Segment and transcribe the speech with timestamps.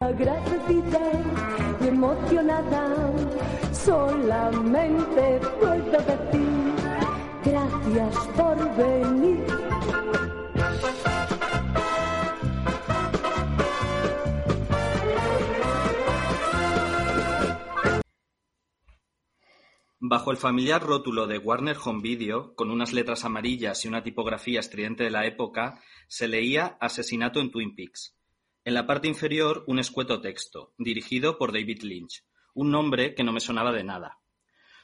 [0.00, 1.10] Agradecida
[1.80, 3.12] y emocionada,
[3.72, 6.74] solamente puedo decir
[7.44, 9.44] gracias por venir.
[19.98, 24.60] Bajo el familiar rótulo de Warner Home Video, con unas letras amarillas y una tipografía
[24.60, 28.17] estridente de la época, se leía Asesinato en Twin Peaks.
[28.68, 32.22] En la parte inferior un escueto texto, dirigido por David Lynch,
[32.52, 34.18] un nombre que no me sonaba de nada.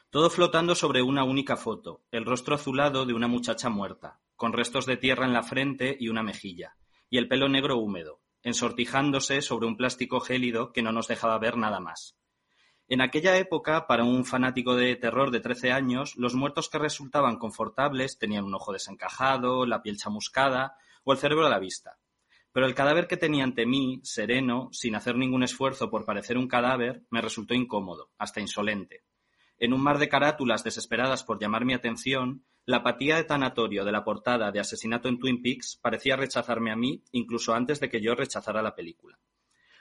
[0.08, 4.86] Todo flotando sobre una única foto, el rostro azulado de una muchacha muerta, con restos
[4.86, 6.78] de tierra en la frente y una mejilla,
[7.10, 11.58] y el pelo negro húmedo, ensortijándose sobre un plástico gélido que no nos dejaba ver
[11.58, 12.16] nada más.
[12.88, 17.36] En aquella época, para un fanático de terror de trece años, los muertos que resultaban
[17.36, 21.98] confortables tenían un ojo desencajado, la piel chamuscada o el cerebro a la vista.
[22.54, 26.48] Pero el cadáver que tenía ante mí, sereno, sin hacer ningún esfuerzo por parecer un
[26.48, 29.04] cadáver, me resultó incómodo, hasta insolente.
[29.58, 33.92] En un mar de carátulas desesperadas por llamar mi atención, la apatía de tanatorio de
[33.92, 38.00] la portada de Asesinato en Twin Peaks parecía rechazarme a mí incluso antes de que
[38.00, 39.18] yo rechazara la película.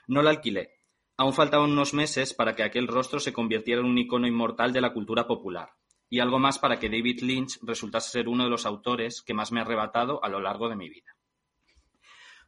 [0.06, 0.84] No la alquilé,
[1.16, 4.80] Aún faltaban unos meses para que aquel rostro se convirtiera en un icono inmortal de
[4.80, 5.70] la cultura popular,
[6.10, 9.52] y algo más para que David Lynch resultase ser uno de los autores que más
[9.52, 11.13] me ha arrebatado a lo largo de mi vida.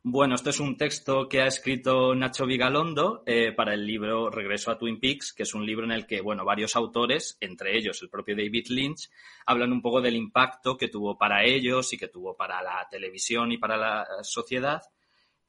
[0.08, 4.70] Bueno, este es un texto que ha escrito Nacho Vigalondo eh, para el libro Regreso
[4.70, 8.00] a Twin Peaks, que es un libro en el que, bueno, varios autores, entre ellos
[8.02, 9.10] el propio David Lynch,
[9.46, 13.50] hablan un poco del impacto que tuvo para ellos y que tuvo para la televisión
[13.50, 14.81] y para la sociedad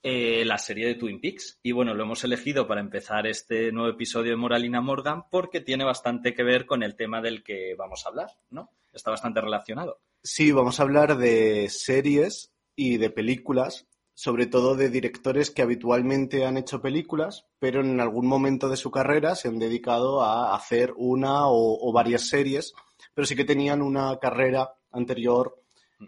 [0.02, 1.60] eh, la serie de Twin Peaks.
[1.62, 5.84] Y bueno, lo hemos elegido para empezar este nuevo episodio de Moralina Morgan porque tiene
[5.84, 8.72] bastante que ver con el tema del que vamos a hablar, ¿no?
[8.92, 10.00] Está bastante relacionado.
[10.24, 13.88] Sí, vamos a hablar de series y de películas,
[14.18, 18.90] sobre todo de directores que habitualmente han hecho películas, pero en algún momento de su
[18.90, 22.74] carrera se han dedicado a hacer una o, o varias series,
[23.14, 25.62] pero sí que tenían una carrera anterior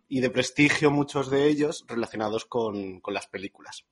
[0.07, 3.85] y de prestigio muchos de ellos relacionados con, con las películas.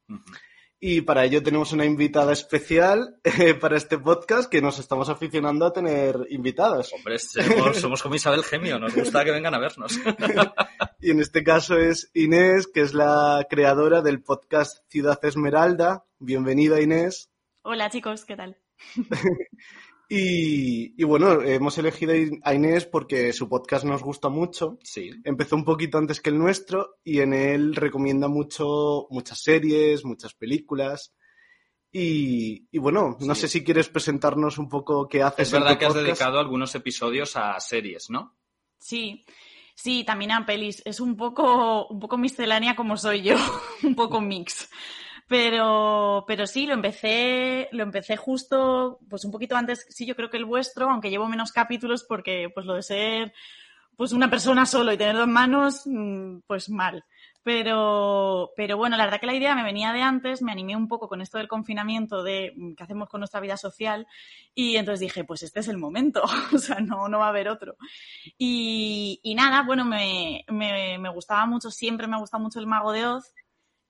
[0.80, 5.64] Y para ello tenemos una invitada especial eh, para este podcast que nos estamos aficionando
[5.64, 6.92] a tener invitadas.
[6.92, 10.00] Hombre, somos, somos como Isabel Gemio, nos gusta que vengan a vernos.
[11.00, 16.06] y en este caso es Inés, que es la creadora del podcast Ciudad Esmeralda.
[16.20, 17.30] Bienvenida, Inés.
[17.62, 18.58] Hola, chicos, ¿qué tal?
[20.10, 22.14] Y, y, bueno, hemos elegido
[22.44, 24.80] a Inés porque su podcast nos gusta mucho.
[24.82, 25.12] Sí.
[25.26, 30.34] Empezó un poquito antes que el nuestro y en él recomienda mucho muchas series, muchas
[30.34, 31.14] películas.
[31.92, 33.42] Y, y bueno, no Sí.
[33.42, 35.50] sé si quieres presentarnos un poco qué haces.
[35.50, 36.08] Es en verdad tu que has podcast.
[36.08, 38.38] dedicado algunos episodios a series, ¿no?
[38.80, 39.26] Sí,
[39.78, 40.82] sí, también a pelis.
[40.86, 43.36] Es un poco, un poco miscelánea como soy yo,
[43.84, 44.70] un poco mix.
[45.28, 50.30] Pero, pero sí, lo empecé, lo empecé justo, pues un poquito antes, sí, yo creo
[50.30, 53.34] que el vuestro, aunque llevo menos capítulos porque, pues lo de ser,
[53.98, 57.04] pues una persona solo y tener dos manos, mm, pues mal.
[57.48, 60.90] Pero, pero bueno, la verdad que la idea me venía de antes, me animé un
[60.90, 64.06] poco con esto del confinamiento de mm, qué hacemos con nuestra vida social
[64.54, 67.48] y entonces dije, pues este es el momento, o sea, no, no va a haber
[67.48, 67.78] otro.
[68.38, 72.68] Y, y nada, bueno, me, me, me gustaba mucho, siempre me ha gustado mucho el
[72.68, 73.34] Mago de Oz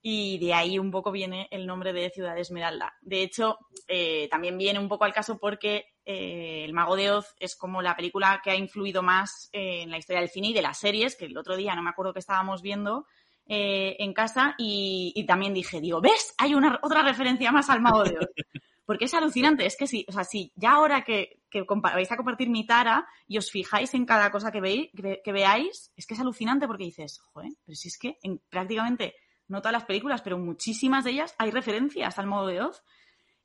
[0.03, 2.93] y de ahí un poco viene el nombre de Ciudad Esmeralda.
[3.01, 3.57] De hecho,
[3.87, 7.81] eh, también viene un poco al caso porque eh, El Mago de Oz es como
[7.81, 10.77] la película que ha influido más eh, en la historia del cine y de las
[10.77, 13.07] series, que el otro día no me acuerdo que estábamos viendo
[13.49, 16.33] eh, en casa y, y también dije, digo, ¿ves?
[16.37, 18.27] Hay una otra referencia más al Mago de Oz.
[18.85, 21.41] Porque es alucinante, es que sí, o sea, sí, ya ahora que,
[21.81, 25.31] vais a compartir mi tara y os fijáis en cada cosa que, veis, que, que
[25.33, 29.15] veáis, es que es alucinante porque dices, joder, pero si es que en prácticamente,
[29.49, 32.81] no todas las películas, pero muchísimas de ellas hay referencias al modo de Oz.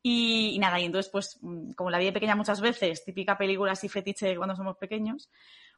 [0.01, 3.37] Y, y nada, y entonces, pues, mm, como la vi de pequeña muchas veces, típica
[3.37, 5.29] película así fetiche de cuando somos pequeños,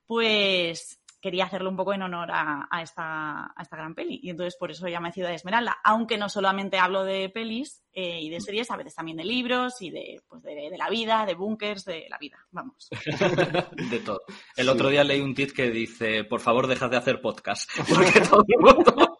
[0.06, 4.20] pues quería hacerlo un poco en honor a, a esta, a esta gran peli.
[4.22, 5.78] Y entonces por eso llamé Ciudad Esmeralda.
[5.82, 9.80] Aunque no solamente hablo de pelis eh, y de series, a veces también de libros
[9.80, 12.36] y de, pues de, de la vida, de búnkers, de la vida.
[12.50, 12.90] Vamos.
[13.90, 14.20] De todo.
[14.54, 17.70] El otro día leí un tweet que dice, por favor, dejad de hacer podcast.
[17.88, 19.16] Porque todo el mundo...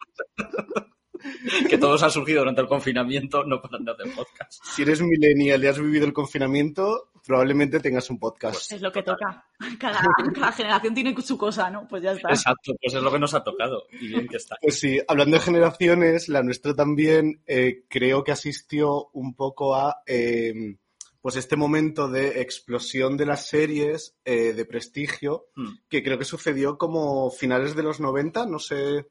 [1.71, 4.63] que todos han surgido durante el confinamiento, no paran de hacer podcast.
[4.63, 8.73] Si eres millennial y has vivido el confinamiento, probablemente tengas un podcast.
[8.73, 9.47] Es lo que toca.
[9.79, 10.01] Cada,
[10.35, 11.87] cada generación tiene su cosa, ¿no?
[11.89, 12.29] Pues ya está.
[12.29, 13.85] Exacto, pues es lo que nos ha tocado.
[13.93, 14.57] Y bien que está.
[14.61, 20.03] Pues sí, hablando de generaciones, la nuestra también eh, creo que asistió un poco a
[20.07, 20.77] eh,
[21.23, 25.79] pues este momento de explosión de las series eh, de prestigio, Hmm.
[25.89, 29.07] que creo que sucedió como finales de los 90, no sé.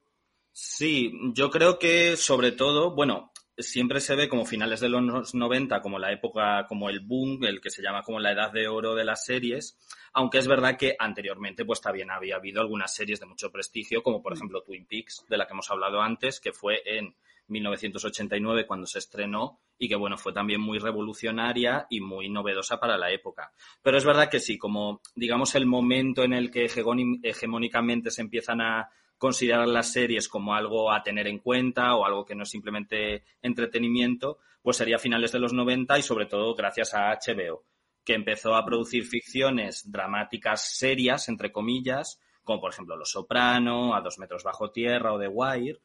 [0.51, 5.81] Sí, yo creo que sobre todo, bueno, siempre se ve como finales de los 90,
[5.81, 8.95] como la época, como el boom, el que se llama como la edad de oro
[8.95, 9.77] de las series,
[10.13, 14.21] aunque es verdad que anteriormente pues también había habido algunas series de mucho prestigio, como
[14.21, 17.15] por ejemplo Twin Peaks, de la que hemos hablado antes, que fue en
[17.47, 22.97] 1989 cuando se estrenó y que bueno, fue también muy revolucionaria y muy novedosa para
[22.97, 23.51] la época.
[23.81, 28.61] Pero es verdad que sí, como digamos el momento en el que hegemónicamente se empiezan
[28.61, 32.49] a considerar las series como algo a tener en cuenta o algo que no es
[32.49, 37.63] simplemente entretenimiento, pues sería finales de los 90 y sobre todo gracias a HBO,
[38.03, 44.01] que empezó a producir ficciones dramáticas serias, entre comillas, como por ejemplo Los Soprano, A
[44.01, 45.79] dos metros bajo tierra o The Wire,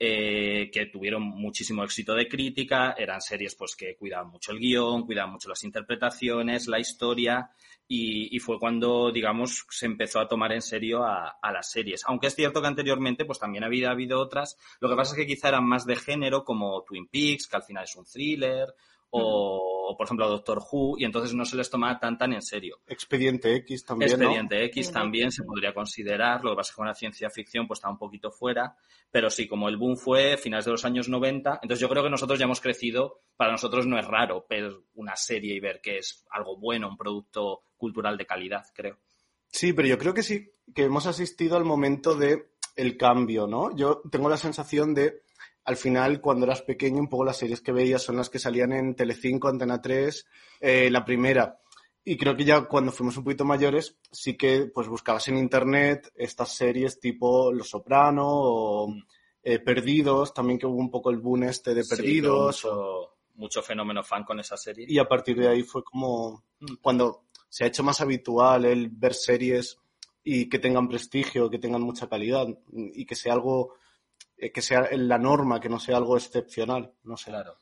[0.00, 5.04] eh, que tuvieron muchísimo éxito de crítica, eran series pues que cuidaban mucho el guion,
[5.04, 7.50] cuidaban mucho las interpretaciones, la historia,
[7.90, 12.02] y, fue cuando, digamos, se empezó a tomar en serio a, a las series.
[12.06, 15.26] Aunque es cierto que anteriormente pues también había habido otras, lo que pasa es que
[15.26, 18.74] quizá eran más de género, como Twin Peaks, que al final es un thriller,
[19.10, 22.42] o, o, por ejemplo Doctor Who, y entonces no se les tomaba tan tan en
[22.42, 22.78] serio.
[22.86, 24.16] Expediente X también, ¿no?
[24.16, 27.66] Expediente X también se podría considerar, lo que pasa es que con la ciencia ficción
[27.66, 28.76] pues está un poquito fuera,
[29.10, 32.10] pero sí, como el boom fue finales de los años 90, entonces yo creo que
[32.10, 35.98] nosotros ya hemos crecido, para nosotros no es raro ver una serie y ver que
[35.98, 38.98] es algo bueno, un producto cultural de calidad, creo.
[39.50, 43.74] Sí, pero yo creo que sí, que hemos asistido al momento de el cambio, ¿no?
[43.74, 45.22] Yo tengo la sensación de,
[45.68, 48.72] al final, cuando eras pequeño, un poco las series que veías son las que salían
[48.72, 50.26] en Telecinco, Antena 3,
[50.60, 51.60] eh, la primera.
[52.02, 56.10] Y creo que ya cuando fuimos un poquito mayores, sí que pues buscabas en internet
[56.14, 58.94] estas series tipo Los Soprano o
[59.42, 62.64] eh, Perdidos, también que hubo un poco el boom este de Sí, Perdidos.
[62.64, 64.86] hubo mucho, mucho fenómeno fan con esa serie.
[64.88, 66.44] Y a partir de ahí fue como
[66.80, 69.76] cuando se ha hecho más habitual el ver series
[70.24, 73.74] y que tengan prestigio, que tengan mucha calidad y que sea algo
[74.38, 77.30] que sea la norma, que no sea algo excepcional, no sé.
[77.30, 77.56] Claro.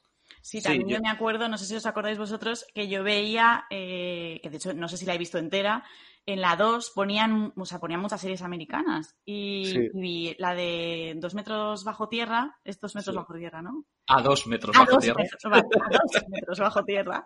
[0.48, 3.64] Sí, también yo- yo me acuerdo, no sé si os acordáis vosotros, que yo veía,
[3.69, 5.82] eh, que de hecho no sé si la he visto entera,
[6.25, 9.16] en la 2 ponían, o sea, ponían muchas series americanas.
[9.25, 9.88] Y, Sí.
[9.94, 13.16] y la de dos metros bajo tierra, es dos metros Sí.
[13.16, 13.84] bajo tierra, ¿no?
[14.08, 15.22] A dos metros A bajo dos, tierra.
[15.22, 17.25] metros, vale, a dos metros bajo tierra.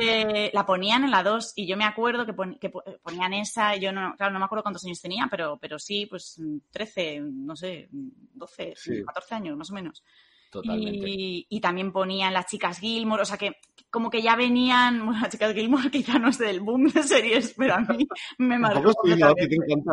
[0.00, 3.32] Eh, la ponían en la 2 y yo me acuerdo que, pon- que po- ponían
[3.34, 6.38] esa, yo no, claro, no me acuerdo cuántos años tenía, pero, pero sí, pues
[6.70, 9.02] 13, no sé, 12, Sí.
[9.04, 10.02] 14 años más o menos.
[10.50, 11.08] Totalmente.
[11.08, 13.56] Y, y también ponían las chicas Gilmore, o sea que
[13.90, 17.54] como que ya venían, bueno, las chicas Gilmore quizá no es del boom de series,
[17.56, 18.06] pero a mí
[18.38, 18.92] me marcó.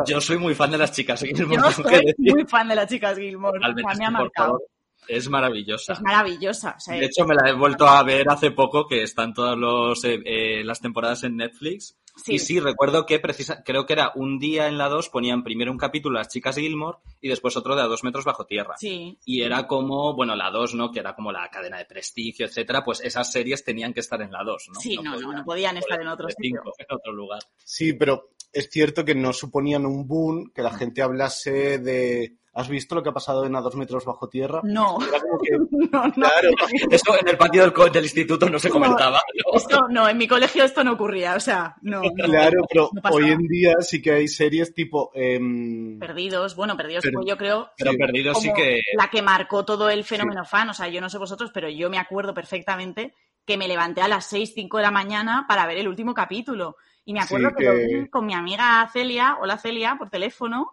[0.06, 1.20] Yo soy muy fan de las chicas.
[1.22, 2.34] decir.
[2.34, 4.48] muy fan de las chicas Gilmore, o sea, Totalmente, me ha marcado.
[4.48, 4.62] favor.
[5.08, 5.92] Es maravillosa.
[5.94, 6.74] Es maravillosa.
[6.76, 9.56] o sea, De hecho, me la he vuelto a ver hace poco, que están todas
[9.56, 11.96] los, eh, eh, las temporadas en Netflix.
[12.16, 12.34] Sí.
[12.34, 15.70] Y sí, recuerdo que precisa, creo que era un día en la 2 ponían primero
[15.70, 18.74] un capítulo las chicas Gilmore y después otro de a dos metros bajo tierra.
[18.78, 19.18] sí.
[19.26, 20.90] Y era como, bueno, la 2, ¿no?
[20.90, 22.82] Que era como la cadena de prestigio, etcétera.
[22.82, 24.80] Pues esas series tenían que estar en la 2, ¿no?
[24.80, 26.62] Sí, no, no, no podían estar en otro sitio.
[26.62, 27.40] cinco, en otro lugar.
[27.62, 32.36] Sí, pero es cierto que no suponían un boom, que la gente hablase de...
[32.56, 34.60] ¿Has visto lo que ha pasado en A dos metros bajo tierra?
[34.64, 35.50] No, Era como que,
[35.92, 36.12] no, no.
[36.12, 36.50] claro,
[36.90, 39.20] Eso en el patio del, instituto no se comentaba.
[39.34, 39.58] ¿no?
[39.58, 42.00] Esto, no, en mi colegio esto no ocurría, o sea, no.
[42.02, 42.10] no.
[42.24, 45.10] claro, pero hoy en día sí que hay series tipo...
[45.14, 48.80] em, Perdidos, bueno, perdidos Pero- yo creo Pero Sí, perdido sí que...
[48.96, 50.70] la que marcó todo el fenómeno fan.
[50.70, 54.08] O sea, yo no sé vosotros, pero yo me acuerdo perfectamente que me levanté a
[54.08, 56.76] las 6, 5 de la mañana para ver el último capítulo.
[57.04, 57.64] Y me acuerdo Sí, que...
[57.64, 60.72] lo que- vi con mi amiga Celia, hola Celia, por teléfono.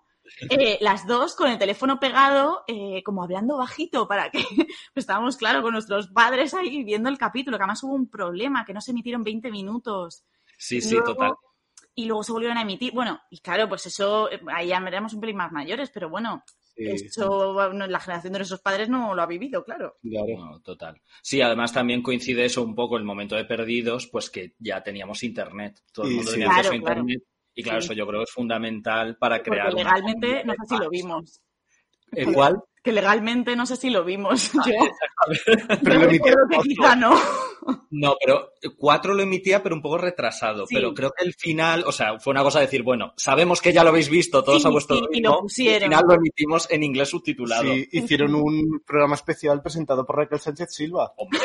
[0.50, 5.38] Eh, las dos con el teléfono pegado, eh, como hablando bajito, para que pues estábamos,
[5.38, 8.82] claro, con nuestros padres ahí viendo el capítulo, que además hubo un problema, que no
[8.82, 10.24] se emitieron 20 minutos.
[10.58, 11.34] Sí, sí, luego- total.
[11.96, 12.92] Y luego se volvieron a emitir.
[12.92, 16.44] Bueno, y claro, pues eso, eh, ahí ya éramos un pelín más mayores, pero bueno,
[16.76, 19.98] sí, eso bueno, la generación de nuestros padres no lo ha vivido, claro.
[20.02, 20.26] claro.
[20.40, 21.00] No, total.
[21.22, 25.22] Sí, además también coincide eso un poco el momento de perdidos, pues que ya teníamos
[25.22, 25.84] internet.
[25.94, 26.40] Todo el mundo sí.
[26.40, 27.06] tenía Claro, acceso a claro.
[27.56, 27.86] Y claro, Sí.
[27.86, 29.68] eso yo creo que es fundamental para crear.
[29.72, 31.42] Porque legalmente no sé si lo vimos.
[32.16, 32.62] ¿El cuál?
[32.84, 34.52] que legalmente no sé si lo vimos.
[35.26, 37.18] Ah, Yo, Pero yo lo que quizá no.
[37.92, 40.66] No, pero cuatro lo emitía, pero un poco retrasado.
[40.68, 40.76] Sí.
[40.76, 43.72] Pero creo que el final, o sea, fue una cosa de decir, bueno, sabemos que
[43.72, 45.94] ya lo habéis visto todos Sí, a vuestro sí, y ritmo, lo pusieron.
[45.94, 47.72] al final lo emitimos en inglés subtitulado.
[47.72, 51.14] Sí, hicieron un programa especial presentado por Raquel Sánchez Silva.
[51.16, 51.40] Hombre,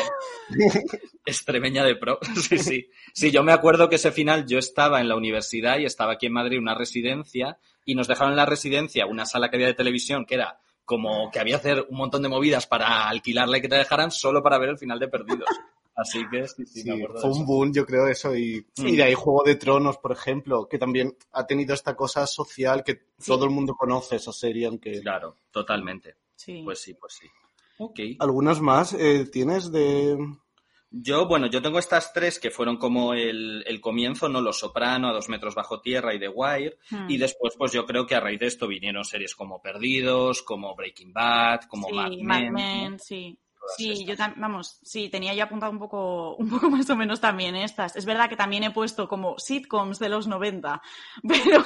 [1.25, 2.19] extremeña de pro.
[2.35, 2.89] Sí, sí.
[3.13, 6.25] Sí, yo me acuerdo que ese final yo estaba en la universidad y estaba aquí
[6.25, 7.57] en Madrid una residencia
[7.91, 11.29] y nos dejaron en la residencia una sala que había de televisión que era como
[11.31, 14.41] que había que hacer un montón de movidas para alquilarla y que te dejaran solo
[14.41, 15.49] para ver el final de Perdidos.
[15.95, 18.35] Así que sí, sí, Sí, me acuerdo fue de un boom, yo creo, eso.
[18.35, 22.25] Y, y de ahí Juego de Tronos, por ejemplo, que también ha tenido esta cosa
[22.25, 23.27] social que Sí.
[23.27, 25.01] todo el mundo conoce esa serie, aunque...
[25.01, 26.15] Claro, totalmente.
[26.35, 26.61] Sí.
[26.63, 27.27] Pues sí, pues sí.
[27.79, 27.99] Ok.
[28.19, 30.17] ¿Algunos más eh, tienes de...?
[30.91, 34.41] Yo, bueno, yo tengo estas tres que fueron como el, el comienzo, ¿no?
[34.41, 36.77] Los Soprano, A dos metros bajo tierra y The Wire.
[36.89, 37.09] Hmm.
[37.09, 40.75] Y después, pues yo creo que a raíz de esto vinieron series como Perdidos, como
[40.75, 42.53] Breaking Bad, como sí, Mad Mad Men.
[42.53, 42.97] Men, ¿no?
[42.99, 43.37] sí.
[43.59, 44.07] Todas Sí, estas.
[44.07, 47.55] yo también, vamos, sí, tenía yo apuntado un poco, un poco más o menos también
[47.55, 47.95] estas.
[47.95, 50.81] Es verdad que también he puesto como sitcoms de los 90,
[51.27, 51.63] pero,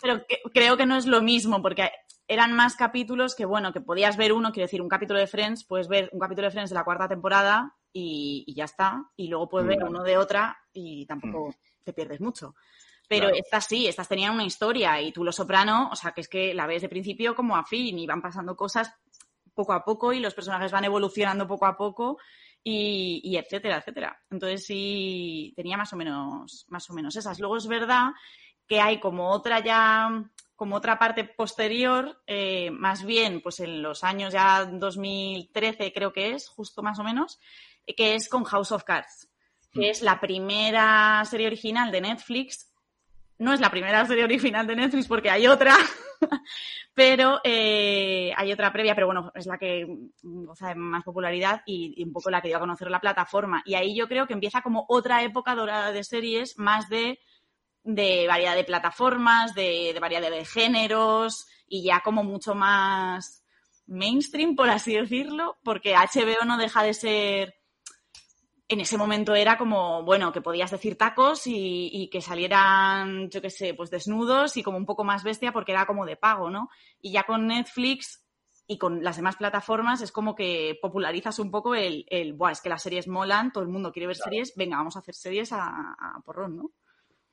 [0.00, 1.90] pero que- creo que no es lo mismo, porque
[2.26, 5.64] eran más capítulos que, bueno, que podías ver uno, quiero decir, un capítulo de Friends,
[5.64, 9.10] puedes ver un capítulo de Friends de la cuarta temporada y, y ya está.
[9.16, 9.90] Y luego puedes ver Claro.
[9.90, 11.54] uno de otra y tampoco
[11.84, 12.54] te pierdes mucho.
[13.08, 13.36] Pero Claro.
[13.44, 16.54] estas sí, estas tenían una historia y tú Los Soprano, o sea, que es que
[16.54, 18.92] la ves de principio como a fin y van pasando cosas
[19.54, 22.18] poco a poco y los personajes van evolucionando poco a poco
[22.62, 24.22] y, y etcétera, etcétera.
[24.30, 27.40] Entonces sí tenía más o menos, más o menos esas.
[27.40, 28.10] Luego es verdad
[28.68, 34.04] que hay como otra ya, como otra parte posterior, eh, más bien pues en los
[34.04, 37.40] años ya 2013 creo que es, justo más o menos,
[37.86, 39.28] que es con House of Cards,
[39.72, 39.84] que Mm.
[39.90, 42.66] es la primera serie original de Netflix.
[43.38, 45.74] No es la primera serie original de Netflix porque hay otra,
[46.94, 49.86] pero eh, hay otra previa, pero bueno, es la que
[50.22, 53.62] goza de más popularidad y, y un poco la que dio a conocer la plataforma.
[53.64, 57.18] Y ahí yo creo que empieza como otra época dorada de series, más de,
[57.82, 63.42] de variedad de plataformas, de, de variedad de géneros y ya como mucho más
[63.86, 67.54] mainstream, por así decirlo, porque HBO no deja de ser
[68.70, 73.42] en ese momento era como, bueno, que podías decir tacos y, y que salieran, yo
[73.42, 76.50] qué sé, pues desnudos y como un poco más bestia porque era como de pago,
[76.50, 76.70] ¿no?
[77.00, 78.24] Y ya con Netflix
[78.68, 82.60] y con las demás plataformas es como que popularizas un poco el, el Buah, es
[82.60, 85.52] que las series molan, todo el mundo quiere ver series, venga, vamos a hacer series
[85.52, 86.70] a, a porrón, ¿no?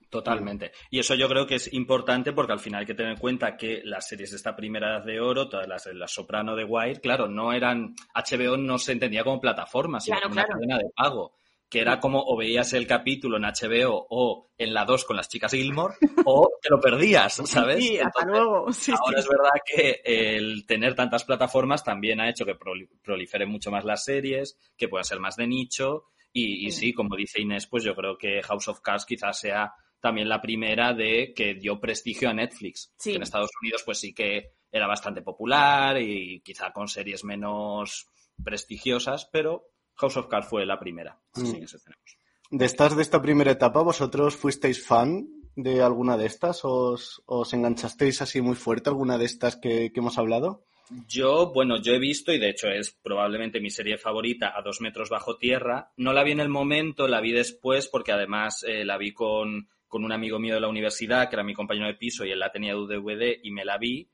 [0.10, 0.72] Totalmente.
[0.90, 3.58] Y eso yo creo que es importante porque al final hay que tener en cuenta
[3.58, 7.02] que las series de esta primera edad de oro, todas las, las Soprano de Wire,
[7.02, 10.48] claro, no eran, HBO no se entendía como plataforma, sino Claro, como claro.
[10.50, 11.34] una cadena de pago,
[11.70, 15.28] que era como o veías el capítulo en HBO o en la 2 con las
[15.28, 17.84] chicas Gilmore o te lo perdías, ¿sabes?
[17.86, 18.72] Sí, hasta Entonces, luego.
[18.72, 19.24] Sí, Ahora sí.
[19.24, 20.02] es verdad que
[20.38, 24.88] el tener tantas plataformas también ha hecho que proli- proliferen mucho más las series, que
[24.88, 26.06] puedan ser más de nicho.
[26.32, 29.74] Y, y sí, como dice Inés, pues yo creo que House of Cards quizás sea
[30.00, 32.94] también la primera de que dio prestigio a Netflix.
[32.98, 33.12] Sí.
[33.12, 38.08] Que en Estados Unidos pues sí que era bastante popular y quizá con series menos
[38.44, 41.20] prestigiosas, pero House of Cards fue la primera.
[41.34, 41.60] Así Mm.
[41.60, 42.18] que eso tenemos.
[42.50, 46.64] De estas, de esta primera etapa, ¿vosotros fuisteis fan de alguna de estas?
[46.64, 50.64] ¿Os, os enganchasteis así muy fuerte alguna de estas que, que hemos hablado?
[51.10, 54.80] Yo, bueno, yo he visto, y de hecho es probablemente mi serie favorita, A dos
[54.80, 55.92] metros bajo tierra.
[55.98, 59.68] No la vi en el momento, la vi después, porque además eh, la vi con,
[59.88, 62.40] con un amigo mío de la universidad, que era mi compañero de piso, y él
[62.40, 64.10] la tenía de DVD, y me la vi.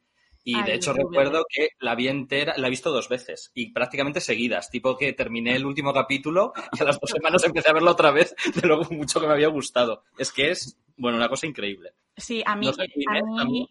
[0.46, 3.72] Y Ay, de hecho recuerdo que la vi entera, la he visto dos veces, y
[3.72, 4.70] prácticamente seguidas.
[4.70, 8.12] Tipo que terminé el último capítulo y a las dos semanas empecé a verlo otra
[8.12, 10.04] vez, de lo mucho que me había gustado.
[10.18, 11.94] Es que es, bueno, una cosa increíble.
[12.18, 13.68] Sí, a mí, No sé, a, mí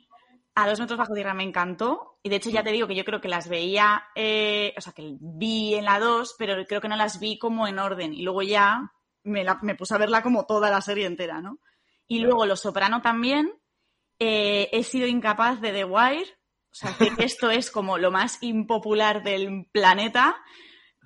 [0.54, 2.18] a dos metros bajo tierra me encantó.
[2.22, 4.92] Y de hecho ya te digo que yo creo que las veía, eh, o sea,
[4.92, 8.14] que vi en la 2, pero creo que no las vi como en orden.
[8.14, 8.92] Y luego ya
[9.24, 11.58] me, la- me puse a verla como toda la serie entera, ¿no?
[12.12, 13.50] Y luego Los Soprano también.
[14.18, 16.26] eh, he sido incapaz de The Wire.
[16.70, 20.36] O sea, que esto es como lo más impopular del planeta,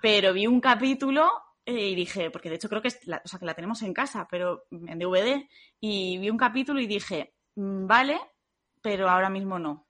[0.03, 1.31] pero vi un capítulo
[1.65, 3.83] eh, y dije, porque de hecho creo que, es la, o sea, que la tenemos
[3.83, 5.49] en casa, pero en DVD,
[5.81, 8.21] y vi un capítulo y dije, "Mm, vale,
[8.83, 9.87] pero ahora mismo no.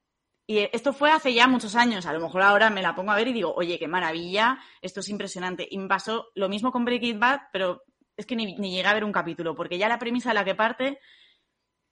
[0.47, 3.17] Y esto fue hace ya muchos años, a lo mejor ahora me la pongo a
[3.17, 5.67] ver y digo, oye, qué maravilla, esto es impresionante.
[5.71, 7.83] Y me pasó lo mismo con Breaking Bad, pero
[8.17, 10.45] es que ni, ni llegué a ver un capítulo, porque ya la premisa de la
[10.45, 10.99] que parte,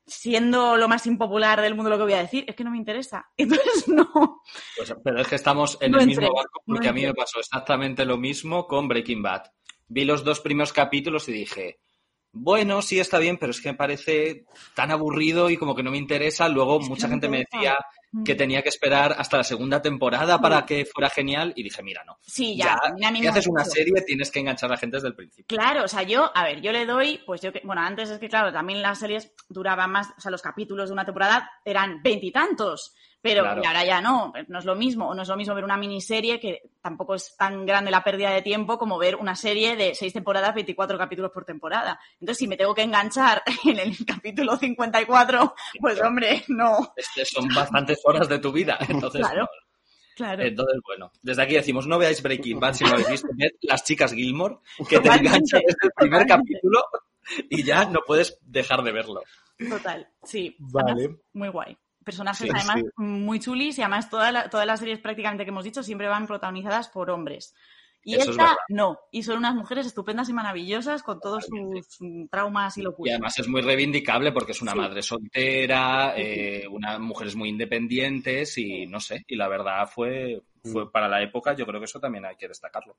[0.07, 2.79] siendo lo más impopular del mundo lo que voy a decir, es que no me
[2.79, 3.31] interesa.
[3.37, 4.43] Entonces no.
[4.77, 7.15] Pues, pero es que estamos en No el mismo barco porque no a mí me
[7.15, 9.43] pasó exactamente lo mismo con Breaking Bad.
[9.87, 11.79] Vi los dos primeros capítulos y dije,
[12.33, 15.91] bueno, sí está bien, pero es que me parece tan aburrido y como que no
[15.91, 16.49] me interesa.
[16.49, 17.77] Luego Es mucha gente me decía
[18.25, 22.05] que tenía que esperar hasta la segunda temporada para que fuera genial y dije, mira,
[22.05, 22.19] no.
[22.23, 24.79] Sí, ya, también a mí si haces ha una serie tienes que enganchar a la
[24.79, 25.47] gente desde el principio.
[25.47, 28.19] Claro, o sea, yo, a ver, yo le doy, pues yo, que- bueno, antes es
[28.19, 32.03] que, claro, también las series duraban más, o sea, los capítulos de una temporada eran
[32.03, 33.63] veintitantos, pero Claro.
[33.63, 35.79] y ahora ya no, no es lo mismo, o no es lo mismo ver una
[35.79, 39.95] miniserie que tampoco es tan grande la pérdida de tiempo como ver una serie de
[39.95, 41.99] seis temporadas, 24 capítulos por temporada.
[42.21, 46.93] Entonces, si me tengo que enganchar en el capítulo 54, pues hombre, no.
[46.97, 48.79] Este son bastantes horas de tu vida.
[48.89, 49.27] Entonces,
[50.17, 50.45] Claro.
[50.45, 53.51] Entonces, bueno, desde aquí decimos, no veáis Breaking Bad si no lo habéis visto, ved
[53.63, 56.53] Las chicas Gilmore, que te Totalmente, engancha desde el primer totalmente.
[56.55, 56.85] capítulo
[57.51, 59.23] y ya no puedes dejar de verlo.
[59.69, 60.55] Total, sí.
[60.61, 60.93] Vale.
[60.93, 61.77] Además, muy guay.
[62.05, 62.87] Personajes Sí, además sí.
[62.97, 66.29] muy chulis y además toda la- todas las series prácticamente que hemos dicho siempre van
[66.29, 67.55] protagonizadas por hombres.
[68.07, 68.99] Y Eso esta no.
[69.11, 73.15] Y son unas mujeres estupendas y maravillosas con todos sus mm, traumas y Y locuras.
[73.15, 74.79] además es muy reivindicable porque es una Sí.
[74.79, 80.73] madre soltera, eh, unas mujeres muy independientes y no sé, y la verdad fue, Mm.
[80.73, 82.97] fue para la época, yo creo que eso también hay que destacarlo.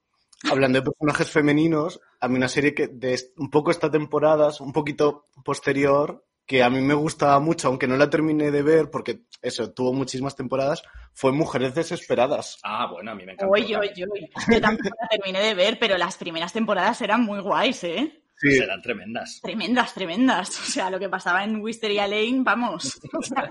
[0.52, 4.72] Hablando de personajes femeninos, a mí una serie que de un poco esta temporada, un
[4.74, 9.22] poquito posterior, que a mí me gustaba mucho, aunque no la terminé de ver, porque
[9.46, 10.84] eso, tuvo muchísimas temporadas,
[11.14, 12.58] fue Mujeres Desesperadas.
[12.64, 13.52] Ah, bueno, a mí me encantó.
[13.54, 14.30] Oye, oye, oye.
[14.52, 18.22] Yo tampoco la terminé de ver, pero las primeras temporadas eran muy guays, ¿eh?
[18.38, 19.40] Sí, Serán tremendas.
[19.42, 20.50] Tremendas, tremendas.
[20.60, 23.00] O sea, lo que pasaba en Wisteria Lane, vamos.
[23.14, 23.50] O sea,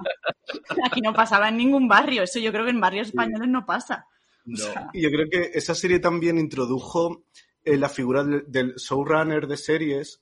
[0.85, 2.23] aquí no pasaba en ningún barrio.
[2.23, 4.07] Eso yo creo que en barrios españoles no pasa.
[4.47, 4.59] No.
[4.93, 7.25] y yo creo que esa serie también introdujo
[7.65, 10.21] eh, la figura del, del showrunner de series,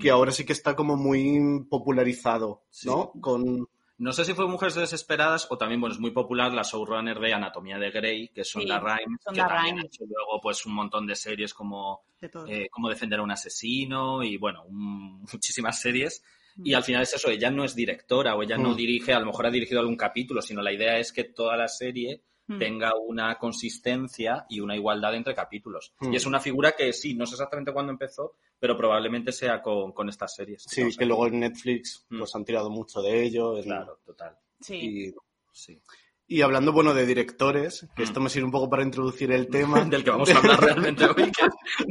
[0.00, 0.14] que Mm.
[0.14, 2.88] ahora sí que está como muy popularizado, Sí.
[2.88, 3.12] ¿no?
[3.20, 3.68] Con,
[3.98, 7.34] No sé si fue Mujeres Desesperadas o también, bueno, es muy popular la showrunner de
[7.34, 10.64] Anatomía de Grey, que es Sí, Sonda Rhimes, que Sonda también ha hecho luego pues
[10.66, 15.22] un montón de series como De eh, Cómo defender a un asesino y, bueno, un-
[15.32, 16.22] muchísimas series.
[16.64, 16.76] Y Mm.
[16.76, 18.76] al final es eso, ella no es directora o ella no Mm.
[18.76, 21.68] dirige, a lo mejor ha dirigido algún capítulo, sino la idea es que toda la
[21.68, 22.58] serie Mm.
[22.58, 25.92] tenga una consistencia y una igualdad entre capítulos.
[26.00, 26.12] Mm.
[26.12, 29.92] Y es una figura que sí, no sé exactamente cuándo empezó, pero probablemente sea con,
[29.92, 30.64] con estas series.
[30.66, 32.18] sí, que luego en Netflix Mm.
[32.20, 33.60] pues han tirado mucho de ello.
[33.62, 34.36] Claro, total.
[34.60, 34.74] Sí.
[34.76, 35.14] Y,
[35.52, 35.78] Sí.
[36.26, 38.06] y hablando, bueno, de directores, que Mm.
[38.06, 39.84] esto me sirve un poco para introducir el tema.
[39.92, 41.30] Del que vamos a hablar realmente hoy,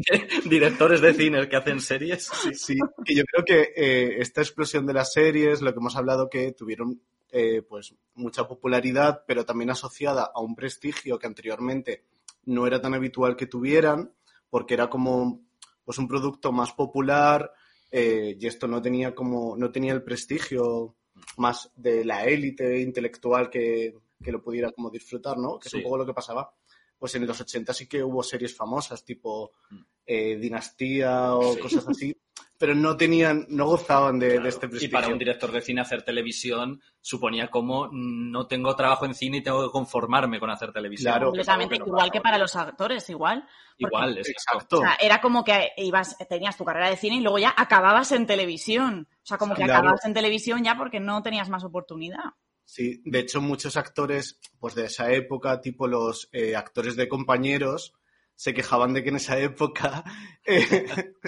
[0.05, 2.25] que directores de cine que hacen series.
[2.25, 2.53] Sí.
[2.55, 6.29] Sí, que yo creo que eh, esta explosión de las series, lo que hemos hablado,
[6.29, 12.05] que tuvieron eh, pues mucha popularidad, pero también asociada a un prestigio que anteriormente
[12.45, 14.13] no era tan habitual que tuvieran,
[14.49, 15.41] porque era como
[15.83, 17.51] pues un producto más popular
[17.91, 20.95] eh, y esto no tenía como no tenía el prestigio
[21.37, 25.57] más de la élite intelectual que, que lo pudiera como disfrutar, ¿no?
[25.59, 26.53] Que es un poco lo que pasaba.
[26.97, 29.81] Pues en los 80 sí que hubo series famosas, tipo Mm.
[30.05, 31.59] eh, Dinastía o Sí.
[31.59, 32.15] cosas así,
[32.57, 34.97] pero no tenían, no gozaban de, de este y prestigio.
[34.97, 39.43] para un director de cine hacer televisión suponía como no tengo trabajo en cine y
[39.43, 41.13] tengo que conformarme con hacer televisión.
[41.13, 41.27] Claro.
[41.27, 43.47] Completamente, que no igual que para los actores, igual.
[43.77, 44.77] Igual, es Exacto.
[44.79, 48.11] O sea, era como que ibas, tenías tu carrera de cine y luego ya acababas
[48.11, 49.07] en televisión.
[49.11, 49.79] O sea, como que Claro.
[49.79, 52.23] acababas en televisión ya porque no tenías más oportunidad.
[52.65, 57.93] Sí, de hecho muchos actores pues de esa época, tipo los eh, actores de compañeros,
[58.37, 60.03] se quejaban de que en esa época,
[60.45, 60.85] eh,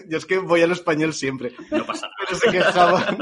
[0.08, 2.16] yo es que voy al español siempre, No pasa nada.
[2.20, 3.18] pero se quejaban,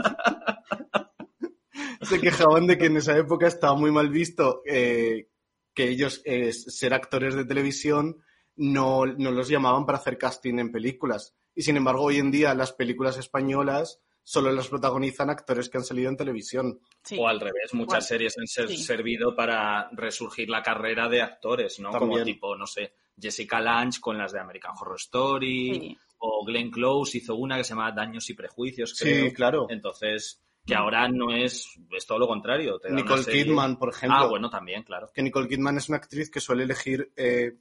[2.01, 5.29] se quejaban de que en esa época estaba muy mal visto eh,
[5.73, 8.21] que ellos eh, ser actores de televisión
[8.57, 11.35] no, no los llamaban para hacer casting en películas.
[11.55, 15.85] Y sin embargo, hoy en día las películas españolas solo las protagonizan actores que han
[15.85, 16.81] salido en televisión.
[17.01, 17.15] Sí.
[17.17, 18.75] O al revés, muchas series han ser- Sí.
[18.77, 21.91] servido para resurgir la carrera de actores, ¿no?
[21.93, 25.97] Como tipo, no sé, Jessica Lange con las de American Horror Story, Sí.
[26.17, 29.33] o Glenn Close hizo una que se llama Daños y Prejuicios, Sí, creo.
[29.33, 29.67] claro.
[29.69, 32.79] Entonces, que ahora no es, es todo lo contrario.
[32.79, 34.17] te Nicole Kidman, por ejemplo.
[34.19, 35.09] Ah, bueno, también, claro.
[35.13, 37.53] que Nicole Kidman es una actriz que suele elegir, eh,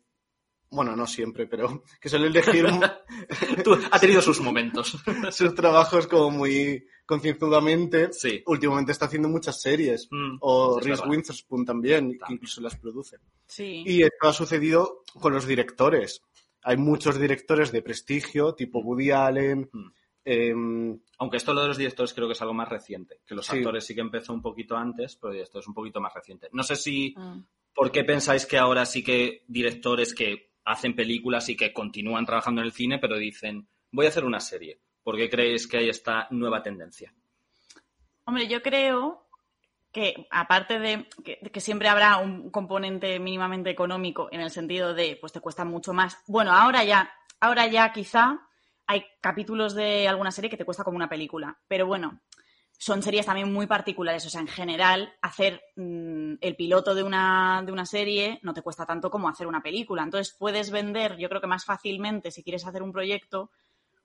[0.71, 2.67] bueno, no siempre, pero que suele elegir
[3.65, 4.97] Tú, ha tenido sus momentos.
[5.31, 8.13] sus trabajos como muy concienzudamente.
[8.13, 8.43] Sí.
[8.47, 10.09] Últimamente está haciendo muchas series.
[10.11, 11.03] Mm, O es Reese.
[11.07, 13.19] Witherspoon también, que incluso las produce.
[13.47, 13.83] Sí.
[13.87, 16.23] Y esto ha sucedido con los directores.
[16.63, 19.69] Hay muchos directores de prestigio, tipo Woody Allen.
[19.73, 19.87] Mm.
[20.25, 23.21] em, Aunque esto lo de los directores creo que es algo más reciente.
[23.27, 23.57] Que los Sí.
[23.59, 26.49] actores sí que empezó un poquito antes, pero esto es un poquito más reciente.
[26.53, 27.45] No sé si Mm.
[27.73, 32.61] ¿Por qué pensáis que ahora sí que directores que hacen películas y que continúan trabajando
[32.61, 34.81] en el cine, pero dicen, voy a hacer una serie?
[35.03, 37.15] ¿Por qué creéis que hay esta nueva tendencia?
[38.25, 39.29] Hombre, yo creo
[39.93, 45.17] que aparte de que, que siempre habrá un componente mínimamente económico en el sentido de
[45.21, 46.19] pues te cuesta mucho más.
[46.27, 48.47] Bueno, ahora ya, ahora ya quizá
[48.87, 51.57] hay capítulos de alguna serie que te cuesta como una película.
[51.69, 52.21] Pero bueno,
[52.79, 54.25] son series también muy particulares.
[54.27, 58.63] O sea, en general, hacer mm, el piloto de una, de una serie no te
[58.63, 60.03] cuesta tanto como hacer una película.
[60.03, 63.51] Entonces puedes vender, yo creo que más fácilmente, si quieres hacer un proyecto,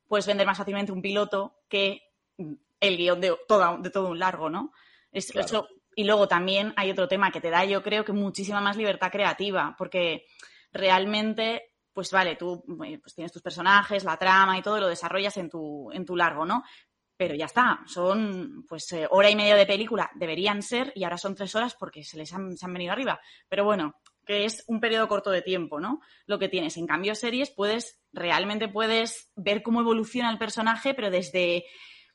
[0.07, 2.01] puedes vender más fácilmente un piloto que
[2.37, 4.71] mm, el guion de, toda, de todo un largo, ¿no?
[5.11, 5.45] Es, Claro.
[5.45, 8.77] eso- y luego también hay otro tema que te da, yo creo que muchísima más
[8.77, 10.25] libertad creativa, porque
[10.71, 15.35] realmente, pues vale, tú eh, pues tienes tus personajes, la trama y todo, lo desarrollas
[15.37, 16.63] en tu, en tu largo, ¿no?
[17.21, 21.19] Pero ya está, son pues eh, hora y media de película, deberían ser, y ahora
[21.19, 23.21] son tres horas porque se les han, se han venido arriba.
[23.47, 23.93] Pero bueno,
[24.25, 26.01] que es un periodo corto de tiempo, ¿no?
[26.25, 26.77] Lo que tienes.
[26.77, 31.65] En cambio, series, puedes, realmente puedes ver cómo evoluciona el personaje, pero desde,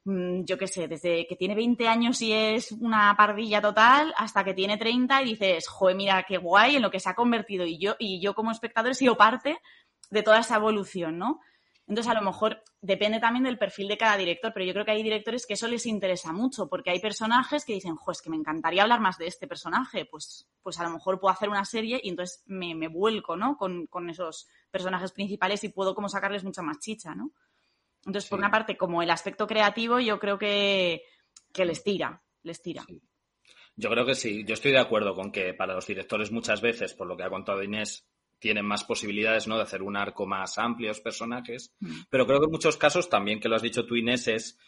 [0.03, 4.43] mm, yo qué sé, desde que tiene 20 años y es una pardilla total, hasta
[4.43, 7.65] que tiene 30 y dices, joder, mira qué guay en lo que se ha convertido.
[7.65, 9.61] Y yo, y yo como espectador he sido parte
[10.11, 11.39] de toda esa evolución, ¿no?
[11.89, 14.91] Entonces, a lo mejor depende también del perfil de cada director, pero yo creo que
[14.91, 18.31] hay directores que eso les interesa mucho, porque hay personajes que dicen, jo, es que
[18.31, 21.65] me encantaría hablar más de este personaje, pues, pues a lo mejor puedo hacer una
[21.65, 23.57] serie y entonces me, me vuelco, ¿no?
[23.57, 27.31] Con, con esos personajes principales y puedo como sacarles mucha más chicha, ¿no?
[28.05, 31.03] Entonces, por una parte, como el aspecto creativo, yo creo que,
[31.53, 32.85] que les tira, les tira.
[32.87, 33.01] Sí.
[33.77, 36.95] Yo creo que sí, yo estoy de acuerdo con que para los directores muchas veces,
[36.95, 39.57] por lo que ha contado Inés, tienen más posibilidades ¿no?
[39.57, 42.03] de hacer un arco más amplio, los personajes, Mm.
[42.11, 44.59] pero creo que en muchos casos también, que lo has dicho tú Inés, es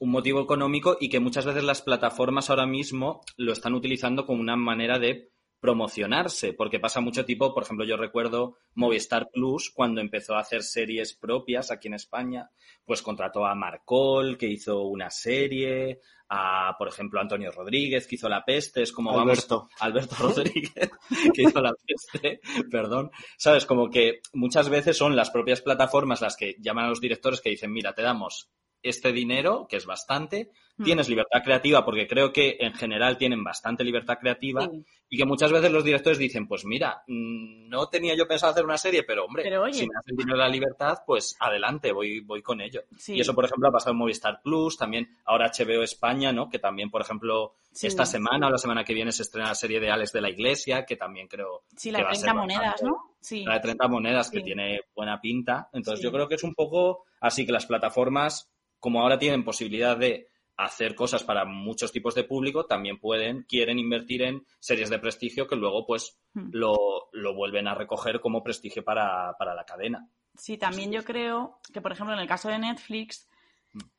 [0.00, 4.40] un motivo económico y que muchas veces las plataformas ahora mismo lo están utilizando como
[4.40, 10.00] una manera de promocionarse, porque pasa mucho tipo, por ejemplo, yo recuerdo Movistar Plus cuando
[10.00, 12.50] empezó a hacer series propias aquí en España,
[12.84, 18.28] pues contrató a Marcol, que hizo una serie, a, por ejemplo, Antonio Rodríguez, que hizo
[18.28, 19.60] La Peste, es como Alberto.
[19.60, 19.72] vamos...
[19.80, 20.90] Alberto Rodríguez,
[21.34, 22.40] que hizo La Peste,
[22.70, 23.10] perdón.
[23.36, 27.40] Sabes, como que muchas veces son las propias plataformas las que llaman a los directores
[27.40, 28.50] que dicen, mira, te damos
[28.82, 30.84] este dinero, que es bastante, Mm.
[30.84, 34.84] tienes libertad creativa, porque creo que en general tienen bastante libertad creativa, Sí.
[35.10, 38.64] y que muchas veces los directores dicen, pues mira, mm, no tenía yo pensado hacer
[38.64, 42.20] una serie, pero hombre, Pero si me hacen dinero de la libertad, pues adelante, voy,
[42.20, 42.82] voy con ello.
[42.96, 43.14] Sí.
[43.14, 46.48] Y eso, por ejemplo, ha pasado en Movistar Plus, también ahora HBO España, ¿no?
[46.48, 47.88] Que también, por ejemplo, Sí.
[47.88, 50.30] esta semana o la semana que viene se estrena la serie de Alex de la
[50.30, 53.14] Iglesia, que también creo Sí, la a 30 ser monedas, bastante- ¿no?
[53.20, 53.44] Sí.
[53.44, 55.68] la de 30 monedas, que tiene buena pinta.
[55.72, 58.48] Entonces yo creo que es un poco así que las plataformas,
[58.80, 63.78] como ahora tienen posibilidad de hacer cosas para muchos tipos de público, también pueden, quieren
[63.78, 66.50] invertir en series de prestigio que luego pues Hmm.
[66.52, 70.08] lo, lo vuelven a recoger como prestigio para, para la cadena.
[70.34, 73.27] Sí, también yo creo que, por ejemplo, en el caso de Netflix.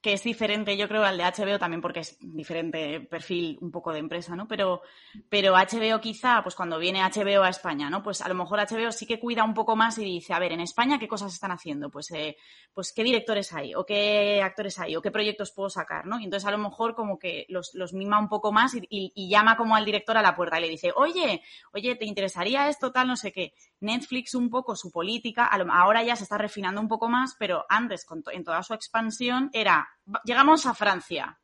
[0.02, 3.92] Que es diferente, yo creo, al de HBO también porque es diferente perfil un poco
[3.92, 4.48] de empresa, ¿no?
[4.48, 4.82] Pero,
[5.30, 8.02] pero HBO quizá, pues cuando viene HBO a España, ¿no?
[8.02, 10.54] Pues a lo mejor HBO sí que cuida un poco más y dice, a ver,
[10.54, 11.90] en España, ¿qué cosas están haciendo?
[11.90, 12.36] Pues, eh,
[12.74, 16.20] pues qué directores hay, o qué actores hay, o qué proyectos puedo sacar, ¿no?
[16.20, 19.30] Y entonces a lo mejor como que los, los mima un poco más y, y-
[19.30, 21.42] llama como al director a la puerta y le dice, oye,
[21.74, 23.54] oye, ¿te interesaría esto, tal, no sé qué?
[23.80, 28.06] Netflix un poco su política, ahora ya se está refinando un poco más, pero antes,
[28.32, 31.38] en toda su expansión, era, "Va- llegamos a Francia.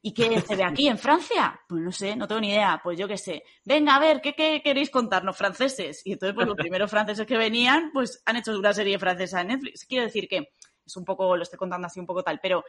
[0.00, 1.60] ¿Y qué se ve aquí en Francia?
[1.68, 2.80] Pues no sé, no tengo ni idea.
[2.82, 3.42] Pues yo qué sé.
[3.64, 6.02] Venga, a ver, ¿qué, qué queréis contarnos, franceses?
[6.04, 9.48] Y entonces, pues los primeros franceses que venían, pues han hecho una serie francesa en
[9.48, 9.84] Netflix.
[9.86, 10.50] Quiero decir que
[10.86, 12.64] es un poco, lo estoy contando así un poco tal, pero,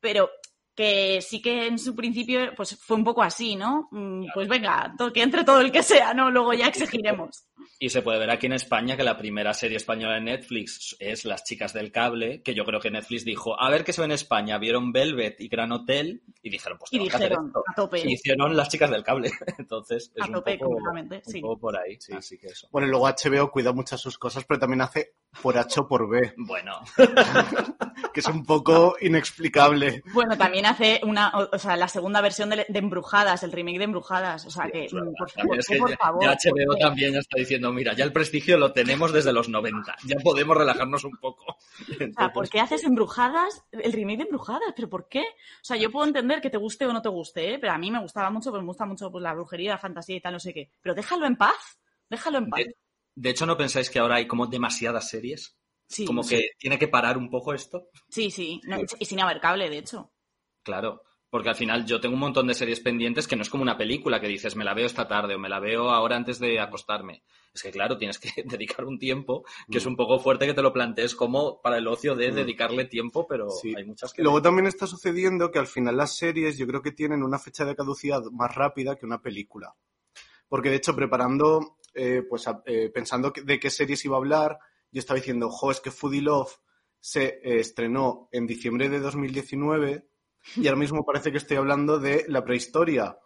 [0.00, 0.28] pero
[0.74, 3.88] que sí que en su principio, pues fue un poco así, ¿no?
[3.90, 6.30] Mm, Pues venga, que entre todo el que sea, ¿no?
[6.30, 7.44] Luego ya exigiremos.
[7.78, 11.24] Y se puede ver aquí en España que la primera serie española de Netflix es
[11.24, 14.06] Las chicas del cable, que yo creo que Netflix dijo, a ver qué se ve
[14.06, 17.46] en España, vieron Velvet y Gran Hotel y dijeron, pues Y tenemos que hacer dijeron,
[17.48, 17.64] esto.
[17.70, 18.00] a tope.
[18.04, 19.30] Y hicieron Las chicas del cable.
[19.58, 21.40] Entonces, es A un tope poco, completamente, un sí.
[21.40, 21.96] poco por ahí.
[22.00, 22.12] Sí.
[22.14, 22.68] Así que eso.
[22.72, 26.08] Bueno, y luego HBO cuida muchas sus cosas, pero también hace por H o por
[26.08, 26.80] B, Bueno,
[28.12, 30.02] que es un poco inexplicable.
[30.12, 33.84] Bueno, también hace una, o, sea, la segunda versión de, de Embrujadas, el remake de
[33.84, 34.44] Embrujadas.
[34.46, 36.22] O sea que, es por, por- es que por ya- favor.
[36.24, 39.94] ya HBO porque- también está diciendo, mira, ya el prestigio lo tenemos desde los 90,
[40.06, 41.44] ya podemos relajarnos un poco.
[41.52, 43.64] O sea, Entonces, ¿por qué haces Embrujadas?
[43.72, 45.20] El remake de Embrujadas, ¿pero por qué?
[45.20, 47.58] O sea, yo puedo entender que te guste o no te guste, ¿eh?
[47.58, 50.16] pero a mí me gustaba mucho, pues me gusta mucho pues, la brujería, la fantasía
[50.16, 50.70] y tal, no sé qué.
[50.82, 51.78] Pero déjalo en paz,
[52.10, 52.60] déjalo en paz.
[52.64, 52.76] de,
[53.14, 55.56] de hecho, ¿no pensáis que ahora hay como demasiadas series?
[55.86, 56.36] Sí, como sí.
[56.36, 57.88] que tiene que parar un poco esto.
[58.08, 60.10] Sí, sí, no, y sin haber cable, de hecho.
[60.62, 63.62] Claro, porque al final yo tengo un montón de series pendientes que no es como
[63.62, 66.38] una película que dices, me la veo esta tarde o me la veo ahora antes
[66.38, 67.22] de acostarme.
[67.54, 70.62] Es que claro, tienes que dedicar un tiempo que es un poco fuerte que te
[70.62, 72.34] lo plantees como para el ocio de Mm.
[72.34, 73.74] dedicarle tiempo, pero Sí.
[73.76, 74.22] hay muchas que...
[74.22, 77.64] Luego también está sucediendo que al final las series yo creo que tienen una fecha
[77.64, 79.74] de caducidad más rápida que una película.
[80.48, 84.58] Porque de hecho preparando, eh, pues eh, pensando de qué series iba a hablar,
[84.90, 86.54] yo estaba diciendo, jo, es que Foodie Love
[87.00, 90.06] se eh, estrenó en diciembre de 2019
[90.56, 93.16] y ahora mismo parece que estoy hablando de la prehistoria,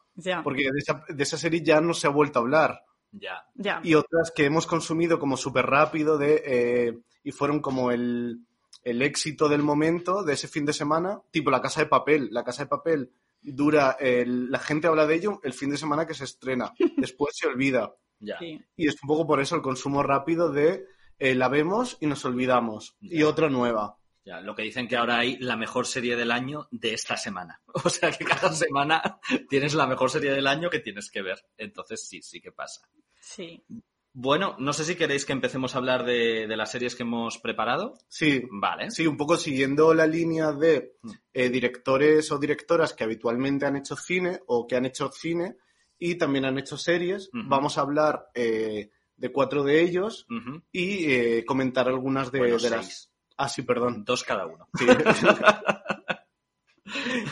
[0.43, 2.81] porque de esa, de esa serie ya no se ha vuelto a hablar.
[3.13, 3.45] Ya.
[3.55, 3.81] ya.
[3.83, 8.41] Y otras que hemos consumido como súper rápido de, eh, y fueron como el,
[8.83, 12.29] el éxito del momento de ese fin de semana, tipo La Casa de Papel.
[12.33, 16.07] La Casa de Papel dura, el- la gente habla de ello el fin de semana
[16.07, 17.95] que se estrena, después se olvida.
[18.39, 18.61] Sí.
[18.77, 20.85] Y es un poco por eso el consumo rápido de
[21.19, 22.97] eh, la vemos y nos olvidamos.
[23.01, 23.97] Y otra nueva.
[24.27, 27.63] Ya, lo que dicen que ahora hay la mejor serie del año de esta semana.
[27.85, 31.39] O sea que cada semana tienes la mejor serie del año que tienes que ver.
[31.57, 32.81] Entonces sí, sí que pasa.
[33.21, 33.65] Sí.
[34.13, 37.39] Bueno, no sé si queréis que empecemos a hablar de, de las series que hemos
[37.39, 37.99] preparado.
[38.09, 38.91] Sí, Vale.
[38.91, 41.11] sí, un poco siguiendo la línea de Mm.
[41.35, 45.57] eh, directores o directoras que habitualmente han hecho cine o que han hecho cine
[45.99, 47.29] y también han hecho series.
[47.33, 50.27] Vamos a hablar eh, de cuatro de ellos
[50.73, 53.13] y eh, comentar algunas de, Bueno, de las...
[53.37, 54.05] Ah, sí, perdón.
[54.05, 54.69] Dos cada uno.
[54.79, 54.87] Sí.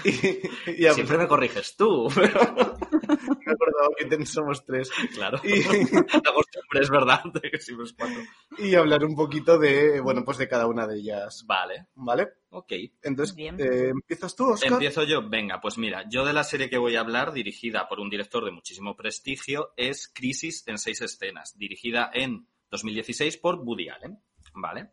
[0.05, 2.09] y, y a- Siempre me corriges tú.
[2.17, 4.91] me he acordado que ten- somos tres.
[5.15, 5.41] claro.
[5.45, 8.21] Y, La costumbre es verdad de que siempre es cuatro.
[8.59, 11.45] y hablar un poquito de, bueno, pues de cada una de ellas.
[11.47, 11.87] Vale.
[11.95, 12.29] ¿Vale?
[12.51, 12.73] Ok.
[13.03, 13.57] Entonces, Bien.
[13.61, 14.73] eh, ¿empiezas tú, Oscar?
[14.73, 15.29] Empiezo yo.
[15.29, 18.45] Venga, pues mira, yo de la serie que voy a hablar, dirigida por un director
[18.45, 24.19] de muchísimo prestigio, es Crisis en seis escenas, dirigida en 2016 por Woody Allen.
[24.57, 24.91] ¿Vale?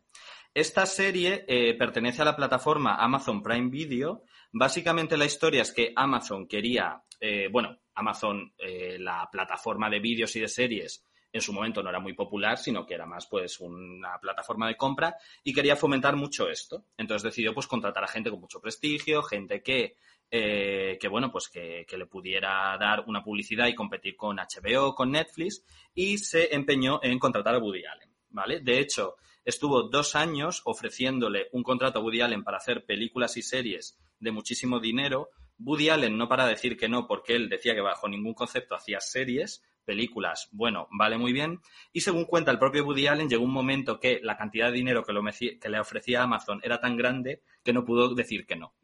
[0.54, 4.24] Esta serie eh, pertenece a la plataforma Amazon Prime Video.
[4.52, 10.36] Básicamente la historia es que Amazon quería, eh, bueno, Amazon, eh, la plataforma de vídeos
[10.36, 13.60] y de series, en su momento no era muy popular, sino que era más pues
[13.60, 16.84] una plataforma de compra y quería fomentar mucho esto.
[16.98, 19.96] Entonces decidió pues contratar a gente con mucho prestigio, gente que,
[20.28, 25.64] que bueno, pues que le pudiera dar una publicidad y competir con HBO, con Netflix
[25.94, 28.60] y se empeñó en contratar a Woody Allen, ¿vale?
[28.60, 33.42] De hecho, estuvo dos años ofreciéndole un contrato a Woody Allen para hacer películas y
[33.42, 35.30] series de muchísimo dinero.
[35.58, 39.00] Woody Allen no para decir que no, porque él decía que bajo ningún concepto hacía
[39.00, 41.60] series, películas, bueno, vale muy bien.
[41.92, 45.04] Y según cuenta el propio Woody Allen, llegó un momento que la cantidad de dinero
[45.04, 48.74] que, lo que le ofrecía Amazon era tan grande que no pudo decir que no.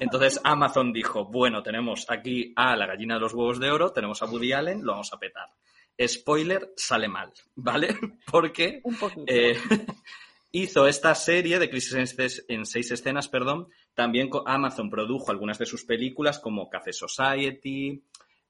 [0.00, 4.22] Entonces Amazon dijo, bueno, tenemos aquí a la gallina de los huevos de oro, tenemos
[4.22, 5.48] a Woody Allen, lo vamos a petar.
[6.06, 7.96] Spoiler, sale mal, ¿vale?
[8.30, 9.56] Porque Un eh,
[10.52, 13.68] hizo esta serie de Crisis en seis, en seis escenas, perdón.
[13.94, 18.02] También Amazon produjo algunas de sus películas como Café Society,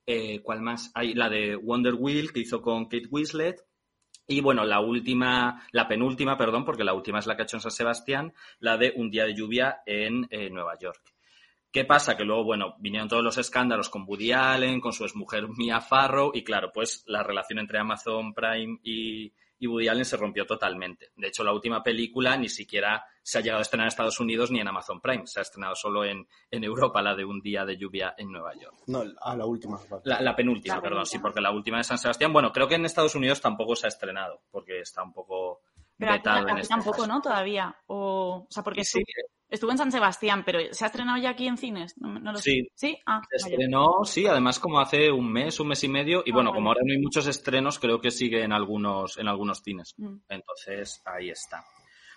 [0.07, 0.91] eh, ¿cuál más?
[0.95, 3.63] Hay la de Wonder Wheel que hizo con Kate Winslet.
[4.27, 7.57] Y bueno, la última, la penúltima, perdón, porque la última es la que ha hecho
[7.57, 11.01] en San Sebastián, la de Un día de lluvia en eh, Nueva York.
[11.71, 12.17] ¿Qué pasa?
[12.17, 16.31] Que luego, bueno, vinieron todos los escándalos con Woody Allen, con su exmujer Mia Farrow,
[16.35, 21.11] y claro, pues la relación entre Amazon Prime y, y Woody Allen se rompió totalmente.
[21.17, 24.51] De hecho, la última película ni siquiera se ha llegado a estrenar en Estados Unidos
[24.51, 25.27] ni en Amazon Prime.
[25.27, 28.55] Se ha estrenado solo en, en Europa, la de Un día de lluvia en Nueva
[28.55, 28.75] York.
[28.87, 29.79] No, a la última.
[30.05, 31.05] La, la penúltima, La perdón, penúltima.
[31.05, 33.87] sí, porque la última de San Sebastián, bueno, creo que en Estados Unidos tampoco se
[33.87, 35.61] ha estrenado, porque está un poco
[35.99, 37.09] Pero aquí, vetado en aquí este tampoco, caso.
[37.09, 37.21] ¿no?
[37.21, 37.77] Todavía.
[37.89, 39.03] O, o sea, porque Sí,
[39.51, 41.97] estuvo en San Sebastián, pero ¿se ha estrenado ya aquí en cines?
[41.99, 42.43] No, no lo sé.
[42.51, 42.69] Sí.
[42.75, 42.99] ¿Sí?
[43.07, 43.55] Ah, Se vaya.
[43.55, 46.69] estrenó, sí, además como hace un mes, un mes y medio, y Ah, bueno, como
[46.69, 49.95] ahora no hay muchos estrenos, creo que sigue en algunos, en algunos cines.
[49.97, 50.17] Mm.
[50.29, 51.65] Entonces, ahí está.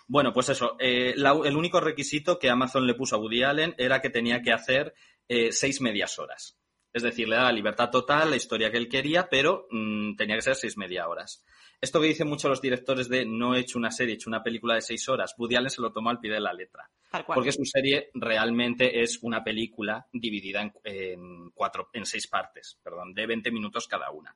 [0.08, 3.74] Bueno, pues eso, eh, la- el único requisito que Amazon le puso a Woody Allen
[3.78, 4.94] era que tenía que hacer
[5.28, 6.58] eh, seis medias horas.
[6.92, 10.42] Es decir, le daba libertad total, la historia que él quería, pero mm, tenía que
[10.42, 11.44] ser seis media horas.
[11.80, 14.42] Esto que dicen muchos los directores de no he hecho una serie, he hecho una
[14.42, 16.88] película de seis horas, Woody Allen se lo tomó al pie de la letra.
[17.26, 23.12] Porque su serie realmente es una película dividida en, en cuatro, en seis partes, perdón,
[23.12, 24.34] de 20 minutos cada una.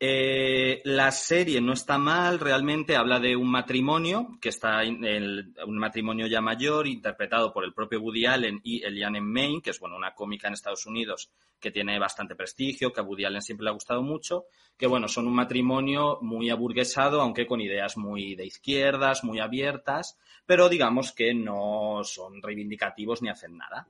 [0.00, 5.78] Eh, la serie no está mal, realmente habla de un matrimonio, que está en un
[5.78, 9.96] matrimonio ya mayor, interpretado por el propio Woody Allen y Eliane Main, que es bueno,
[9.96, 13.70] una cómica en Estados Unidos que tiene bastante prestigio, que a Woody Allen siempre le
[13.70, 14.44] ha gustado mucho,
[14.76, 20.16] que bueno, son un matrimonio muy aburguesado, aunque con ideas muy de izquierdas, muy abiertas,
[20.46, 23.88] pero digamos que no son reivindicativos ni hacen nada.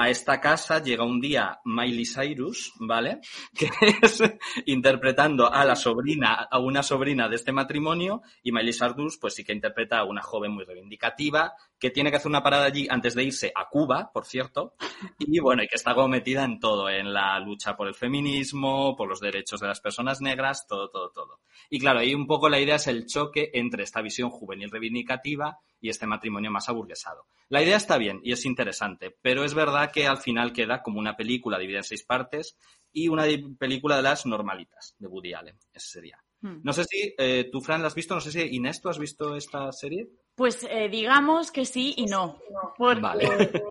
[0.00, 3.20] A esta casa llega un día Miley Cyrus, ¿vale?
[3.54, 3.68] Que
[4.00, 4.22] es
[4.64, 9.44] interpretando a la sobrina, a una sobrina de este matrimonio, y Miley Cyrus, pues sí
[9.44, 13.14] que interpreta a una joven muy reivindicativa, que tiene que hacer una parada allí antes
[13.14, 14.74] de irse a Cuba, por cierto,
[15.18, 18.94] y bueno, y que está como metida en todo, en la lucha por el feminismo,
[18.96, 21.40] por los derechos de las personas negras, todo, todo, todo.
[21.70, 25.58] Y claro, ahí un poco la idea es el choque entre esta visión juvenil reivindicativa
[25.80, 27.24] y este matrimonio más aburguesado.
[27.48, 31.00] La idea está bien y es interesante, pero es verdad que al final queda como
[31.00, 32.56] una película dividida en seis partes
[32.92, 33.24] y una
[33.58, 36.22] película de las normalitas de Woody Allen, ese sería.
[36.42, 36.60] Hmm.
[36.62, 38.98] No sé si eh, tú, Fran, la has visto, no sé si Inés, ¿tú has
[38.98, 40.08] visto esta serie?
[40.34, 42.38] Pues eh, digamos que sí y no.
[42.78, 43.28] Porque, Vale.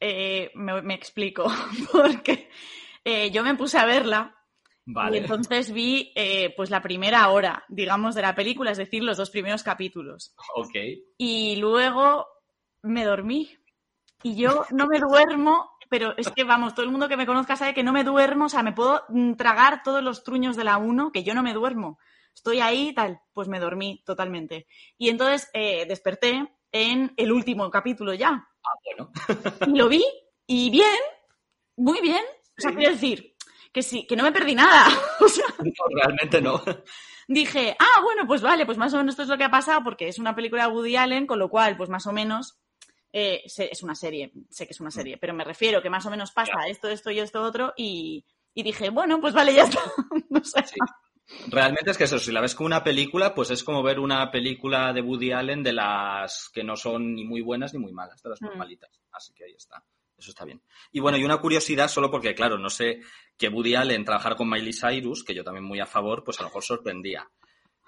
[0.00, 1.46] eh, me, me explico.
[1.92, 2.48] Porque
[3.04, 4.36] eh, yo me puse a verla
[4.86, 5.18] y Vale.
[5.18, 9.30] entonces vi eh, pues la primera hora, digamos, de la película, es decir, los dos
[9.30, 10.34] primeros capítulos.
[10.56, 10.74] Ok.
[11.16, 12.26] Y luego
[12.82, 13.50] me dormí.
[14.22, 17.56] Y yo no me duermo, pero es que, vamos, todo el mundo que me conozca
[17.56, 20.64] sabe que no me duermo, o sea, me puedo mm, tragar todos los truños de
[20.64, 21.98] la 1, que yo no me duermo.
[22.34, 24.66] Estoy ahí, tal, pues me dormí totalmente.
[24.96, 28.48] Y entonces eh, desperté en el último capítulo ya.
[28.64, 29.10] Ah, bueno.
[29.66, 30.02] Y lo vi,
[30.46, 30.86] y bien,
[31.76, 32.22] muy bien.
[32.56, 32.76] O sea, Sí.
[32.76, 33.34] quiero decir,
[33.72, 34.84] que sí, que no me perdí nada.
[35.20, 36.62] O sea, No, realmente no.
[37.28, 39.82] dije, ah, bueno, pues vale, pues más o menos esto es lo que ha pasado,
[39.84, 42.58] porque es una película de Woody Allen, con lo cual, pues más o menos,
[43.12, 46.10] eh, es una serie, sé que es una serie, pero me refiero que más o
[46.10, 49.80] menos pasa esto, esto y esto otro, y, y dije, bueno, pues vale, ya está.
[50.30, 50.62] No sé.
[50.66, 50.76] Sí.
[51.48, 54.30] Realmente es que eso, si la ves como una película, pues es como ver una
[54.30, 58.20] película de Woody Allen de las que no son ni muy buenas ni muy malas,
[58.22, 58.46] de las Mm.
[58.46, 59.00] normalitas.
[59.12, 59.82] Así que ahí está.
[60.18, 60.60] Eso está bien.
[60.92, 63.00] Y bueno, y una curiosidad, solo porque, claro, no sé
[63.38, 66.42] que Woody Allen trabajar con Miley Cyrus, que yo también muy a favor, pues a
[66.42, 67.28] lo mejor sorprendía.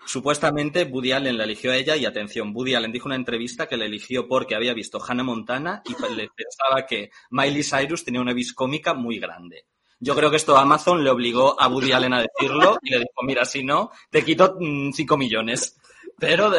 [0.05, 3.67] Supuestamente Woody Allen la eligió a ella y atención, Woody Allen dijo en una entrevista
[3.67, 8.21] que la eligió porque había visto Hannah Montana y le pensaba que Miley Cyrus tenía
[8.21, 9.67] una vis cómica muy grande.
[10.05, 13.23] Yo creo que esto Amazon le obligó a Woody Allen a decirlo y le dijo,
[13.23, 15.79] mira, si no, te quito 5 millones.
[16.19, 16.53] Pero,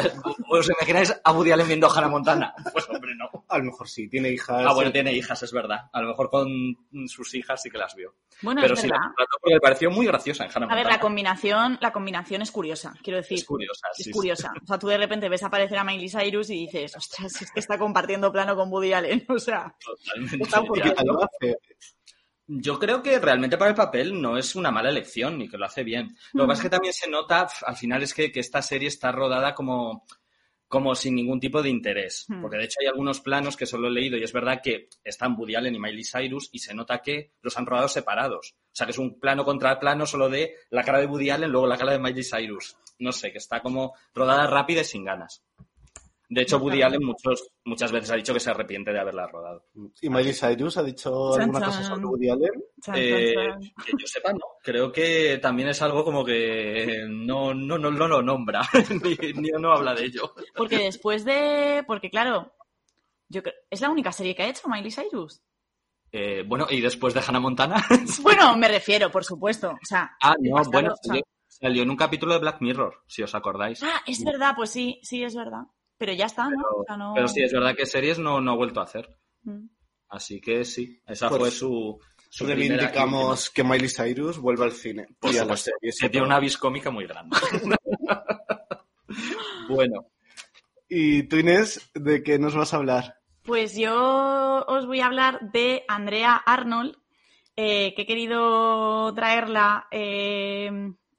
[0.50, 2.54] ¿os imagináis a Woody Allen viendo Hannah Montana?
[2.74, 3.46] Pues hombre, no.
[3.48, 4.62] A lo mejor sí, tiene hijas.
[4.66, 4.94] Ah, bueno, sí.
[4.94, 5.90] tiene hijas, es verdad.
[5.94, 6.48] A lo mejor con
[7.08, 8.16] sus hijas sí que las vio.
[8.42, 9.08] Bueno, Pero es sí, la verdad.
[9.08, 10.96] contrató porque me pareció muy graciosa en Hannah A ver, Montana.
[10.96, 13.38] la combinación, la combinación es curiosa, quiero decir.
[13.38, 14.12] Es curiosa, Es sí, sí.
[14.12, 14.54] curiosa.
[14.62, 17.60] O sea, tú de repente ves aparecer a Miley Cyrus y dices, ostras, es que
[17.60, 19.26] está compartiendo plano con Woody Allen.
[19.30, 20.44] O sea, Totalmente.
[20.44, 20.62] Está
[22.48, 22.62] ¿Y?
[22.62, 25.66] Yo creo que realmente para el papel no es una mala elección ni que lo
[25.66, 26.16] hace bien.
[26.34, 28.88] Lo que pasa es que también se nota, al final es que, que esta serie
[28.88, 30.06] está rodada como,
[30.74, 32.26] como sin ningún tipo de interés.
[32.28, 32.42] Hmm.
[32.42, 35.36] Porque de hecho hay algunos planos que solo he leído y es verdad que están
[35.38, 38.56] Woody Allen y Miley Cyrus y se nota que los han rodado separados.
[38.58, 41.52] O sea que es un plano contra plano solo de la cara de Woody Allen,
[41.52, 42.76] luego la cara de Miley Cyrus.
[42.98, 45.44] No sé, que está como rodada rápida y sin ganas.
[46.34, 46.82] De hecho, Woody.
[46.82, 49.66] Allen muchos, muchas veces ha dicho que se arrepiente de haberla rodado.
[50.02, 51.70] ¿Y Miley Cyrus ha dicho Chan, alguna chan.
[51.70, 52.52] cosa sobre Woody Allen?
[52.82, 53.72] chan, Eh, chan, chan.
[53.86, 54.40] que yo sepa, no.
[54.64, 58.62] Creo que también es algo como que no, no, no, no lo nombra,
[59.04, 60.34] ni, ni no habla de ello.
[60.56, 61.84] Porque después de.
[61.86, 62.54] Porque claro,
[63.30, 65.42] yo creo- es la única serie que ha hecho Miley Cyrus.
[66.12, 67.76] Eh, bueno, y después de Hannah Montana.
[68.22, 69.70] Bueno, me refiero, por supuesto.
[69.72, 73.24] O sea, ah, no, bastante bueno, salió, salió en un capítulo de Black Mirror, si
[73.24, 73.82] os acordáis.
[73.84, 75.64] Ah, es verdad, pues sí, sí, es verdad.
[76.06, 76.58] Pero ya está, ¿no?
[76.58, 78.84] Pero, O sea, no- pero sí, es verdad que series no, no ha vuelto a
[78.84, 79.08] hacer.
[79.44, 79.68] Mm.
[80.10, 82.00] Así que sí, esa Pues, fue su.
[82.30, 85.08] su Reivindicamos que Miley Cyrus vuelva al cine.
[85.20, 85.98] Por y a las series.
[86.00, 87.38] que tiene una vis cómica muy grande.
[89.70, 90.08] bueno,
[90.90, 93.16] Y tú, Inés, ¿de qué nos vas a hablar?
[93.44, 96.96] Pues yo os voy a hablar de Andrea Arnold,
[97.56, 100.70] eh, que he querido traerla eh,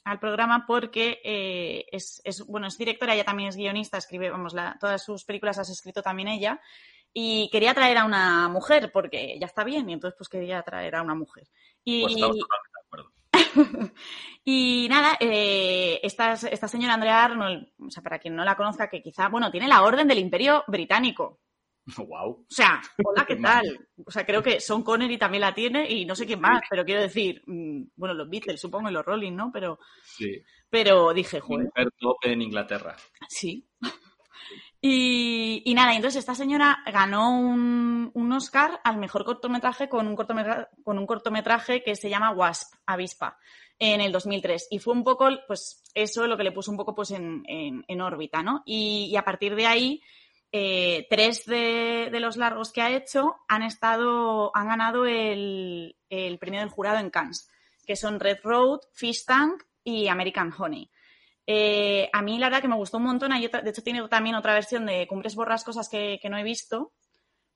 [0.04, 4.52] al programa porque eh, es, es- bueno, es directora, ella también es guionista, escribe, vamos,
[4.54, 6.60] la- todas sus películas has escrito también ella.
[7.16, 10.96] Y quería traer a una mujer, porque ya está bien, y entonces pues quería traer
[10.96, 11.46] a una mujer.
[11.84, 13.92] Y, pues estamos totalmente de acuerdo.
[14.44, 18.88] y nada, eh, esta, esta señora Andrea Arnold, o sea, para quien no la conozca,
[18.88, 21.40] que quizá, bueno, tiene la Orden del Imperio Británico.
[22.08, 22.30] Wow.
[22.30, 23.88] O sea, hola, ¿qué tal?
[24.06, 26.84] O sea, creo que Sean Connery también la tiene y no sé quién más, pero
[26.84, 29.50] quiero decir, mm, bueno, los Beatles, supongo, y los Rolling, ¿no?
[29.52, 30.42] Pero, Sí.
[30.70, 31.68] pero dije, joder,
[32.22, 32.96] en Inglaterra.
[33.28, 33.66] sí.
[34.80, 40.14] Y, y nada, entonces esta señora ganó un, un Oscar al mejor cortometraje con un
[40.14, 43.38] cortometraje, con un cortometraje que se llama Wasp, Avispa,
[43.78, 44.68] en el 2003.
[44.70, 47.82] Y fue un poco, pues, eso lo que le puso un poco pues en, en-
[47.88, 48.62] en órbita, ¿no?
[48.66, 50.02] Y, y a partir de ahí,
[50.56, 55.96] eh, tres de, los largos que ha hecho han estado, han ganado el,
[56.38, 57.50] premio del jurado en Cannes,
[57.84, 60.88] que son Red Road, Fish Tank y American Honey.
[61.44, 63.32] Eh, a mí la verdad que me gustó un montón.
[63.32, 66.44] Hay otra- de hecho, tiene también otra versión de Cumbres Borrascosas que, que no he
[66.44, 66.92] visto,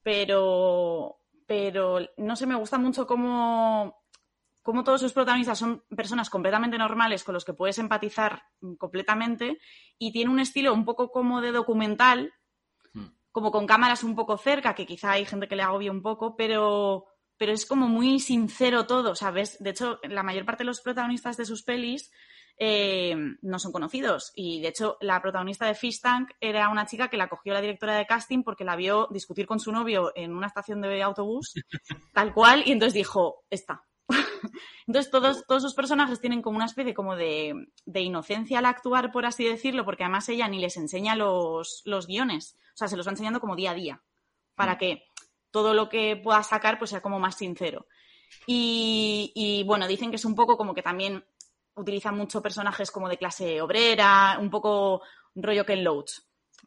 [0.03, 4.03] pero, pero no sé, me gusta mucho cómo,
[4.63, 8.43] cómo todos sus protagonistas son personas completamente normales con los que puedes empatizar
[8.77, 9.61] completamente
[9.99, 12.35] y tiene un estilo un poco como de documental.
[13.39, 16.35] Como con cámaras un poco cerca, que quizá hay gente que le agobie un poco,
[16.35, 19.57] pero, pero es como muy sincero todo, ¿sabes?
[19.61, 22.11] De hecho, la mayor parte de los protagonistas de sus pelis
[22.59, 24.33] eh, no son conocidos.
[24.35, 27.61] Y de hecho, la protagonista de Fish Tank era una chica que la cogió la
[27.61, 31.55] directora de casting porque la vio discutir con su novio en una estación de autobús,
[32.13, 33.85] tal cual, y entonces dijo, esta.
[34.87, 39.13] Entonces todos, todos sus personajes tienen como una especie como de, de inocencia al actuar,
[39.13, 42.57] por así decirlo, porque además ella ni les enseña los, los guiones.
[42.79, 44.01] O sea, se los va enseñando como día a día,
[44.55, 44.79] para Mm.
[44.79, 45.05] que
[45.51, 47.89] todo lo que pueda sacar pues sea como más sincero.
[48.47, 51.25] Y, y, bueno, dicen que es un poco como que también
[51.75, 55.03] utiliza mucho personajes como de clase obrera, un poco
[55.35, 56.21] rollo Ken Loach,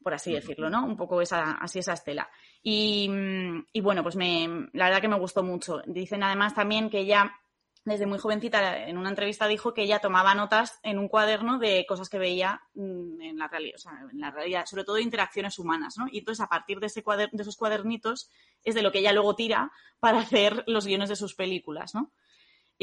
[0.03, 0.83] por así decirlo, ¿no?
[0.85, 2.29] Un poco esa, así esa estela.
[2.61, 5.81] Y, mm, y bueno, pues me, la verdad que me gustó mucho.
[5.85, 7.39] Dicen además también que ella,
[7.83, 11.85] desde muy jovencita, en una entrevista dijo que ella tomaba notas en un cuaderno de
[11.87, 15.57] cosas que veía mm, en la realidad, o sea, en la realidad, sobre todo interacciones
[15.57, 16.05] humanas, ¿no?
[16.11, 18.29] Y entonces a partir de, ese cuader- de esos cuadernitos
[18.63, 22.11] es de lo que ella luego tira para hacer los guiones de sus películas, ¿no?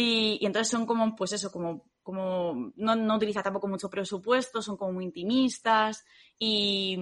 [0.00, 4.62] Y, y entonces son como, pues eso, como, como no, no utiliza tampoco mucho presupuesto,
[4.62, 6.04] son como muy intimistas
[6.38, 6.96] y,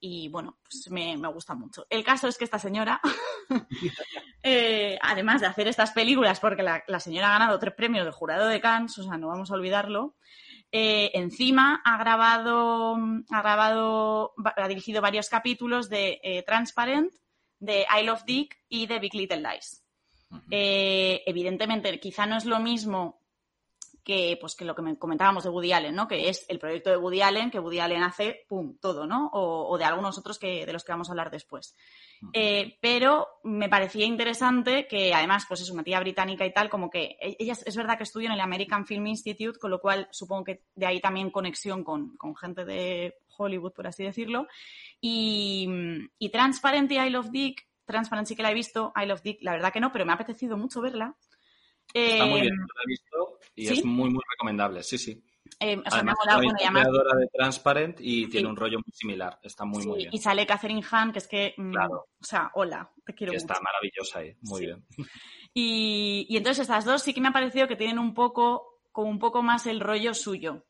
[0.00, 1.86] y, bueno, pues me, me gusta mucho.
[1.88, 3.00] El caso es que esta señora,
[4.42, 8.12] eh, además de hacer estas películas, porque la, la señora ha ganado tres premios del
[8.12, 10.16] jurado de Cannes, o sea, no vamos a olvidarlo,
[10.72, 12.96] eh, encima ha grabado,
[13.30, 17.12] ha grabado, ha dirigido varios capítulos de eh, Transparent,
[17.60, 19.83] de I Love Dick y de Big Little Lies.
[20.50, 23.20] Eh, evidentemente, quizá no es lo mismo
[24.02, 26.06] que, pues, que lo que me comentábamos de Woody Allen, ¿no?
[26.06, 29.30] Que es el proyecto de Woody Allen, que Woody Allen hace, pum, todo, ¿no?
[29.32, 31.74] O, o de algunos otros que, de los que vamos a hablar después.
[32.34, 36.90] Eh, pero me parecía interesante que, además, pues es una tía británica y tal, como
[36.90, 39.80] que e- ella es es verdad que estudió en el American Film Institute, con lo
[39.80, 44.46] cual supongo que de ahí también conexión con, con gente de Hollywood, por así decirlo.
[45.00, 45.66] Y,
[46.18, 49.38] y Transparent y I Love Dick, Transparent sí que la he visto, I Love Dick,
[49.42, 51.16] la verdad que no, pero me ha apetecido mucho verla.
[51.92, 53.72] Está muy Eh, bien, lo he visto y ¿sí?
[53.78, 54.82] es muy, muy recomendable.
[54.82, 55.22] Sí, sí.
[55.60, 58.26] eh, o sea, me ha Además, molado, la bueno, y además- creadora de Transparent y
[58.28, 59.38] tiene un rollo muy similar.
[59.42, 60.10] Está muy, sí, muy bien.
[60.12, 62.06] y sale Catherine Hahn, que es que, mm, Claro.
[62.20, 63.52] o sea, hola, te quiero Que mucho.
[63.52, 64.34] está maravillosa ahí.
[64.40, 64.66] Muy Sí.
[64.66, 64.86] bien.
[65.52, 69.10] Y, y entonces estas dos sí que me ha parecido que tienen un poco, como
[69.10, 70.64] un poco más el rollo suyo.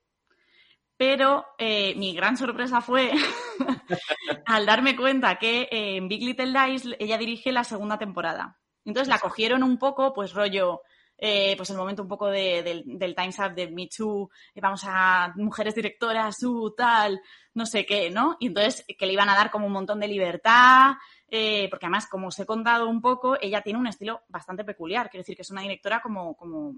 [0.96, 3.10] Pero eh, mi gran sorpresa fue
[4.46, 8.58] al darme cuenta que eh, en Big Little Lies ella dirige la segunda temporada.
[8.84, 10.82] Entonces la cogieron un poco, pues rollo,
[11.16, 14.60] eh, pues el momento un poco de- del, del Time's Up de Me Too, eh,
[14.60, 17.20] vamos a mujeres directoras, uh, tal,
[17.54, 18.36] no sé qué, ¿no?
[18.40, 20.92] Y entonces que le iban a dar como un montón de libertad,
[21.28, 25.08] eh, porque además, como os he contado un poco, ella tiene un estilo bastante peculiar,
[25.08, 26.74] quiero decir que es una directora como, como,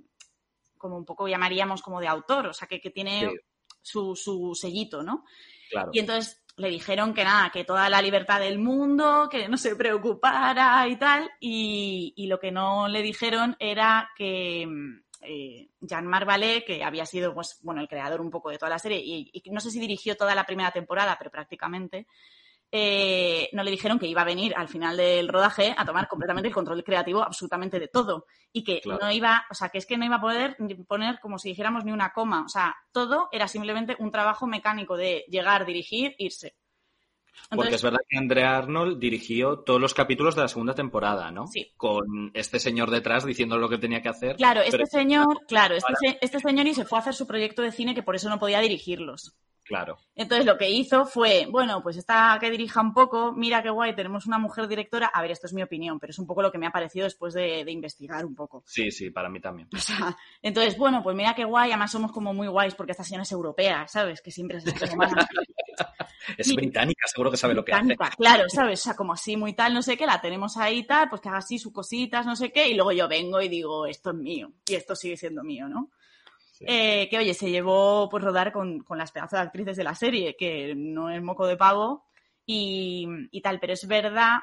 [0.78, 3.36] como un poco llamaríamos como de autor, o sea, que, que tiene Sí.
[3.86, 5.24] Su, su sellito, ¿no?
[5.70, 5.90] Claro.
[5.92, 9.76] Y entonces le dijeron que nada, que toda la libertad del mundo, que no se
[9.76, 11.30] preocupara y tal.
[11.38, 17.04] Y, y lo que no le dijeron era que mm, eh, Jean-Marc Vallée, que había
[17.04, 19.70] sido pues, bueno, el creador un poco de toda la serie, y, y no sé
[19.70, 22.06] si dirigió toda la primera temporada, pero prácticamente,
[22.72, 26.48] eh, no le dijeron que iba a venir al final del rodaje a tomar completamente
[26.48, 29.00] el control creativo absolutamente de todo y que Claro.
[29.02, 30.56] no iba, o sea, que es que no iba a poder
[30.86, 34.96] poner como si dijéramos ni una coma, o sea, todo era simplemente un trabajo mecánico
[34.96, 36.56] de llegar, dirigir, irse.
[37.50, 41.46] Porque es verdad que Andrea Arnold dirigió todos los capítulos de la segunda temporada, ¿no?
[41.46, 41.72] Sí.
[41.76, 44.36] Con este señor detrás diciendo lo que tenía que hacer.
[44.36, 47.26] claro, este pero- señor, claro, este, se- este señor y se fue a hacer su
[47.26, 49.34] proyecto de cine que por eso no podía dirigirlos.
[49.64, 49.98] Claro.
[50.14, 53.96] Entonces lo que hizo fue, bueno, pues esta que dirija un poco, mira qué guay,
[53.96, 55.08] tenemos una mujer directora.
[55.08, 57.02] A ver, esto es mi opinión, pero es un poco lo que me ha parecido
[57.02, 58.62] después de, de investigar un poco.
[58.64, 59.68] Sí, sí, para mí también.
[59.74, 63.02] O sea, entonces, bueno, pues mira qué guay, además somos como muy guays porque esta
[63.02, 64.20] señora es europea, ¿sabes?
[64.22, 64.64] Que siempre es
[66.36, 66.54] Es Sí.
[66.56, 67.84] británica, seguro que sabe lo que hace.
[67.86, 68.80] británica, claro, ¿sabes?
[68.80, 71.28] O sea, como así muy tal, no sé qué, la tenemos ahí tal, pues que
[71.28, 74.16] haga así sus cositas, no sé qué, y luego yo vengo y digo, esto es
[74.16, 75.90] mío, y esto sigue siendo mío, ¿no?
[76.52, 76.64] Sí.
[76.66, 79.94] Eh, que oye, se llevó pues rodar con, con las pedazos de actrices de la
[79.94, 82.06] serie, que no es moco de pavo
[82.46, 84.38] y, y tal, pero es verdad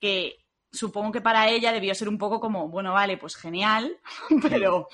[0.00, 0.38] que
[0.72, 3.96] supongo que para ella debió ser un poco como, bueno, vale, pues genial,
[4.42, 4.88] pero,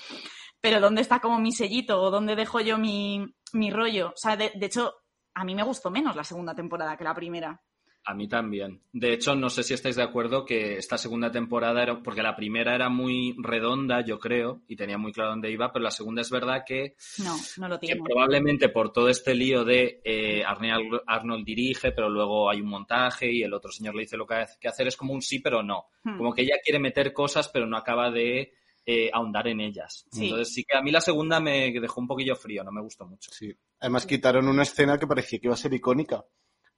[0.61, 4.09] pero ¿dónde está como mi sellito o dónde dejo yo mi, mi rollo?
[4.09, 4.93] O sea, de, de hecho,
[5.39, 7.61] a mí me gustó menos la segunda temporada que la primera.
[8.03, 8.81] A mí también.
[8.91, 12.35] De hecho, no sé si estáis de acuerdo que esta segunda temporada era, porque la
[12.35, 16.21] primera era muy redonda, yo creo, y tenía muy claro dónde iba, pero la segunda
[16.21, 18.01] es verdad que, No, no lo que tiene.
[18.03, 23.31] probablemente por todo este lío de eh, Arnold, Arnold dirige, pero luego hay un montaje
[23.31, 25.39] y el otro señor le dice lo que hay que hacer, es como un sí,
[25.39, 25.85] pero no.
[26.03, 26.17] Hmm.
[26.17, 28.53] Como que ella quiere meter cosas, pero no acaba de
[28.85, 30.05] eh, ahondar en ellas.
[30.11, 30.25] Sí.
[30.25, 33.05] Entonces sí que a mí la segunda me dejó un poquillo frío, no me gustó
[33.05, 33.29] mucho.
[33.31, 33.53] Sí.
[33.79, 36.23] Además quitaron una escena que parecía que iba a ser icónica.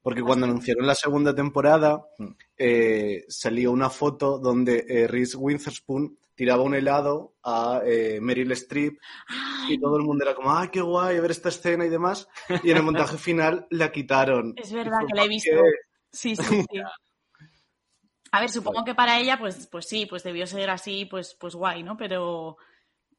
[0.01, 2.29] Porque cuando anunciaron la segunda temporada, Mm.
[2.57, 8.97] eh, salió una foto donde eh, Reese Witherspoon tiraba un helado a eh, Meryl Streep
[9.27, 12.27] Ay, y todo el mundo era como, ¡ay, qué guay ver esta escena y demás!
[12.63, 14.53] Y en el montaje final la quitaron.
[14.57, 15.51] es verdad fue que la he visto.
[16.11, 16.65] Sí, sí, sí.
[18.33, 21.53] A ver, supongo que para ella, pues, pues sí, pues debió ser así, pues, pues
[21.53, 21.97] guay, ¿no?
[21.97, 22.55] Pero,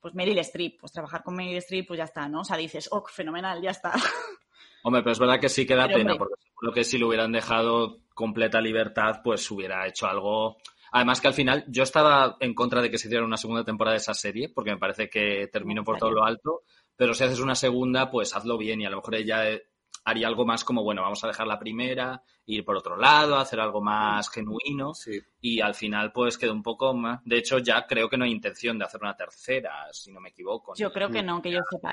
[0.02, 2.40] pues Meryl Streep, pues trabajar con Meryl Streep, pues ya está, ¿no?
[2.40, 3.92] O sea, dices, oh, fenomenal, ya está.
[4.82, 6.18] Hombre, pero es verdad que sí que da Pero, pena, hombre.
[6.18, 10.56] porque seguro que si le hubieran dejado completa libertad, pues hubiera hecho algo.
[10.90, 13.94] Además que al final yo estaba en contra de que se hiciera una segunda temporada
[13.94, 16.62] de esa serie, porque me parece que terminó por todo lo alto,
[16.96, 19.62] pero si haces una segunda, pues hazlo bien y a lo mejor ella eh,
[20.04, 23.60] haría algo más como, bueno, vamos a dejar la primera, ir por otro lado, hacer
[23.60, 25.20] algo más genuino Sí.
[25.40, 27.20] y al final pues quedó un poco más...
[27.24, 30.30] De hecho ya creo que no hay intención de hacer una tercera, si no me
[30.30, 30.74] equivoco.
[30.76, 31.92] Yo creo que no, que yo sepa.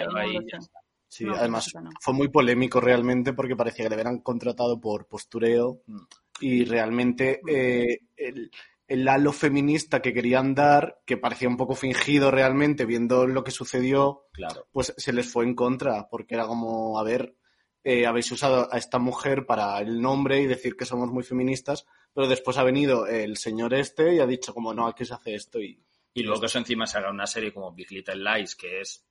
[1.07, 1.89] Sí, No, además no.
[1.99, 5.97] fue muy polémico realmente porque parecía que le habían contratado por postureo Mm.
[6.41, 8.51] y realmente eh, el,
[8.87, 13.51] el halo feminista que querían dar, que parecía un poco fingido realmente viendo lo que
[13.51, 14.67] sucedió, Claro.
[14.71, 17.35] pues se les fue en contra porque era como, a ver,
[17.83, 21.85] eh, habéis usado a esta mujer para el nombre y decir que somos muy feministas,
[22.13, 25.35] pero después ha venido el señor este y ha dicho como, no, aquí se hace
[25.35, 25.81] esto y...
[26.13, 29.05] Y luego que eso encima se haga una serie como Big Little Lies, que es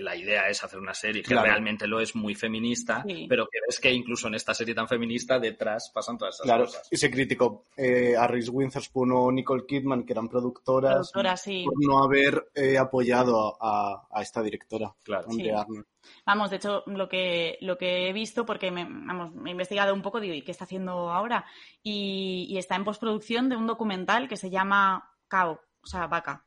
[0.00, 1.46] la idea es hacer una serie que Claro.
[1.46, 3.26] realmente lo es muy feminista, Sí.
[3.28, 6.64] pero que ves que incluso en esta serie tan feminista detrás pasan todas esas Claro,
[6.64, 6.88] cosas.
[6.90, 11.64] y se criticó eh, a Reese Witherspoon o Nicole Kidman, que eran productoras, Productora, sí.
[11.64, 15.26] por no haber eh, apoyado a, a esta directora, Claro.
[15.30, 15.60] Andrea Sí.
[15.60, 15.86] Arnold.
[16.26, 19.94] Vamos, de hecho, lo que, lo que he visto, porque me, vamos, me he investigado
[19.94, 21.46] un poco, digo, ¿y qué está haciendo ahora?
[21.82, 26.44] Y, y está en postproducción de un documental que se llama Cow, o sea, vaca.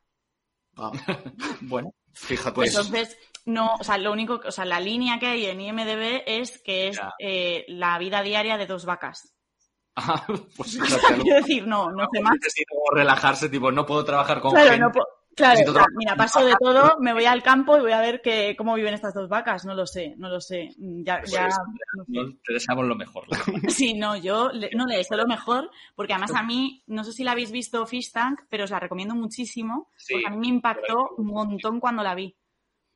[0.76, 0.92] Ah,
[1.60, 2.54] Bueno, fíjate.
[2.54, 3.16] Pues- Entonces,
[3.46, 6.88] no, o sea, lo único, o sea, la línea que hay en IMDB es que
[6.88, 9.34] es eh, la vida diaria de dos vacas.
[9.96, 10.24] ah,
[10.56, 12.34] pues lo- Quiero decir, no, no sé más.
[12.34, 14.82] necesito relajarse, tipo, no puedo trabajar con Claro, gente.
[14.84, 14.90] no
[15.38, 17.92] claro, Necesito o sea, trabajar mira, paso de todo, me voy al campo y voy
[17.92, 19.64] a ver que, cómo viven estas dos vacas.
[19.64, 20.70] No lo sé, no lo sé.
[20.76, 21.48] Mm, Ya, Pues, ya,
[21.94, 22.38] no sé.
[22.44, 23.24] te deseamos lo mejor.
[23.82, 27.12] Sí, no, yo le- no le deseo lo mejor, porque además a mí, no sé
[27.12, 30.36] si la habéis visto Fish Tank, pero os la recomiendo muchísimo, Sí, porque a mí
[30.38, 32.36] me impactó un montón cuando la vi.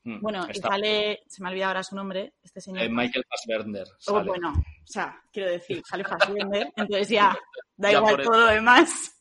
[0.05, 2.83] Mm, Bueno, y sale, se me ha olvidado ahora su nombre, este señor.
[2.83, 3.87] eh, Michael Fassbender.
[4.09, 7.39] Oh, bueno, o sea, quiero decir, sale Fassbender, entonces ya
[7.77, 9.21] da Ya igual todo lo demás.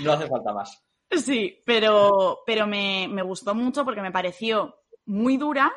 [0.00, 0.82] No hace falta más.
[1.10, 5.72] Sí, pero, pero me, me gustó mucho porque me pareció muy dura,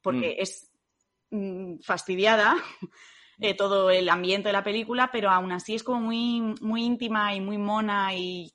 [0.00, 0.42] porque Mm.
[0.42, 0.70] es
[1.30, 2.56] mm, fastidiada
[3.38, 7.34] eh, todo el ambiente de la película, pero aún así es como muy, muy íntima
[7.34, 8.50] y muy mona y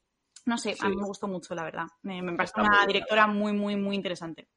[0.45, 1.85] no sé, a mí me gustó mucho, la verdad.
[2.03, 4.47] Me, me parece muy una directora muy, muy, muy interesante.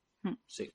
[0.47, 0.73] Sí.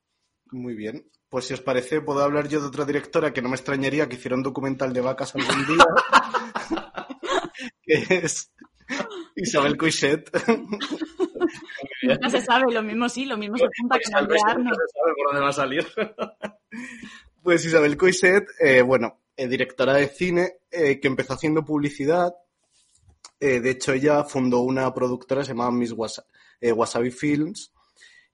[0.52, 1.10] Muy bien.
[1.30, 4.16] Pues si os parece, puedo hablar yo de otra directora que no me extrañaría que
[4.18, 5.86] hiciera un documental de vacas algún día,
[7.82, 8.52] que es
[9.36, 10.30] Isabel Coixet.
[12.04, 14.70] Nunca se sabe, lo mismo sí, lo mismo se Pues vez Arnold.
[14.70, 15.86] no se sabe por dónde va a salir.
[17.44, 22.34] Pues Isabel Coixet, eh, bueno, eh, directora de cine eh, que empezó haciendo publicidad.
[23.40, 26.26] Eh, de hecho, ella fundó una productora que se llamaba Miss Wasa-
[26.60, 27.72] eh, Wasabi Films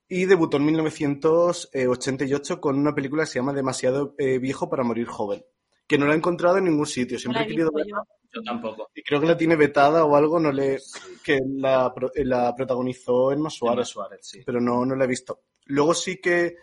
[0.08, 5.08] y debutó en 1988 con una película que se llama Demasiado eh, viejo para morir
[5.08, 5.44] joven,
[5.92, 7.20] que no la he encontrado en ningún sitio.
[7.20, 8.18] Siempre he querido verla yo.
[8.34, 8.90] Yo tampoco.
[8.96, 10.80] y creo que la tiene vetada o algo, no le
[11.22, 14.42] que la, la protagonizó Emma Emma Suárez Suárez, sí.
[14.46, 15.42] pero no, no la he visto.
[15.66, 16.56] Luego sí que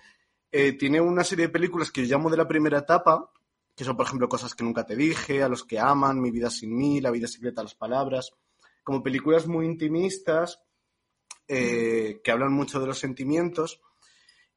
[0.51, 3.31] eh, tiene una serie de películas que yo llamo de la primera etapa,
[3.77, 6.49] que son, por ejemplo, Cosas que nunca te dije, A los que aman, Mi vida
[6.49, 8.31] sin mí, La vida secreta las palabras,
[8.83, 10.63] como películas muy intimistas
[11.49, 13.83] eh, que hablan mucho de los sentimientos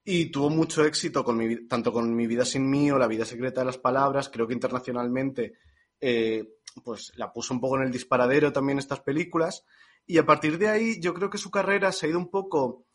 [0.03, 3.25] y tuvo mucho éxito con mi, tanto con Mi vida sin mí o La vida
[3.25, 5.53] secreta de las palabras, creo que internacionalmente
[5.99, 9.65] eh, pues la puso un poco en el disparadero también estas películas
[10.05, 12.85] y a partir de ahí yo creo que su carrera se ha ido un poco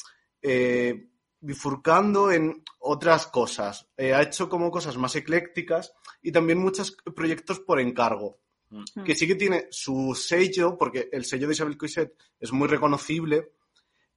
[0.43, 1.09] eh,
[1.41, 3.89] bifurcando en otras cosas.
[3.97, 5.93] Eh, ha hecho como cosas más eclécticas
[6.23, 8.41] y también muchos proyectos por encargo.
[8.71, 9.05] Mm.
[9.05, 13.53] Que sí que tiene su sello, porque el sello de Isabel Coixet es muy reconocible,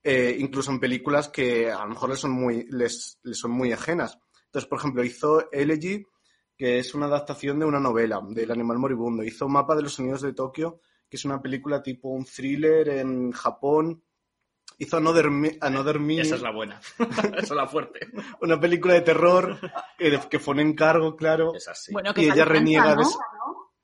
[0.04, 3.72] eh, incluso en películas que a lo mejor les son muy, les, les son muy
[3.72, 4.18] ajenas.
[4.46, 6.06] Entonces, por ejemplo, hizo Elegy,
[6.58, 9.24] que es una adaptación de una novela, del animal moribundo.
[9.24, 10.80] Hizo Mapa de los Sonidos de Tokio,
[11.10, 14.04] que es una película tipo un thriller en Japón.
[14.78, 16.80] Hizo Another Me, Another Me, Esa es la buena.
[17.00, 18.00] Esa es la fuerte.
[18.42, 19.58] una película de terror
[19.98, 21.54] eh, de- que fue un encargo, claro.
[21.54, 21.92] Es así.
[21.92, 23.10] Bueno, que Y ella reniega Sansa, de ¿no?
[23.10, 23.20] eso.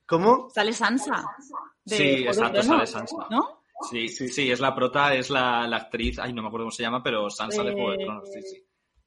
[0.08, 0.50] ¿Cómo?
[0.54, 1.26] Sale Sansa.
[1.84, 3.16] de Sí, de exacto, sale Sansa.
[3.30, 3.62] ¿No?
[3.90, 4.30] Sí, Sí.
[4.30, 7.04] sí, es la prota, es la, la actriz, ay, no me acuerdo cómo se llama,
[7.04, 8.64] pero Sansa de Juego de Eh, Tronos, sí, sí.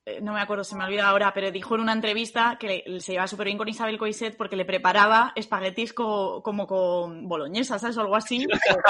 [0.07, 3.13] eh, no me acuerdo, se me olvida ahora, pero dijo en una entrevista que se
[3.13, 7.97] llevaba súper bien con Isabel Coixet porque le preparaba espaguetis co- como con boloñesa, ¿sabes?
[7.97, 8.47] O algo así.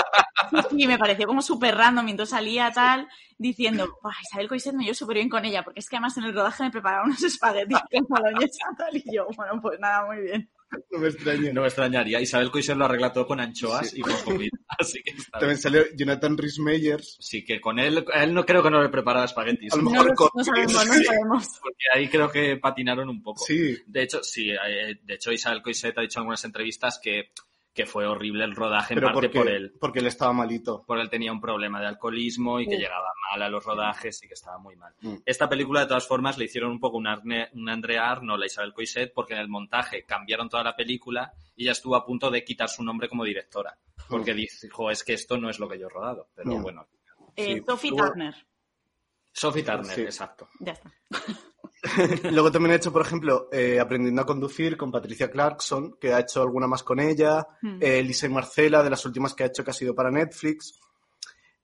[0.73, 4.85] Y me pareció como súper random, y entonces salía tal, diciendo, "Buah, Isabel Coixet me
[4.85, 7.23] llevo súper bien con ella, porque es que además en el rodaje me preparaba unos
[7.23, 10.51] espaguetis con boloñesa tal, y yo, bueno, pues nada, muy bien.
[10.91, 11.53] No me extraña.
[11.53, 12.21] No me extrañaría.
[12.21, 13.99] Isabel Coixet lo arregla todo con anchoas Sí.
[13.99, 14.51] y con comida.
[14.79, 15.63] Así que está También bien.
[15.63, 17.17] salió Jonathan Rhys Meyers.
[17.21, 19.73] Sí, que con él, a él no creo que no le preparaba espaguetis.
[19.73, 21.59] A lo No, mejor lo- con- no sabemos, no sabemos.
[21.63, 23.45] Porque ahí creo que patinaron un poco.
[23.45, 27.33] Sí, De hecho, sí, eh, de hecho Isabel Coixet ha dicho en algunas entrevistas que,
[27.79, 29.73] que fue horrible el rodaje en pero parte porque, por él.
[29.79, 30.83] porque él estaba malito.
[30.85, 34.27] Por él tenía un problema de alcoholismo y que llegaba mal a los rodajes y
[34.27, 34.93] que estaba muy mal.
[35.01, 35.15] Mm.
[35.25, 38.47] Esta película, de todas formas, le hicieron un poco un, Arne- un Andrea Arnold a
[38.47, 42.31] Isabel Coixet porque en el montaje cambiaron toda la película y ella estuvo a punto
[42.33, 43.79] de quitar su nombre como directora.
[44.09, 46.29] Porque dijo, es que esto no es lo que yo he rodado.
[46.35, 46.63] Pero Mm.
[46.63, 46.87] bueno.
[47.37, 47.63] Eh, Sí.
[47.65, 48.35] Sophie Turner.
[49.33, 50.01] Sophie Turner, Sí.
[50.03, 50.49] exacto.
[50.59, 50.93] Ya está.
[52.33, 56.21] Luego también ha hecho, por ejemplo, eh, Aprendiendo a conducir con Patricia Clarkson, que ha
[56.21, 57.47] hecho alguna más con ella.
[57.63, 57.79] Hmm.
[57.81, 60.79] eh, Lisa y Marcela, de las últimas que ha hecho que ha sido para Netflix.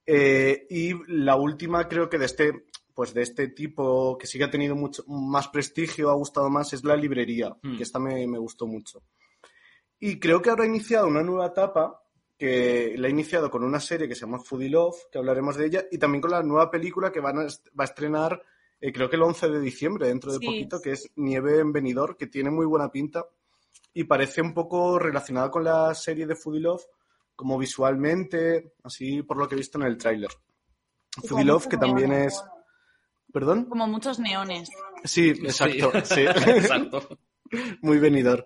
[0.06, 4.44] Eh, y la última, creo que de este, pues de este tipo, que sí que
[4.44, 7.76] ha tenido mucho más prestigio, ha gustado más, es La Librería, Mm.
[7.76, 9.02] que esta me, me gustó mucho.
[9.98, 12.00] Y creo que ahora ha iniciado una nueva etapa,
[12.36, 15.66] que la ha iniciado con una serie que se llama Foodie Love, que hablaremos de
[15.66, 18.42] ella, y también con la nueva película que van a va a estrenar,
[18.86, 20.44] eh, creo que el 11 de diciembre, dentro de Sí.
[20.46, 23.24] poquito, que es Nieve en Benidorm, que tiene muy buena pinta
[23.94, 26.84] y parece un poco relacionada con la serie de Foodie Love,
[27.34, 30.30] como visualmente, así por lo que he visto en el tráiler.
[31.26, 32.34] Foodie Love, que también neones.
[32.34, 32.44] es...
[33.32, 33.64] ¿Perdón?
[33.64, 34.68] Como muchos neones.
[35.02, 35.90] Sí, exacto.
[36.04, 36.20] Sí.
[36.46, 37.18] Exacto.
[37.82, 38.44] Muy venidor.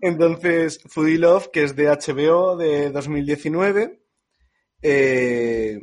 [0.00, 4.02] Entonces, Foodie Love, que es de HBO de 2019,
[4.82, 5.80] eh,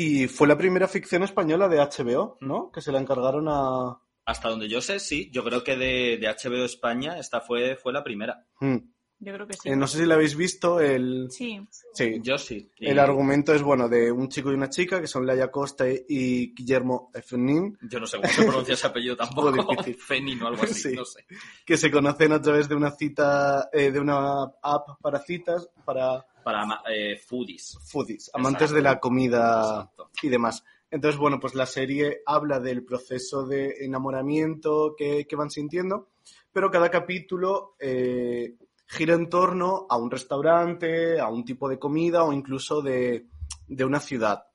[0.00, 2.70] y fue la primera ficción española de HBO, ¿no?
[2.72, 4.00] Que se la encargaron a...
[4.24, 5.30] Hasta donde yo sé, sí.
[5.32, 8.46] Yo creo que de, de HBO España esta fue, fue la primera.
[8.60, 8.76] Hmm.
[9.20, 9.68] Yo creo que sí.
[9.70, 11.26] Eh, no sé si la habéis visto, el...
[11.30, 11.58] Sí.
[11.92, 12.70] Sí, Yo sí.
[12.76, 15.86] Y El argumento es, bueno, de un chico y una chica, que son Laia Costa
[15.88, 19.50] y Guillermo Efnin, Yo no sé cómo se pronuncia ese apellido tampoco.
[19.50, 19.96] difícil.
[19.96, 20.92] Fenin o algo así, Sí.
[20.94, 21.24] no sé.
[21.66, 26.24] que se conocen a través de una cita, eh, de una app para citas, para
[26.48, 27.76] Para eh, foodies.
[27.84, 30.10] foodies, amantes de la comida Exacto.
[30.22, 30.64] y demás.
[30.90, 36.08] Entonces, bueno, pues la serie habla del proceso de enamoramiento que, que van sintiendo,
[36.50, 42.24] pero cada capítulo eh, gira en torno a un restaurante, a un tipo de comida
[42.24, 43.26] o incluso de,
[43.66, 44.46] de una ciudad.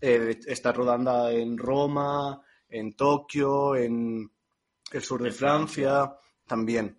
[0.00, 4.32] Eh, está rodando en Roma, en Tokio, en
[4.92, 6.20] el sur de Francia, Francia.
[6.46, 6.98] también.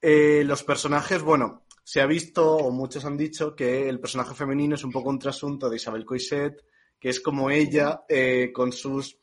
[0.00, 4.76] Eh, los personajes, bueno, se ha visto, o muchos han dicho, que el personaje femenino
[4.76, 6.64] es un poco un trasunto de Isabel Coixet,
[6.98, 9.18] que es como ella, eh, con sus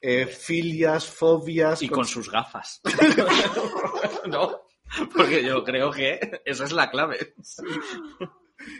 [0.00, 1.82] eh, filias, fobias.
[1.82, 2.80] Y con sus gafas.
[4.28, 4.60] ¿No?
[5.12, 7.34] Porque yo creo que esa es la clave.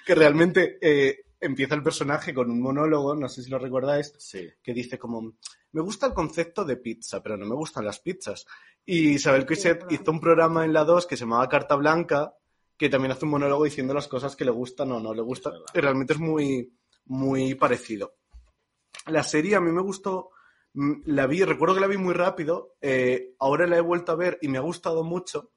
[0.06, 4.48] Que realmente eh, empieza el personaje con un monólogo, no sé si lo recordáis, Sí.
[4.62, 5.34] que dice como,
[5.72, 8.46] me gusta el concepto de pizza, pero no me gustan las pizzas.
[8.86, 12.36] Y Isabel Coixet hizo un programa en la 2 que se llamaba Carta Blanca,
[12.82, 15.52] que también hace un monólogo diciendo las cosas que le gustan o no le gustan.
[15.72, 16.74] Realmente es muy,
[17.04, 18.16] muy parecido.
[19.06, 20.30] La serie a mí me gustó,
[20.74, 24.16] mm, la vi, recuerdo que la vi muy rápido, eh, ahora la he vuelto a
[24.16, 25.52] ver y me ha gustado mucho.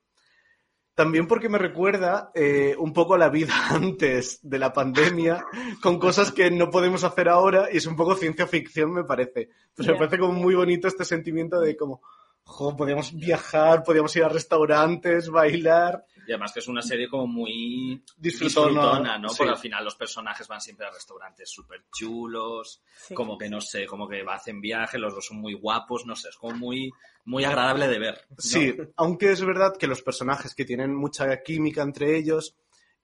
[0.94, 5.44] También porque me recuerda eh, un poco a la vida antes de la pandemia,
[5.82, 9.50] con cosas que no podemos hacer ahora, y es un poco ciencia ficción, me parece.
[9.76, 12.04] Pues me parece como muy bonito este sentimiento de como,
[12.44, 16.06] jo, podíamos viajar, podíamos ir a restaurantes, bailar.
[16.28, 19.30] Y además que es una serie como muy Disfrutona, disfrutona, ¿no?
[19.30, 19.36] sí.
[19.38, 23.14] Porque al final los personajes van siempre a restaurantes súper chulos, Sí.
[23.14, 26.30] como que no sé, como que hacen viaje, los dos son muy guapos, no sé,
[26.30, 26.92] es como muy,
[27.26, 28.22] muy agradable de ver.
[28.30, 28.36] ¿no?
[28.40, 32.56] Sí, aunque es verdad que los personajes que tienen mucha química entre ellos,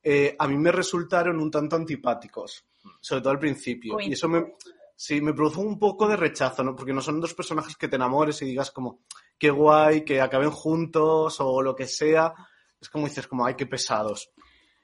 [0.04, 2.66] eh, a mí me resultaron un tanto antipáticos,
[3.00, 3.96] sobre todo al principio.
[3.98, 4.08] Uy.
[4.08, 4.54] Y eso me,
[4.96, 6.76] sí, me produjo un poco de rechazo, ¿no?
[6.76, 9.02] Porque no son dos personajes que te enamores y digas como,
[9.38, 12.34] qué guay, que acaben juntos o lo que sea.
[12.82, 14.32] Es como dices, como, ay, qué pesados.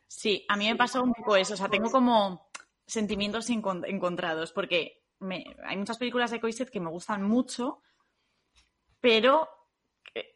[0.08, 1.56] Sí, a mí me pasó un poco eso.
[1.56, 2.50] O sea, tengo como
[2.86, 7.82] sentimientos encon- encontrados, porque me- hay muchas películas de Coixet que me gustan mucho,
[9.00, 9.50] pero
[10.14, 10.36] eh,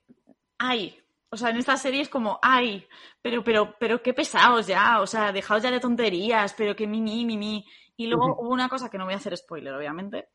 [0.60, 0.98] ay,
[1.30, 2.86] o sea, en esta serie es como, ay,
[3.22, 7.24] pero, pero, pero qué pesados ya, o sea, dejaos ya de tonterías, pero que mimi,
[7.26, 7.66] mimi.
[7.96, 10.30] Y luego hubo una cosa que no voy a hacer spoiler, obviamente,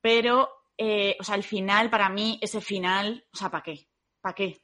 [0.00, 0.48] pero,
[0.78, 3.88] eh, o sea, el final, para mí, ese final, o sea, ¿para qué?
[4.20, 4.60] ¿Para qué?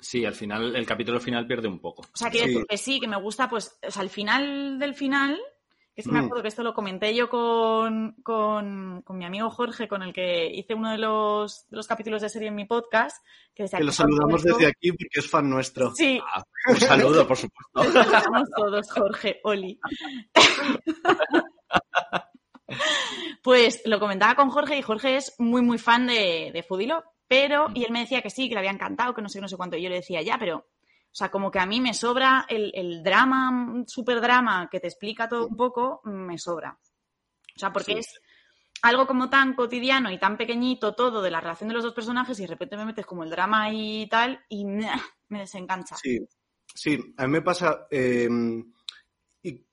[0.00, 2.02] Sí, al final, el capítulo final pierde un poco.
[2.02, 2.52] O sea, quiero Sí.
[2.52, 5.40] decir que sí, que me gusta, pues, o sea, al final del final,
[5.94, 6.24] que es que me Mm.
[6.24, 10.50] acuerdo que esto lo comenté yo con, con, con mi amigo Jorge, con el que
[10.52, 13.24] hice uno de los, de los capítulos de serie en mi podcast,
[13.54, 15.92] que desde Que aquí, lo saludamos desde aquí porque es fan nuestro.
[15.94, 16.20] Sí,
[16.68, 17.92] Un saludo, por supuesto.
[18.02, 19.78] saludamos todos, Jorge, Oli.
[23.42, 27.04] Pues lo comentaba con Jorge y Jorge es muy, muy fan de, de Foodie Love,
[27.28, 29.48] pero, y él me decía que sí, que le había encantado, que no sé, no
[29.48, 30.64] sé cuánto, y yo le decía, ya, pero, o
[31.16, 35.28] sea, como que a mí me sobra el, el drama, super drama que te explica
[35.28, 36.78] todo un poco, me sobra.
[37.56, 37.98] O sea, porque Sí.
[38.00, 38.06] es
[38.82, 42.38] algo como tan cotidiano y tan pequeñito todo de la relación de los dos personajes
[42.38, 44.90] y de repente me metes como el drama y tal y ¡meh!
[45.28, 45.96] me desengancha.
[45.96, 46.18] Sí,
[46.74, 47.86] sí, a mí me pasa.
[47.90, 48.28] eh,
[49.42, 49.64] y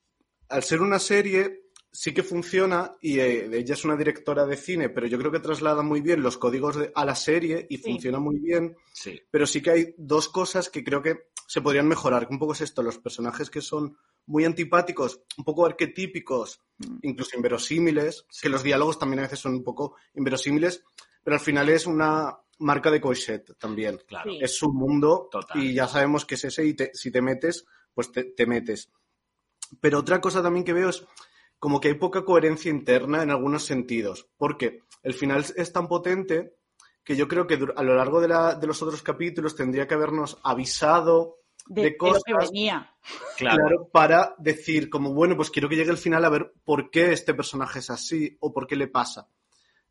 [0.50, 4.90] al ser una serie, sí que funciona y eh, ella es una directora de cine,
[4.90, 7.84] pero yo creo que traslada muy bien los códigos de- a la serie y Sí.
[7.84, 8.76] funciona muy bien.
[8.94, 9.22] Sí.
[9.30, 12.28] Pero sí que hay dos cosas que creo que se podrían mejorar.
[12.32, 16.98] Un poco es esto, los personajes que son muy antipáticos, un poco arquetípicos, Mm.
[17.02, 20.84] incluso inverosímiles, que los diálogos también a veces son un poco inverosímiles,
[21.24, 24.32] pero al final es una marca de Coixet también Claro.
[24.32, 24.40] Sí.
[24.42, 25.62] es su mundo Total.
[25.62, 28.90] y ya sabemos que es ese y te- si te metes, pues te, te metes.
[29.82, 31.04] Pero otra cosa también que veo es
[31.62, 36.56] como que hay poca coherencia interna en algunos sentidos, porque el final es tan potente
[37.04, 39.94] que yo creo que a lo largo de, la- de los otros capítulos tendría que
[39.94, 41.38] habernos avisado
[41.68, 42.92] de, de de lo cosas que venía.
[43.38, 43.58] Claro.
[43.58, 47.12] claro, para decir como, bueno, pues quiero que llegue el final a ver por qué
[47.12, 49.28] este personaje es así o por qué le pasa.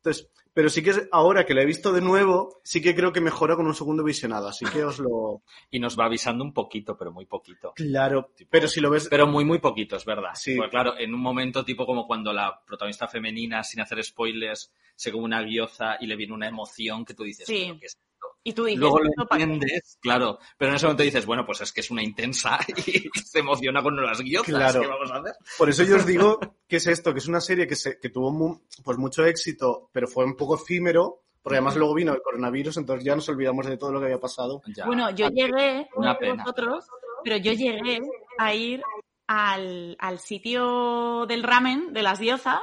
[0.03, 3.13] Entonces, pero sí que es- ahora que la he visto de nuevo, sí que creo
[3.13, 5.43] que mejora con un segundo visionado, así que os lo...
[5.69, 7.73] Y nos va avisando un poquito, pero muy poquito.
[7.75, 9.07] Claro, Tipo- pero si lo ves...
[9.09, 10.31] Pero muy, muy poquito, es verdad.
[10.33, 10.57] Sí.
[10.57, 15.11] Pues claro, en un momento tipo como cuando la protagonista femenina, sin hacer spoilers, se
[15.11, 17.65] come una guioza y le viene una emoción que tú dices, Sí.
[17.67, 18.01] "¿Pero qué es esto?".
[18.43, 21.71] Y tú dices, Luego lo entiendes, claro, pero en ese momento dices, bueno, pues es
[21.71, 22.57] que es una intensa
[22.87, 24.81] y se emociona con las guiozas, Claro.
[24.81, 25.33] ¿qué vamos a hacer?
[25.57, 28.09] Por eso yo os digo que es esto, que es una serie que, se, que
[28.09, 32.21] tuvo mu- pues mucho éxito, pero fue un poco efímero, porque además luego vino el
[32.23, 34.61] coronavirus, entonces ya nos olvidamos de todo lo que había pasado.
[34.75, 34.85] Ya.
[34.87, 36.43] Bueno, yo llegué, Una pena.
[36.43, 36.85] vosotros,
[37.23, 37.99] pero yo llegué
[38.39, 38.81] a ir
[39.27, 42.59] al, al sitio del ramen de las diosas.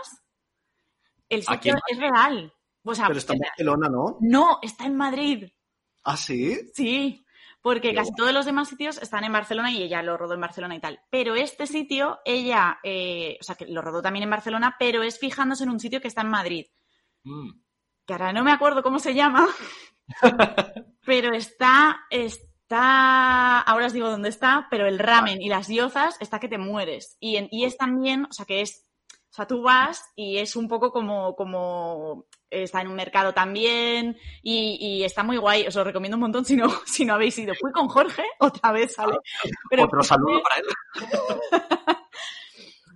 [1.29, 2.53] El sitio es real.
[2.91, 3.41] O sea, Pero está en.
[3.41, 4.17] Barcelona, ¿no?
[4.21, 5.45] no, está en Madrid.
[6.05, 6.59] ¿Ah, sí?
[6.75, 7.25] Sí,
[7.61, 10.75] porque casi todos los demás sitios están en Barcelona y ella lo rodó en Barcelona
[10.77, 11.01] y tal.
[11.11, 15.19] Pero este sitio, ella, eh, o sea, que lo rodó también en Barcelona, pero es
[15.19, 16.67] fijándose en un sitio que está en Madrid.
[17.25, 17.51] Mm.
[18.07, 19.47] que ahora no me acuerdo cómo se llama,
[21.05, 26.39] pero está, está, ahora os digo dónde está, pero el ramen y las diosas está
[26.41, 27.17] que te mueres.
[27.21, 28.87] Y, en- y es también, o sea, que es,
[29.39, 34.77] sea, tú vas y es un poco como, como está en un mercado también y,
[34.81, 37.55] y está muy guay, os lo recomiendo un montón si no, si no habéis ido.
[37.55, 39.17] Fui con Jorge, otra vez sale.
[39.71, 40.67] Pero Otro saludo para él.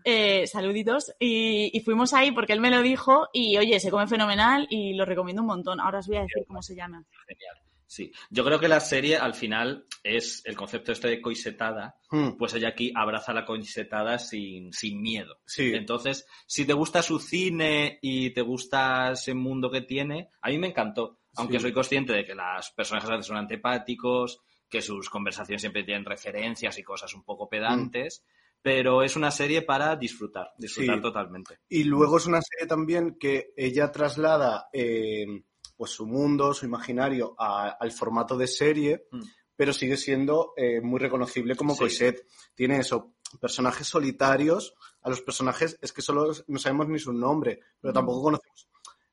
[0.05, 1.13] eh, saluditos.
[1.19, 4.95] Y, y fuimos ahí porque él me lo dijo y oye, se come fenomenal y
[4.95, 5.81] lo recomiendo un montón.
[5.81, 7.05] Ahora os voy a decir cómo se llama.
[7.27, 7.72] Genial.
[7.95, 12.39] Sí, yo creo que la serie al final es el concepto este de coisetada, Hmm,
[12.39, 15.37] pues ella aquí abraza la coisetada sin, sin miedo.
[15.45, 15.73] Sí.
[15.75, 20.57] Entonces, si te gusta su cine y te gusta ese mundo que tiene, a mí
[20.57, 21.21] me encantó.
[21.37, 21.65] Aunque Sí.
[21.65, 24.41] soy consciente de que los personajes a veces son antipáticos,
[24.71, 28.25] que sus conversaciones siempre tienen referencias y cosas un poco pedantes,
[28.63, 31.03] pero es una serie para disfrutar, disfrutar Sí.
[31.03, 31.59] totalmente.
[31.69, 35.27] Y luego es una serie también que ella traslada eh,
[35.83, 39.23] pues su mundo, su imaginario a- al formato de serie, Mm.
[39.57, 41.81] pero sigue siendo eh, muy reconocible como Sí.
[41.81, 42.25] Coiset.
[42.55, 47.59] Tiene eso, personajes solitarios, a los personajes es que solo no sabemos ni su nombre,
[47.81, 47.95] pero Mm.
[47.95, 48.69] tampoco conocemos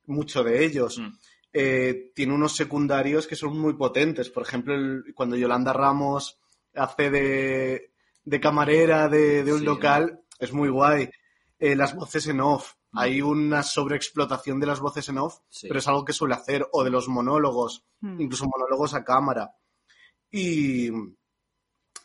[0.06, 0.98] mucho de ellos.
[0.98, 1.08] Mm.
[1.52, 4.30] Eh, tiene unos secundarios que son muy potentes.
[4.30, 6.38] Por ejemplo, el- cuando Yolanda Ramos
[6.76, 7.92] hace de,
[8.24, 11.10] de camarera de, de un Sí, local, es muy guay.
[11.60, 12.74] Eh, las voces en off.
[12.92, 12.98] Mm.
[12.98, 15.68] Hay una sobreexplotación de las voces en off, Sí.
[15.68, 18.20] pero es algo que suele hacer, o de los monólogos, Hmm.
[18.20, 19.54] incluso monólogos a cámara.
[20.32, 20.88] Y,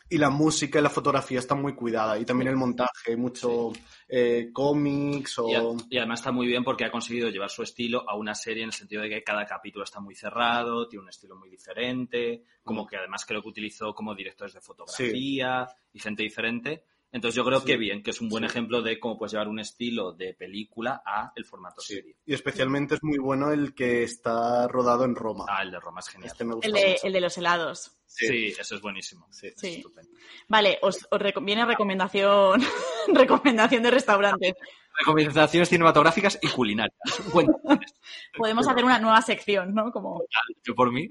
[0.08, 2.18] y la música y la fotografía están muy cuidada.
[2.18, 3.72] Y también el montaje, mucho
[4.08, 5.48] eh, cómics o...
[5.48, 8.34] Y, a- y además está muy bien porque ha conseguido llevar su estilo a una
[8.34, 11.48] serie en el sentido de que cada capítulo está muy cerrado, tiene un estilo muy
[11.50, 12.86] diferente, como Mm.
[12.88, 16.84] que además creo que utilizó como directores de fotografía y gente diferente.
[17.12, 17.66] Entonces yo creo Sí.
[17.66, 18.50] que bien, que es un buen Sí.
[18.50, 21.94] ejemplo de cómo puedes llevar un estilo de película a el formato Sí.
[21.94, 22.16] serie.
[22.26, 25.46] Y especialmente es muy bueno el que está rodado en Roma.
[25.48, 26.30] Ah, el de Roma es genial.
[26.30, 27.06] Este me gusta El de, mucho.
[27.06, 27.92] el de los helados.
[28.06, 29.26] Sí, eso es buenísimo.
[29.30, 29.50] Sí.
[29.56, 29.74] Sí.
[29.76, 30.10] Estupendo.
[30.48, 32.60] Vale, os, os reco- viene recomendación,
[33.08, 34.54] recomendación de restaurante.
[34.98, 36.96] Recomendaciones cinematográficas y culinarias.
[37.32, 37.52] Bueno,
[38.36, 39.90] Podemos hacer una nueva sección, ¿no?
[39.92, 40.22] Como
[40.64, 41.08] yo por mí.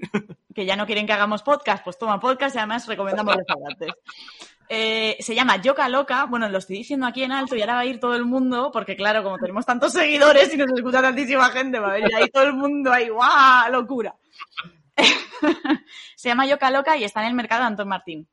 [0.54, 3.90] que ya no quieren que hagamos podcast, pues toma podcast y además recomendamos restaurantes.
[4.68, 6.24] Eh, se llama Yoka Loca.
[6.24, 8.70] Bueno, lo estoy diciendo aquí en alto y ahora va a ir todo el mundo,
[8.72, 12.28] porque claro, como tenemos tantos seguidores y nos escucha tantísima gente, va a venir ahí
[12.28, 13.70] todo el mundo ahí, ¡guau!
[13.70, 14.14] ¡Locura!
[16.16, 18.28] se llama Yoka Loca y está en el mercado de Antón Martín.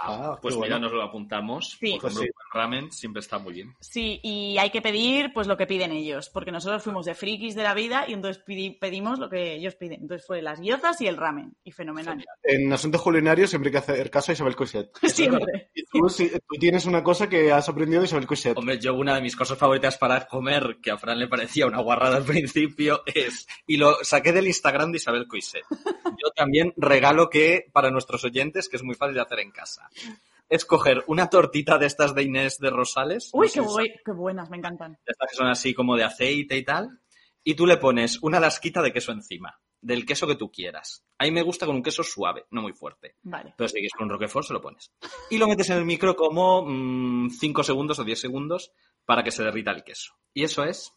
[0.00, 0.78] Ah, Ah, pues mira, bueno.
[0.86, 1.76] nos lo apuntamos.
[1.80, 1.92] Sí.
[1.92, 2.26] Por Pues sí.
[2.52, 3.74] ramen siempre está muy bien.
[3.80, 7.54] Sí, y hay que pedir pues lo que piden ellos, porque nosotros fuimos de frikis
[7.54, 8.42] de la vida y entonces
[8.80, 10.02] pedimos lo que ellos piden.
[10.02, 12.24] Entonces fue las guiozas y el ramen, y fenomenal.
[12.42, 14.90] En asuntos culinarios siempre hay que hacer caso a Isabel Coixet.
[15.02, 15.70] Siempre.
[15.74, 18.56] Y tú, si- tú tienes una cosa que has aprendido de Isabel Coixet.
[18.56, 21.80] Hombre, yo una de mis cosas favoritas para comer, que a Fran le parecía una
[21.80, 25.62] guarrada al principio, es, y lo saqué del Instagram de Isabel Coixet.
[26.20, 29.87] Yo también regalo que, para nuestros oyentes, que es muy fácil de hacer en casa,
[30.48, 34.56] es coger una tortita de estas de Inés de Rosales, Uy, no qué, buenas, me
[34.56, 34.98] encantan.
[35.04, 37.00] estas que son así como de aceite y tal,
[37.44, 41.04] y tú le pones una lasquita de queso encima, del queso que tú quieras.
[41.18, 43.16] A mí me gusta con un queso suave, no muy fuerte.
[43.22, 43.54] Vale.
[43.56, 44.92] Pero si quieres con un Roquefort, se lo pones.
[45.30, 46.66] Y lo metes en el micro como
[47.30, 48.72] 5 segundos o 10 segundos
[49.04, 50.14] para que se derrita el queso.
[50.34, 50.92] Y eso es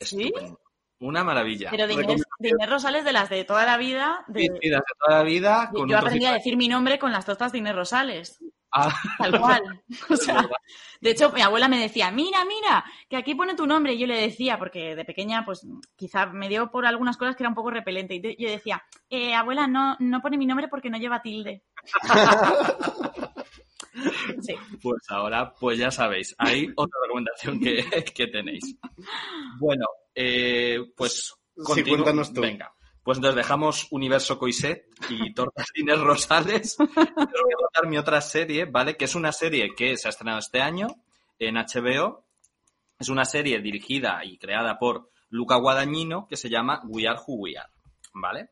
[0.00, 0.24] ¿Sí?
[0.26, 0.60] estupendo.
[0.98, 1.70] Una maravilla.
[1.70, 4.48] Pero de Inés, Recomiendo- de Inés Rosales, de las de toda la vida, de- Sí,
[4.62, 5.70] sí, de toda la vida.
[5.72, 8.38] yo Con yo un aprendí a decir mi nombre con las tostas de Inés Rosales.
[8.72, 9.62] Ah, Tal cual.
[10.10, 10.48] O sea,
[11.00, 13.92] de hecho, mi abuela me decía, mira, mira, que aquí pone tu nombre.
[13.94, 15.66] Y yo le decía, porque de pequeña, pues
[15.96, 18.14] quizá me dio por algunas cosas que era un poco repelente.
[18.16, 21.62] Y yo decía, eh, abuela, no, no pone mi nombre porque no lleva tilde.
[24.40, 24.54] Sí.
[24.82, 27.84] Pues ahora, pues ya sabéis, hay otra recomendación que,
[28.14, 28.76] que tenéis.
[29.58, 31.34] Bueno, eh, pues
[31.74, 32.42] Sí, cuéntanos tú.
[32.42, 36.76] Venga, pues entonces dejamos Universo Coiset y Tortas de Inés Rosales.
[36.80, 38.96] Os voy a contar mi otra serie, ¿vale?
[38.96, 40.88] Que es una serie que se ha estrenado este año
[41.38, 42.26] en HBO.
[42.98, 47.36] Es una serie dirigida y creada por Luca Guadagnino que se llama We Are Who
[47.36, 47.70] We Are,
[48.12, 48.50] ¿vale?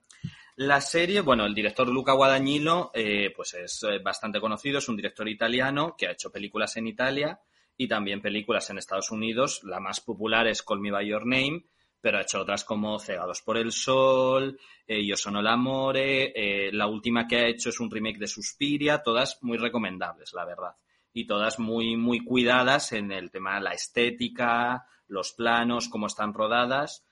[0.56, 4.94] La serie, bueno, el director Luca Guadagnino, eh, pues es eh, bastante conocido, es un
[4.94, 7.40] director italiano que ha hecho películas en Italia
[7.76, 9.64] y también películas en Estados Unidos.
[9.64, 11.64] La más popular es Call Me By Your Name,
[12.00, 16.86] pero ha hecho otras como Cegados por el Sol, eh, Yo Sono l'Amore, eh, la
[16.86, 20.76] última que ha hecho es un remake de Suspiria, todas muy recomendables, la verdad.
[21.12, 26.32] Y todas muy, muy cuidadas en el tema de la estética, los planos, cómo están
[26.32, 27.04] rodadas.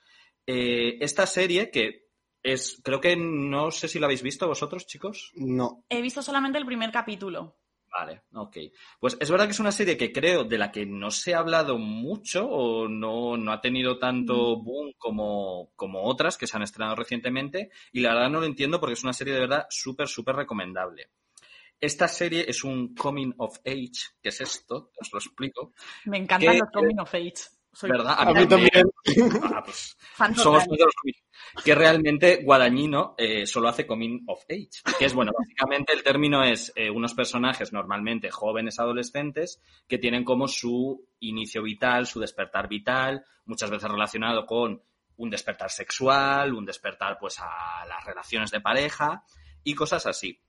[0.45, 2.02] Esta serie que
[2.43, 5.31] es, creo que no sé si la habéis visto vosotros, chicos.
[5.35, 5.85] No.
[5.89, 7.57] He visto solamente el primer capítulo.
[7.91, 8.57] Vale, ok.
[8.99, 11.39] Pues es verdad que es una serie que creo de la que no se ha
[11.39, 16.63] hablado mucho o no, no ha tenido tanto boom como, como otras que se han
[16.63, 20.07] estrenado recientemente y la verdad no lo entiendo porque es una serie de verdad súper,
[20.07, 21.11] súper recomendable.
[21.79, 23.91] Esta serie es un coming of age,
[24.21, 24.91] ¿qué es esto?
[24.99, 25.73] Os lo explico.
[26.05, 27.33] Me encantan ¿Qué- los coming of age.
[27.73, 28.15] Soy ¿Verdad?
[28.17, 28.83] A mí también.
[29.53, 29.95] Ah, pues,
[30.41, 35.13] somos de los coming- que realmente Guadagnino eh, solo hace coming of age, que es
[35.13, 41.05] bueno, básicamente el término es eh, unos personajes normalmente jóvenes adolescentes que tienen como su
[41.19, 44.81] inicio vital, su despertar vital, muchas veces relacionado con
[45.17, 49.23] un despertar sexual, un despertar pues a las relaciones de pareja
[49.63, 50.39] y cosas así,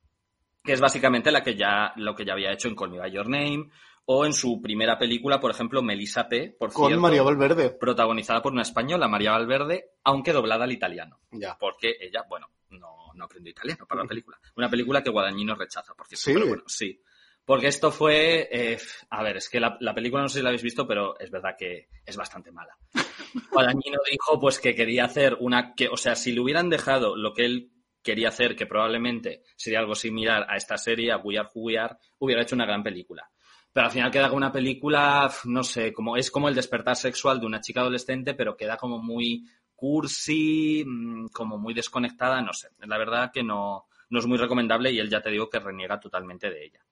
[0.62, 3.10] que es básicamente la que ya lo que ya había hecho en Call Me By
[3.12, 3.68] Your Name
[4.06, 7.70] o en su primera película, por ejemplo, Melissa P, por Con cierto, María Valverde.
[7.70, 11.56] protagonizada por una española, María Valverde, aunque doblada al italiano, Ya.
[11.58, 14.38] porque ella, bueno, no, no aprendió italiano para la película.
[14.56, 16.22] Una película que Guadagnino rechaza, por cierto.
[16.22, 16.32] Sí.
[16.34, 17.00] Pero bueno, sí.
[17.46, 18.78] Porque esto fue, eh,
[19.10, 21.30] a ver, es que la, la película no sé si la habéis visto, pero es
[21.30, 22.74] verdad que es bastante mala.
[23.52, 27.34] Guadagnino dijo pues que quería hacer una, que, o sea, si le hubieran dejado lo
[27.34, 27.70] que él
[28.02, 31.78] quería hacer, que probablemente sería algo similar a esta serie, a We Are Who We
[31.78, 33.30] Are, hubiera hecho una gran película.
[33.74, 37.40] Pero al final queda como una película, no sé, como es como el despertar sexual
[37.40, 39.44] de una chica adolescente, pero queda como muy
[39.74, 42.68] cursi, mm, como muy desconectada, no sé.
[42.86, 45.98] La verdad que no, no es muy recomendable y él ya te digo que reniega
[45.98, 46.86] totalmente de ella.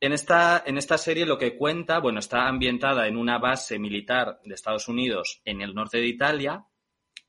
[0.00, 4.38] En esta, en esta serie lo que cuenta, bueno, está ambientada en una base militar
[4.44, 6.66] de Estados Unidos en el norte de Italia.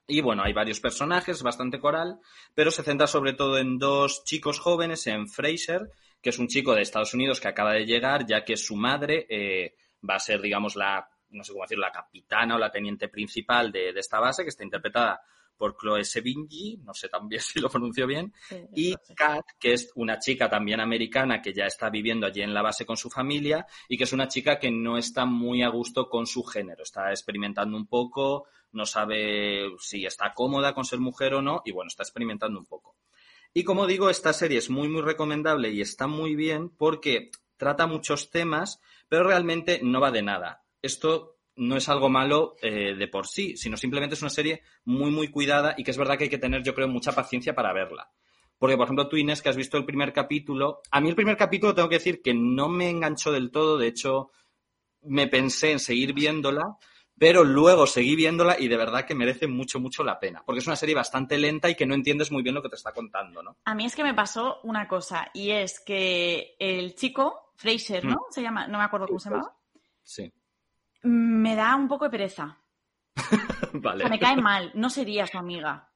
[0.07, 2.19] Y bueno, hay varios personajes, bastante coral,
[2.53, 5.89] pero se centra sobre todo en dos chicos jóvenes, en Fraser,
[6.23, 9.27] que es un chico de Estados Unidos que acaba de llegar, ya que su madre
[9.29, 9.75] eh,
[10.09, 13.73] va a ser, digamos, la, no sé cómo decirlo, la capitana o la teniente principal
[13.73, 15.21] de, de esta base, que está interpretada
[15.57, 18.95] por Chloe Sevigny, no sé también si lo pronuncio bien, Sí, y.
[19.15, 22.85] Kat, que es una chica también americana que ya está viviendo allí en la base
[22.85, 26.25] con su familia y que es una chica que no está muy a gusto con
[26.25, 31.41] su género, está experimentando un poco, no sabe si está cómoda con ser mujer o
[31.41, 32.95] no y bueno, está experimentando un poco.
[33.53, 37.85] Y como digo, esta serie es muy muy recomendable y está muy bien porque trata
[37.85, 40.63] muchos temas, pero realmente no va de nada.
[40.81, 45.11] Esto no es algo malo eh, de por sí, sino simplemente es una serie muy,
[45.11, 47.73] muy cuidada y que es verdad que hay que tener, yo creo, mucha paciencia para
[47.73, 48.11] verla.
[48.57, 51.37] Porque, por ejemplo, tú, Inés, que has visto el primer capítulo, a mí el primer
[51.37, 54.31] capítulo tengo que decir que no me enganchó del todo, de hecho,
[55.01, 56.77] me pensé en seguir viéndola,
[57.17, 60.67] pero luego seguí viéndola y de verdad que merece mucho, mucho la pena, porque es
[60.67, 63.41] una serie bastante lenta y que no entiendes muy bien lo que te está contando,
[63.43, 63.57] ¿no?
[63.65, 68.25] A mí es que me pasó una cosa, y es que el chico, Fraser, ¿no?
[68.29, 69.55] Se llama, no me acuerdo cómo se llamaba,
[70.01, 70.33] Sí,
[71.03, 72.57] me da un poco de pereza.
[73.75, 74.01] O vale.
[74.01, 75.89] sea, me cae mal, no sería su amiga.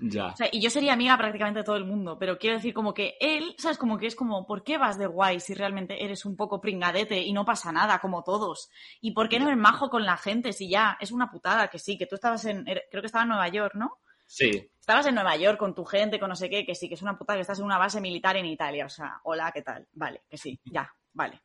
[0.00, 0.26] Ya.
[0.26, 2.92] O sea, y yo sería amiga prácticamente de todo el mundo, pero quiero decir como
[2.92, 3.78] que él, ¿sabes?
[3.78, 7.20] Como que es como, ¿por qué vas de guay si realmente eres un poco pringadete
[7.22, 8.70] y no pasa nada, como todos?
[9.00, 11.78] ¿Y por qué no eres majo con la gente si ya es una putada que
[11.78, 13.98] sí, que tú estabas en, er- creo que estaba en Nueva York, ¿no?
[14.26, 16.94] Sí, Estabas en Nueva York con tu gente, con no sé qué, que sí, que
[16.94, 19.62] es una putada que estás en una base militar en Italia, o sea, hola, ¿qué
[19.62, 19.86] tal?
[19.92, 21.40] Vale, que sí, ya, vale.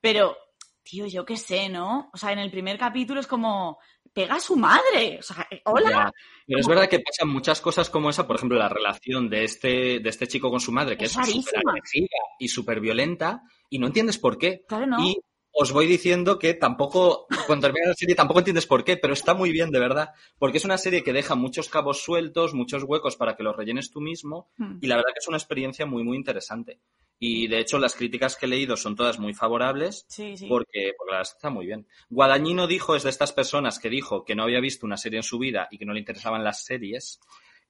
[0.00, 0.36] Pero,
[0.82, 2.10] tío, yo qué sé, ¿no?
[2.12, 3.78] O sea, en el primer capítulo es como,
[4.14, 5.90] pega a su madre, o sea, eh, hola.
[5.90, 6.12] Ya.
[6.46, 9.98] Pero es verdad que pasan muchas cosas como esa, por ejemplo, la relación de este,
[9.98, 12.08] de este chico con su madre, que Es súper agresiva
[12.38, 14.62] y súper violenta, y no entiendes por qué.
[14.68, 15.02] Claro, ¿no?
[15.04, 15.16] Y
[15.56, 19.34] os voy diciendo que tampoco, cuando termina la serie, tampoco entiendes por qué, pero está
[19.34, 20.10] muy bien, de verdad.
[20.38, 23.90] Porque es una serie que deja muchos cabos sueltos, muchos huecos para que los rellenes
[23.90, 24.78] tú mismo, Hmm.
[24.80, 26.80] y la verdad que es una experiencia muy, muy interesante.
[27.18, 30.46] Y de hecho, las críticas que he leído son todas muy favorables, Sí, sí.
[30.46, 31.86] porque, porque la está muy bien.
[32.10, 35.22] Guadañino dijo, es de estas personas que dijo que no había visto una serie en
[35.22, 37.20] su vida y que no le interesaban las series,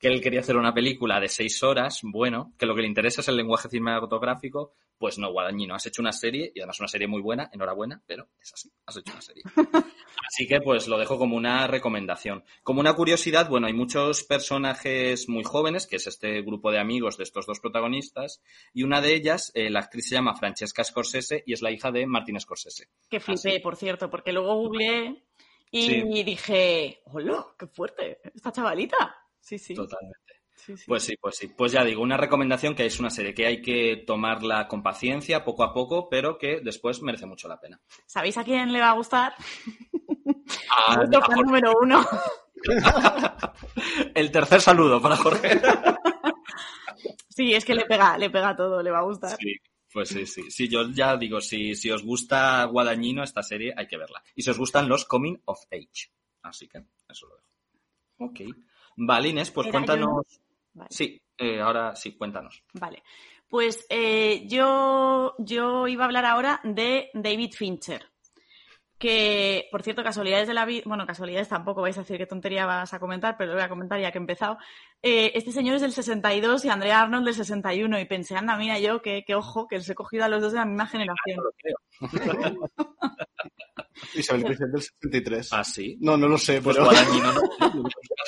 [0.04, 3.22] que él quería hacer una película de seis horas, bueno, que lo que le interesa
[3.22, 7.08] es el lenguaje cinematográfico, pues no, Guadañino, has hecho una serie, y además una serie
[7.08, 9.42] muy buena, enhorabuena, pero es así, has hecho una serie.
[10.26, 12.44] Así que pues lo dejo como una recomendación.
[12.62, 17.16] Como una curiosidad, bueno, hay muchos personajes muy jóvenes, que es este grupo de amigos
[17.16, 18.42] de estos dos protagonistas,
[18.74, 21.90] y una de ellas, eh, la actriz se llama Francesca Scorsese y es la hija
[21.90, 22.88] de Martin Scorsese.
[23.08, 23.58] Que flipé, Así.
[23.60, 25.24] por cierto, porque luego googleé
[25.70, 26.22] y Sí.
[26.24, 29.16] dije, hola, qué fuerte, esta chavalita.
[29.44, 29.74] Sí, sí.
[29.74, 30.16] Totalmente.
[30.54, 30.84] sí, sí.
[30.86, 31.48] Pues sí, pues sí.
[31.48, 35.44] Pues ya digo, una recomendación que es una serie que hay que tomarla con paciencia,
[35.44, 37.80] poco a poco, pero que después merece mucho la pena.
[38.06, 39.34] ¿Sabéis a quién le va a gustar?
[40.70, 41.42] Ah, Nuestro a fan Jorge.
[41.44, 42.06] número uno.
[44.14, 45.60] El tercer saludo para Jorge.
[47.28, 49.36] Sí, es que le pega, le pega todo, le va a gustar.
[49.36, 49.56] Sí,
[49.92, 50.52] pues sí, sí.
[50.52, 54.22] Sí, yo ya digo, si, si os gusta Guadañino, esta serie hay que verla.
[54.36, 56.12] Y si os gustan los Coming of Age.
[56.42, 57.50] Así que eso lo dejo.
[58.18, 58.40] Ok.
[58.96, 60.08] Vale, Inés, pues ¿Era cuéntanos.
[60.08, 60.40] yo?
[60.74, 60.88] Vale.
[60.90, 62.62] Sí, eh, ahora sí, cuéntanos.
[62.74, 63.02] Vale.
[63.48, 68.10] Pues eh, yo, yo iba a hablar ahora de David Fincher.
[68.98, 70.82] Que, por cierto, casualidades de la vida.
[70.86, 73.68] Bueno, casualidades tampoco vais a decir qué tontería vas a comentar, pero lo voy a
[73.68, 74.56] comentar ya que he empezado.
[75.02, 77.98] Eh, este señor es del 62 y Andrea Arnold del 61.
[78.00, 80.52] Y pensé, anda, mira yo, qué, qué ojo, que los he cogido a los dos
[80.52, 81.36] de la misma generación.
[81.36, 81.76] No lo creo.
[84.14, 85.52] Isabel del 63.
[85.52, 85.96] ¿Ah, sí?
[86.00, 86.88] No, no lo sé, Pues pero...
[86.88, 87.84] Guadañino no.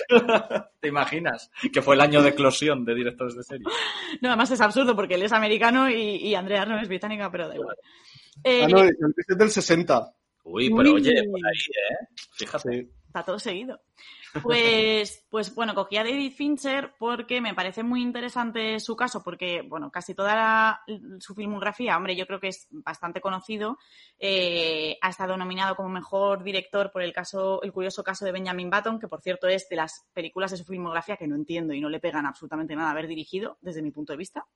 [0.81, 1.51] ¿Te imaginas?
[1.73, 3.67] Que fue el año de eclosión de directores de serie.
[4.21, 7.49] No, además es absurdo porque él es americano y, y Andrea Arnold es británica, pero
[7.49, 7.77] da igual.
[8.45, 10.13] Eh, Ah, no, Isabel Cristel del 60.
[10.49, 11.01] Uy, pero Uy.
[11.01, 12.07] oye, por ahí, ¿eh?
[12.33, 12.89] Fíjate.
[13.09, 13.81] Está todo seguido.
[14.43, 19.63] Pues, pues bueno, cogí a David Fincher porque me parece muy interesante su caso, porque,
[19.63, 20.81] bueno, casi toda la-
[21.21, 23.79] su filmografía, hombre, yo creo que es bastante conocido.
[24.19, 28.71] Eh, ha estado nominado como mejor director por el caso, el curioso caso de Benjamin
[28.71, 31.81] Button, que por cierto es de las películas de su filmografía que no entiendo y
[31.81, 34.47] no le pegan absolutamente nada haber dirigido, desde mi punto de vista.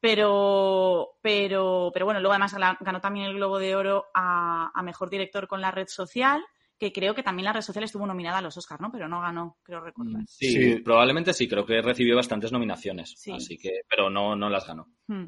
[0.00, 5.10] Pero, pero, pero bueno, luego además ganó también el Globo de Oro a, a Mejor
[5.10, 6.42] Director con la red social,
[6.78, 8.92] que creo que también la red social estuvo nominada a los Oscars, ¿no?
[8.92, 10.22] Pero no ganó, creo recordar.
[10.28, 10.80] Sí, Sí.
[10.80, 13.14] probablemente sí, creo que recibió bastantes nominaciones.
[13.16, 13.32] Sí.
[13.32, 14.86] Así que, pero no, no las ganó.
[15.08, 15.26] Hmm.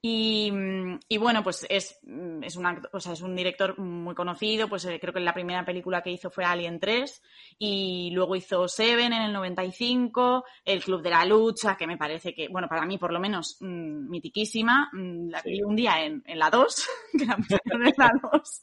[0.00, 3.76] Y, mm, y bueno, pues es, mm, es, un act- o sea, es un director
[3.80, 7.20] muy conocido, pues eh, creo que la primera película que hizo fue Alien 3
[7.58, 12.32] y luego hizo Seven en el 95, El Club de la Lucha, que me parece
[12.32, 15.50] que, bueno, para mí por lo menos mm, mitiquísima, Mm, la Sí.
[15.50, 16.86] vi un día en, en la 2,
[17.18, 17.36] que la
[17.72, 18.62] en la 2,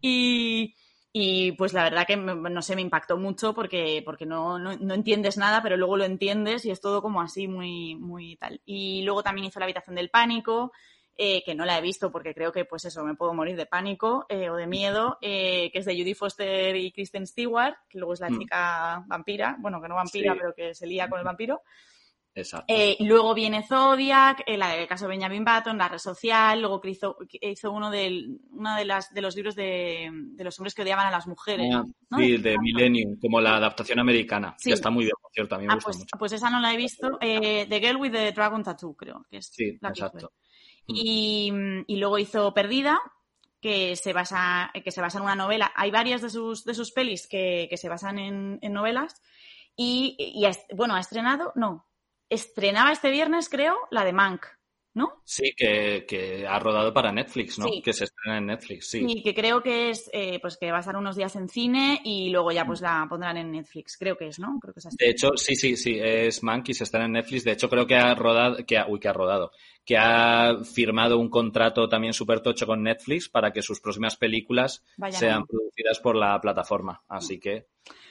[0.00, 0.74] y,
[1.12, 4.76] y pues la verdad que, me- no sé, me impactó mucho porque, porque no, no,
[4.76, 8.60] no entiendes nada, pero luego lo entiendes y es todo como así muy, muy tal.
[8.66, 10.72] Y luego también hizo La habitación del pánico,
[11.20, 13.66] eh, que no la he visto porque creo que, pues eso, me puedo morir de
[13.66, 17.98] pánico eh, o de miedo, eh, que es de Judy Foster y Kristen Stewart, que
[17.98, 18.38] luego es la Mm.
[18.38, 20.38] chica vampira, bueno, que no vampira, Sí.
[20.40, 21.62] pero que se lía con el vampiro.
[22.68, 26.90] Eh, luego viene Zodiac, eh, del caso de Benjamin Button, la red social, luego que
[26.90, 30.74] hizo, que hizo uno, del, uno de, las, de los libros de, de los hombres
[30.74, 31.68] que odiaban a las mujeres.
[31.74, 32.18] Ah, ¿no?
[32.18, 34.54] sí, de Millennium, como la adaptación americana.
[34.58, 34.70] Sí.
[34.70, 36.16] Que está muy bien, por cierto, a mí me Ah, gusta pues, mucho.
[36.18, 37.18] pues esa no la he visto.
[37.20, 40.32] Eh, the Girl with the Dragon Tattoo, creo que es Sí, la que exacto.
[40.86, 40.94] fue.
[40.96, 41.52] Y,
[41.86, 42.98] y luego hizo Perdida,
[43.60, 45.72] que se basa, que se basa en una novela.
[45.74, 49.20] Hay varias de sus, de sus pelis que, que se basan en, en novelas.
[49.76, 51.87] Y, y bueno, ha estrenado, no,
[52.30, 54.46] estrenaba este viernes, creo, la de Mank.
[54.98, 55.22] ¿no?
[55.24, 57.68] Sí, que, que ha rodado para Netflix, ¿no?
[57.68, 57.80] Sí.
[57.80, 59.04] Que se estrena en Netflix, sí.
[59.06, 62.00] Y que creo que es, eh, pues que va a estar unos días en cine
[62.04, 63.96] y luego ya pues la pondrán en Netflix.
[63.96, 64.58] Creo que es, ¿no?
[64.60, 64.96] Creo que es así.
[64.98, 67.44] De hecho, sí, sí, sí, es Monkey, se está en Netflix.
[67.44, 69.52] De hecho, creo que ha rodado, que ha, uy, que ha rodado,
[69.84, 74.84] que ha firmado un contrato también súper tocho con Netflix para que sus próximas películas
[75.10, 77.04] sean producidas por la plataforma.
[77.08, 77.68] Así que,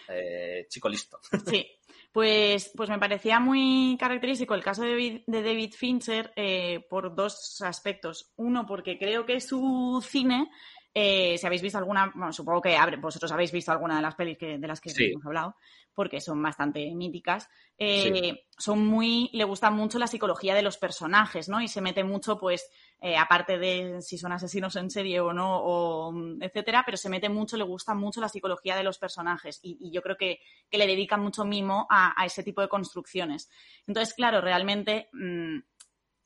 [0.07, 1.19] eh, chico listo.
[1.45, 1.67] Sí,
[2.11, 7.15] pues, pues me parecía muy característico el caso de David, de David Fincher eh, por
[7.15, 8.33] dos aspectos.
[8.37, 10.49] Uno, porque creo que su cine,
[10.93, 14.37] eh, si habéis visto alguna, bueno, supongo que vosotros habéis visto alguna de las pelis
[14.37, 15.05] que, de las que Sí.
[15.11, 15.55] hemos hablado,
[15.97, 21.49] porque son bastante míticas, eh, son muy, le gusta mucho la psicología de los personajes,
[21.49, 21.59] ¿no?
[21.59, 22.69] Y se mete mucho, pues,
[23.01, 27.09] eh, aparte de si son asesinos en serie o no, o, mm, etcétera, pero se
[27.09, 29.59] mete mucho, le gusta mucho la psicología de los personajes.
[29.63, 30.39] Y, y yo creo que,
[30.69, 33.49] que le dedica mucho mimo a, a ese tipo de construcciones.
[33.87, 35.57] Entonces, claro, realmente, mm,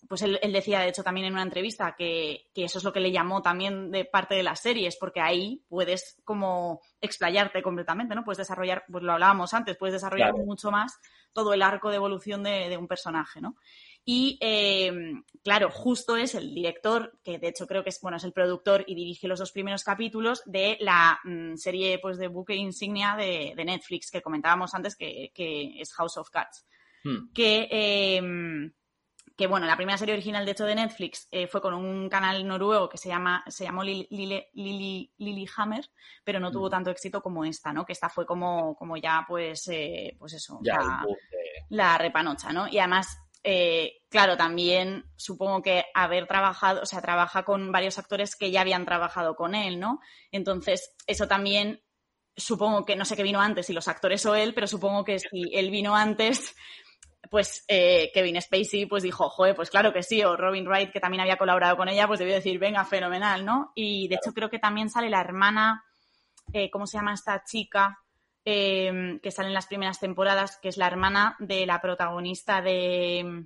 [0.08, 2.92] pues él, él decía, de hecho, también en una entrevista que, que eso es lo
[2.92, 8.16] que le llamó también de parte de las series, porque ahí puedes como explayarte completamente,
[8.16, 8.24] ¿no?
[8.24, 10.46] Puedes desarrollar, pues lo hablábamos antes, puedes desarrollar Claro.
[10.46, 11.00] mucho más
[11.34, 13.56] todo el arco de evolución de, de un personaje, ¿no?
[14.04, 14.92] Y eh,
[15.44, 18.84] claro, justo es el director, que de hecho creo que es, bueno, es el productor
[18.88, 23.54] y dirige los dos primeros capítulos de la mm, serie pues, de buque insignia de,
[23.56, 26.66] de Netflix que comentábamos antes, que, que es House of Cards.
[27.04, 27.32] Hmm.
[27.34, 28.72] Que, eh,
[29.42, 32.48] que, bueno, la primera serie original, de hecho, de Netflix eh, fue con un canal
[32.48, 35.90] noruego que se, llama, se llamó Lily, Lily, Lily, Lilyhammer,
[36.24, 36.70] pero no tuvo Mm.
[36.70, 37.84] tanto éxito como esta, ¿no?
[37.84, 40.78] Que esta fue como, como ya, pues, eh, pues eso, Ya,
[41.70, 42.68] la repanocha, ¿no?
[42.68, 48.36] Y además, eh, claro, también supongo que haber trabajado, o sea, trabaja con varios actores
[48.36, 50.02] que ya habían trabajado con él, ¿no?
[50.32, 51.82] Entonces, eso también,
[52.38, 55.18] supongo que no sé qué vino antes, si los actores o él, pero supongo que
[55.18, 56.56] si él vino antes,
[57.30, 61.00] pues eh, Kevin Spacey pues dijo, joder, pues claro que sí, o Robin Wright, que
[61.00, 63.72] también había colaborado con ella, pues debió decir, venga, fenomenal, ¿no?
[63.76, 65.84] Y de hecho creo que también sale la hermana,
[66.52, 67.98] eh, ¿cómo se llama esta chica?
[68.44, 73.46] eh, que sale en las primeras temporadas, que es la hermana de la protagonista de.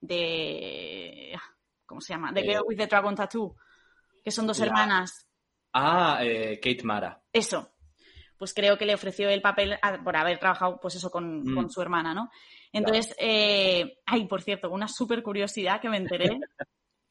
[0.00, 1.38] de
[1.84, 2.32] ¿Cómo se llama?
[2.34, 3.56] Eh, Girl with the Dragon Tattoo.
[4.24, 5.26] Que son dos la- hermanas.
[5.72, 7.20] Ah, eh, Kate Mara.
[7.32, 7.72] Eso.
[8.38, 11.54] Pues creo que le ofreció el papel a- por haber trabajado, pues eso, con, Mm.
[11.54, 12.30] con su hermana, ¿no?
[12.78, 16.38] Entonces, eh, ay, por cierto, una súper curiosidad que me enteré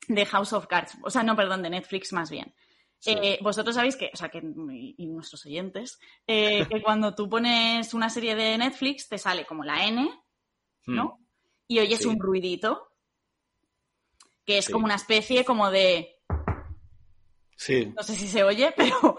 [0.07, 0.97] de House of Cards.
[1.03, 2.53] O sea, no, perdón, de Netflix más bien.
[2.99, 3.15] Sí.
[3.21, 4.41] Eh, vosotros sabéis que, o sea, que,
[4.71, 9.45] y, y nuestros oyentes, eh, que cuando tú pones una serie de Netflix te sale
[9.45, 10.09] como la N,
[10.87, 10.95] Hmm.
[10.95, 11.19] ¿no?
[11.67, 12.07] Y oyes Sí.
[12.07, 12.91] un ruidito,
[14.45, 14.71] que es Sí.
[14.71, 16.11] como una especie como de,
[17.57, 19.17] Sí, no sé si se oye, pero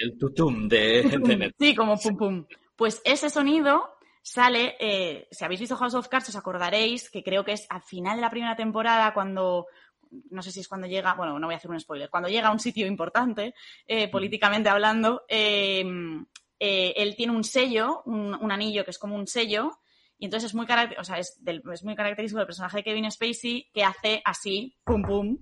[0.00, 1.54] El tutum de, de Netflix.
[1.58, 2.46] sí, como pum pum.
[2.76, 3.97] Pues ese sonido
[4.32, 7.82] sale, eh, si habéis visto House of Cards os acordaréis que creo que es al
[7.82, 9.66] final de la primera temporada cuando,
[10.30, 12.48] no sé si es cuando llega, bueno, no voy a hacer un spoiler, cuando llega
[12.48, 13.54] a un sitio importante,
[13.86, 15.84] eh, políticamente hablando, eh,
[16.60, 19.78] eh, él tiene un sello, un, un anillo que es como un sello,
[20.18, 20.66] y entonces es muy,
[20.98, 24.76] o sea, es, del- es muy característico del personaje de Kevin Spacey que hace así,
[24.84, 25.38] pum pum,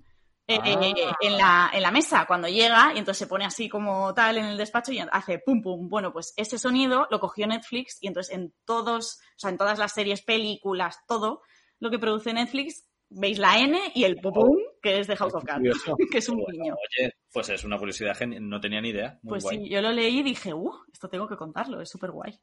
[0.49, 0.68] eh, Ah.
[0.68, 4.38] eh, en, la, en la mesa cuando llega y entonces se pone así como tal
[4.38, 5.88] en el despacho y hace pum pum.
[5.88, 9.78] Bueno, pues ese sonido lo cogió Netflix y entonces en todos, o sea, en todas
[9.78, 11.42] las series, películas, todo
[11.80, 15.34] lo que produce Netflix, veis la N y el pum pum, que es de House
[15.34, 15.62] of Cards,
[16.12, 16.74] que es un Bueno, guiño.
[16.74, 19.18] Oye, pues es una curiosidad, no tenía ni idea.
[19.22, 19.59] Muy Pues guay.
[19.59, 22.38] sí, yo lo leí y dije, uh, esto tengo que contarlo, es súper guay.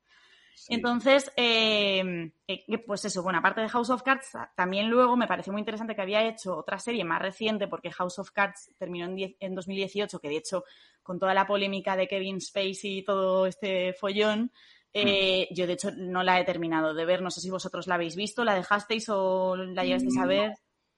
[0.55, 0.73] Sí.
[0.75, 5.51] Entonces, eh, eh, pues eso, bueno, aparte de House of Cards, también luego me pareció
[5.51, 9.15] muy interesante que había hecho otra serie más reciente, porque House of Cards terminó en,
[9.15, 10.63] die- en 2018, que de hecho,
[11.01, 14.51] con toda la polémica de Kevin Spacey y todo este follón,
[14.93, 17.95] eh, yo de hecho no la he terminado de ver, no sé si vosotros la
[17.95, 20.53] habéis visto, la dejasteis o la llegasteis a ver.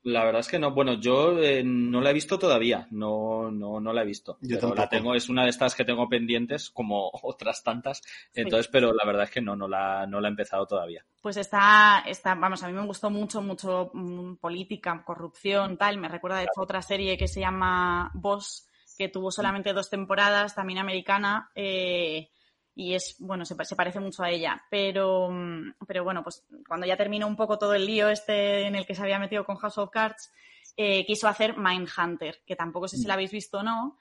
[0.06, 0.70] La verdad es que no.
[0.70, 2.88] Bueno, yo eh, no la he visto todavía.
[2.92, 4.38] No, no, no la he visto.
[4.40, 8.04] Yo Pero la tengo, es una de estas que tengo pendientes, como otras tantas.
[8.36, 11.04] Entonces, pero la verdad es que no, no la, no la he empezado todavía.
[11.24, 15.98] Pues está, está, vamos, a mí me gustó mucho, mucho mm, política, corrupción, tal.
[15.98, 18.68] Me recuerda de hecho otra serie que se llama Boss,
[19.00, 22.30] que tuvo solamente dos temporadas, también americana, eh,
[22.76, 24.62] y es, bueno, se, pa- se parece mucho a ella.
[24.70, 28.76] Pero, mm, pero bueno, pues cuando ya terminó un poco todo el lío este en
[28.76, 30.32] el que se había metido con House of Cards,
[30.78, 33.98] eh, quiso hacer Mindhunter, que tampoco sé si la habéis visto o no.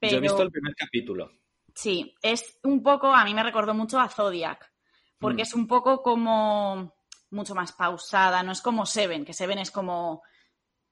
[0.00, 0.12] Pero...
[0.12, 1.30] Yo he visto el primer capítulo.
[1.74, 4.72] Sí, es un poco, a mí me recordó mucho a Zodiac,
[5.18, 5.46] porque Mm.
[5.46, 6.94] es un poco como
[7.30, 10.22] mucho más pausada, no es como Seven, que Seven es como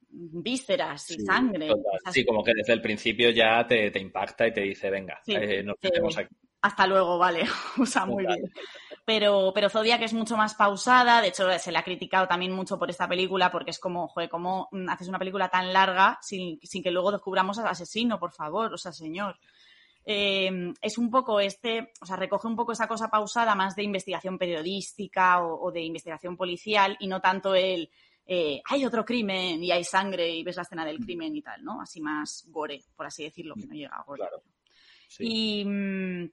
[0.08, 1.68] vísceras y Sí, sangre.
[1.68, 2.12] total.
[2.12, 5.34] Sí, como que desde el principio ya te, te impacta y te dice, venga, Sí,
[5.34, 6.34] eh, nos metemos aquí.
[6.62, 7.44] Hasta luego, vale,
[7.80, 8.50] o sea, muy bien.
[9.04, 12.78] Pero, pero Zodiac es mucho más pausada, de hecho se le ha criticado también mucho
[12.78, 16.84] por esta película porque es como, joder, ¿cómo haces una película tan larga sin, sin
[16.84, 18.72] que luego descubramos al asesino, por favor?
[18.72, 19.36] O sea, señor.
[20.04, 23.84] Eh, es un poco este, o sea, recoge un poco esa cosa pausada más de
[23.84, 27.88] investigación periodística o, de investigación policial y no tanto el
[28.26, 31.62] eh, hay otro crimen y hay sangre y ves la escena del crimen y tal,
[31.64, 31.80] ¿no?
[31.80, 34.20] Así más gore, por así decirlo, que no llega a gore.
[34.20, 34.42] Claro.
[35.18, 36.30] Y, mm,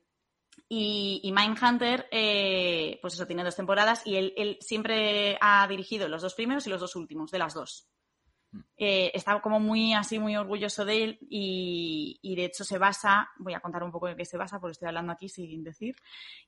[0.67, 6.07] y, y Mindhunter, eh, pues eso, tiene dos temporadas y él, él siempre ha dirigido
[6.07, 7.87] los dos primeros y los dos últimos, de las dos.
[8.77, 13.29] Eh, está como muy así, muy orgulloso de él y, y, de hecho se basa,
[13.37, 15.95] voy a contar un poco de qué se basa porque estoy hablando aquí sin decir,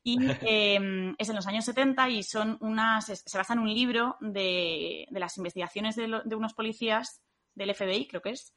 [0.02, 0.18] y
[0.48, 5.06] eh, es en los años 70 y son unas, se basa en un libro de,
[5.12, 7.22] de las investigaciones de, lo, de, unos policías
[7.54, 8.56] del FBI, creo que es,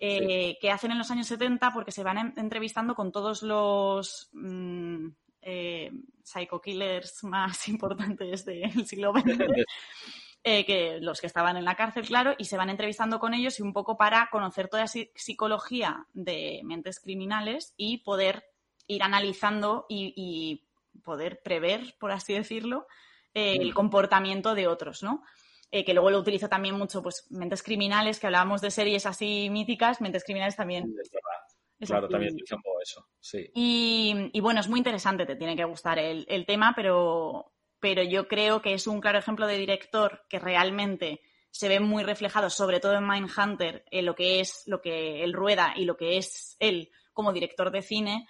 [0.00, 0.58] eh, sí.
[0.60, 4.30] que hacen en los años 70 porque se van entrevistando con todos los...
[4.32, 5.08] Mmm,
[5.48, 5.92] eh,
[6.24, 9.38] psycho killers más importantes del siglo XX
[10.42, 13.58] eh, que los que estaban en la cárcel, claro, y se van entrevistando con ellos
[13.60, 18.44] y un poco para conocer toda la psicología de mentes criminales y poder
[18.88, 22.88] ir analizando y, y poder prever, por así decirlo,
[23.34, 25.22] eh, el comportamiento de otros, ¿no?
[25.70, 29.50] Eh, que luego lo utilizo también mucho, pues, mentes criminales, que hablábamos de series así
[29.50, 30.84] míticas, mentes criminales también.
[30.84, 31.46] Es verdad.
[31.78, 33.50] Es claro, también utilizo un poco eso, sí.
[33.54, 38.02] Y, y, bueno, es muy interesante, te tiene que gustar el, el tema, pero, pero
[38.02, 41.20] yo creo que es un claro ejemplo de director que realmente
[41.50, 45.32] se ve muy reflejado, sobre todo en Mindhunter, en lo que es lo que él
[45.32, 48.26] rueda y lo que es él como director de cine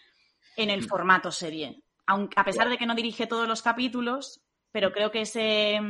[0.56, 1.82] en el formato serie.
[2.06, 4.42] Aunque, a pesar de que no dirige todos los capítulos,
[4.72, 5.80] pero creo que ese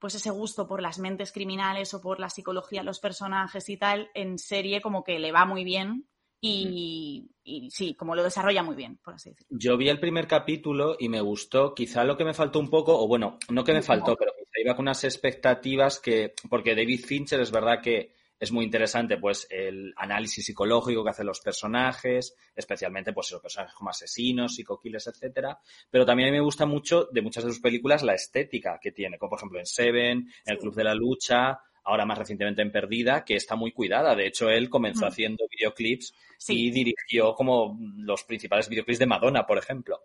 [0.00, 3.76] pues ese gusto por las mentes criminales o por la psicología de los personajes y
[3.76, 6.08] tal, en serie como que le va muy bien
[6.40, 9.58] y, y, sí, como lo desarrolla muy bien, por así decirlo.
[9.58, 11.74] Yo vi el primer capítulo y me gustó.
[11.74, 14.60] Quizá lo que me faltó un poco, o bueno, no que me faltó, pero quizá
[14.64, 19.46] iba con unas expectativas que, porque David Fincher es verdad que es muy interesante, pues,
[19.50, 25.60] el análisis psicológico que hacen los personajes, especialmente, pues, los personajes como asesinos, psicoquiles, etcétera.
[25.90, 28.92] Pero también a mí me gusta mucho de muchas de sus películas la estética que
[28.92, 32.62] tiene, como por ejemplo en Seven, en El Club de la Lucha, ahora más recientemente
[32.62, 34.14] en Perdida, que está muy cuidada.
[34.14, 35.08] De hecho, él comenzó mm.
[35.08, 36.66] haciendo videoclips sí.
[36.66, 40.00] y dirigió como los principales videoclips de Madonna, por ejemplo.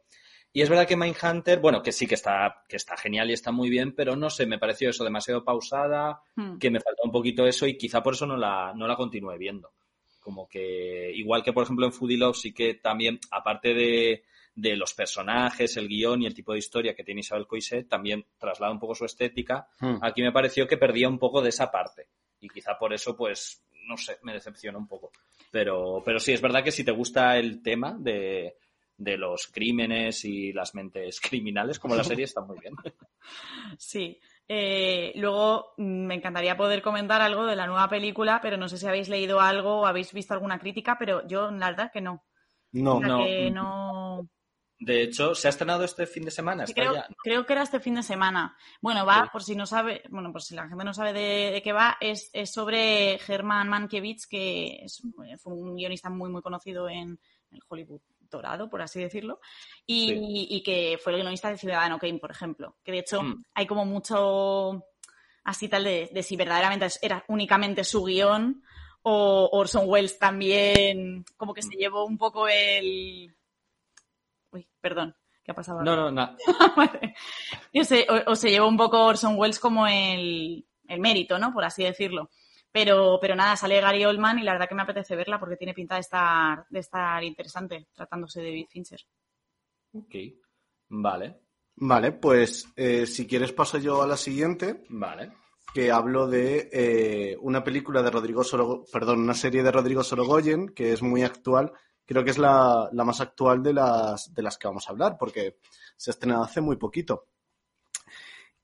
[0.56, 3.52] Y es verdad que Mindhunter, bueno, que sí que está, que está genial y está
[3.52, 6.60] muy bien, pero no sé, me pareció eso demasiado pausada, mm.
[6.60, 9.38] que me faltó un poquito eso y quizá por eso no la, no la continué
[9.38, 9.74] viendo.
[10.22, 14.24] Como que, igual que por ejemplo en Foodie Love, sí que también, aparte de,
[14.56, 18.26] de los personajes, el guion y el tipo de historia que tiene Isabel Coiset, también
[18.38, 19.68] traslada un poco su estética.
[19.82, 19.98] Mm.
[20.04, 22.08] Aquí me pareció que perdía un poco de esa parte.
[22.40, 25.12] Y quizá por eso, pues, no sé, me decepciona un poco.
[25.52, 28.56] Pero, pero sí, es verdad que si te gusta el tema de,
[28.98, 32.74] de los crímenes y las mentes criminales, como la serie, está muy bien.
[33.78, 34.20] Sí.
[34.48, 38.86] Eh, luego me encantaría poder comentar algo de la nueva película, pero no sé si
[38.88, 42.24] habéis leído algo o habéis visto alguna crítica, pero yo la verdad que no.
[42.72, 43.18] No, la no.
[43.26, 44.30] Que no.
[44.78, 46.68] De hecho, ¿se ha estrenado este fin de semana?
[46.68, 47.08] Sí, creo, ya?
[47.24, 48.56] creo, que era este fin de semana.
[48.82, 49.30] Bueno, va, Sí.
[49.32, 51.98] por si no sabe, bueno, por si la gente no sabe de, de qué va,
[52.02, 55.02] es, es sobre Germán Mankiewicz, que es-
[55.42, 57.18] fue un guionista muy, muy conocido en
[57.52, 59.40] el Hollywood dorado, por así decirlo,
[59.86, 60.48] y, Sí.
[60.50, 62.76] y que fue el guionista de Ciudadano Kane, por ejemplo.
[62.84, 63.44] Que de hecho Mm.
[63.54, 64.84] hay como mucho
[65.44, 68.64] así tal de, de si verdaderamente era únicamente su guion
[69.04, 71.70] o Orson Welles también como que Mm.
[71.72, 73.36] se llevó un poco el...
[74.52, 75.84] Uy, perdón, ¿qué ha pasado?
[75.84, 76.36] No, no, no.
[77.74, 81.54] Yo sé, o, o se llevó un poco Orson Welles como el, el mérito, ¿no?
[81.54, 82.30] Por así decirlo.
[82.76, 85.74] Pero, pero nada, sale Gary Oldman y la verdad que me apetece verla porque tiene
[85.74, 89.00] pinta de estar, de estar interesante tratándose de David Fincher.
[89.94, 90.14] Ok.
[90.90, 91.40] Vale,
[91.78, 95.32] Vale, pues eh, si quieres paso yo a la siguiente, vale.
[95.74, 100.68] que hablo de eh, una película de Rodrigo Sorogoyen, perdón, una serie de Rodrigo Sorogoyen,
[100.68, 101.72] que es muy actual.
[102.06, 105.16] Creo que es la, la más actual de las, de las que vamos a hablar,
[105.18, 105.60] porque
[105.96, 107.28] se ha estrenado hace muy poquito.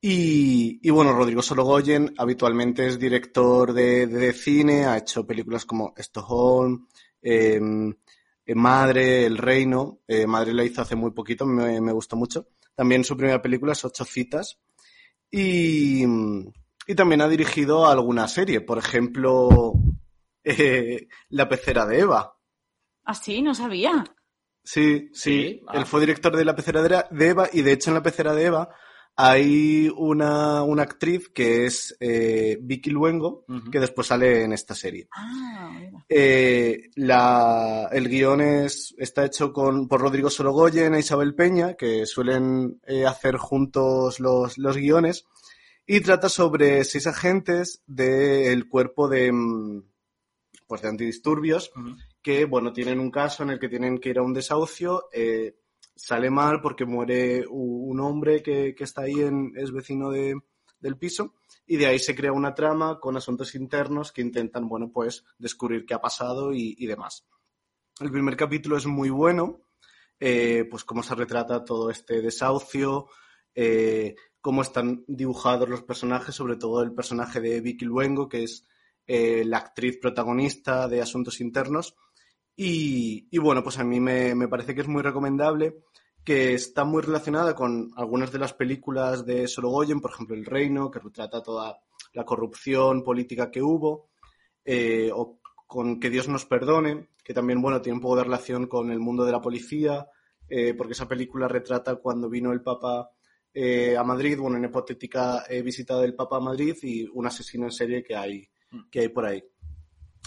[0.03, 5.93] Y, y bueno, Rodrigo Sorogoyen habitualmente es director de, de cine, ha hecho películas como
[5.95, 6.87] Stockholm,
[7.21, 7.59] eh,
[8.55, 10.01] Madre, El Reino.
[10.07, 12.47] Eh, Madre la hizo hace muy poquito, me, me, gustó mucho.
[12.75, 14.59] También su primera película es Ocho Citas.
[15.29, 19.73] Y, y también ha dirigido alguna serie, por ejemplo,
[20.43, 22.37] eh, La Pecera de Eva.
[23.03, 23.41] ¿Ah, sí?
[23.41, 24.03] No sabía.
[24.63, 25.31] Sí, sí.
[25.31, 25.77] Sí, ah.
[25.77, 28.45] Él fue director de La Pecera de Eva y de hecho en La Pecera de
[28.45, 28.69] Eva
[29.15, 35.07] hay una, una actriz que es eh, Vicky Luengo, que después sale en esta serie.
[35.15, 35.79] Ah.
[36.09, 42.05] Eh, la- el guion es, está hecho con, por Rodrigo Sorogoyen e Isabel Peña, que
[42.05, 45.25] suelen eh, hacer juntos los, los guiones,
[45.85, 49.83] y trata sobre seis agentes del cuerpo de, mm,
[50.67, 51.71] pues de antidisturbios
[52.21, 55.55] que, bueno, tienen un caso en el que tienen que ir a un desahucio, eh,
[55.95, 60.39] sale mal porque muere un hombre que, que está ahí, en, es vecino de-
[60.79, 61.35] del piso,
[61.67, 65.85] y de ahí se crea una trama con asuntos internos que intentan, bueno, pues descubrir
[65.85, 67.25] qué ha pasado y, y demás.
[67.99, 69.61] El primer capítulo es muy bueno,
[70.19, 73.07] eh, pues cómo se retrata todo este desahucio,
[73.53, 78.65] eh, cómo están dibujados los personajes, sobre todo el personaje de Vicky Luengo, que es
[79.05, 81.95] eh, la actriz protagonista de Asuntos Internos.
[82.55, 85.83] Y, y bueno, pues a mí me, me parece que es muy recomendable,
[86.23, 90.91] que está muy relacionada con algunas de las películas de Sorogoyen, por ejemplo El Reino,
[90.91, 91.79] que retrata toda
[92.13, 94.09] la corrupción política que hubo,
[94.63, 98.67] eh, o con Que Dios nos perdone, que también, bueno, tiene un poco de relación
[98.67, 100.05] con el mundo de la policía,
[100.49, 103.09] eh, porque esa película retrata cuando vino el Papa
[103.53, 107.65] eh, a Madrid, bueno, en hipotética eh, visita del Papa a Madrid y un asesino
[107.65, 108.49] en serie que hay,
[108.91, 109.43] que hay por ahí.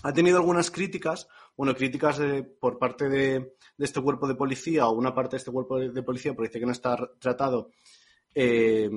[0.03, 3.39] Ha tenido algunas críticas, bueno, críticas de- por parte de,
[3.77, 6.49] de este cuerpo de policía o una parte de este cuerpo de, de policía, porque
[6.49, 7.71] dice que no está tratado
[8.35, 8.91] eh,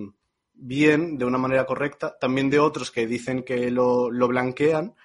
[0.54, 4.96] bien, de una manera correcta, también de otros que dicen que lo, lo blanquean,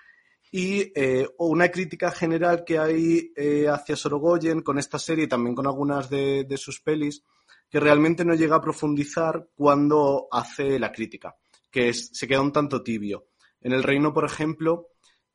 [0.51, 5.55] y eh, una crítica general que hay eh, hacia Sorogoyen con esta serie y también
[5.55, 7.23] con algunas de, de sus pelis,
[7.71, 11.37] que realmente no llega a profundizar cuando hace la crítica,
[11.71, 13.29] que es- se queda un tanto tibio.
[13.63, 14.89] En El Reino, por ejemplo,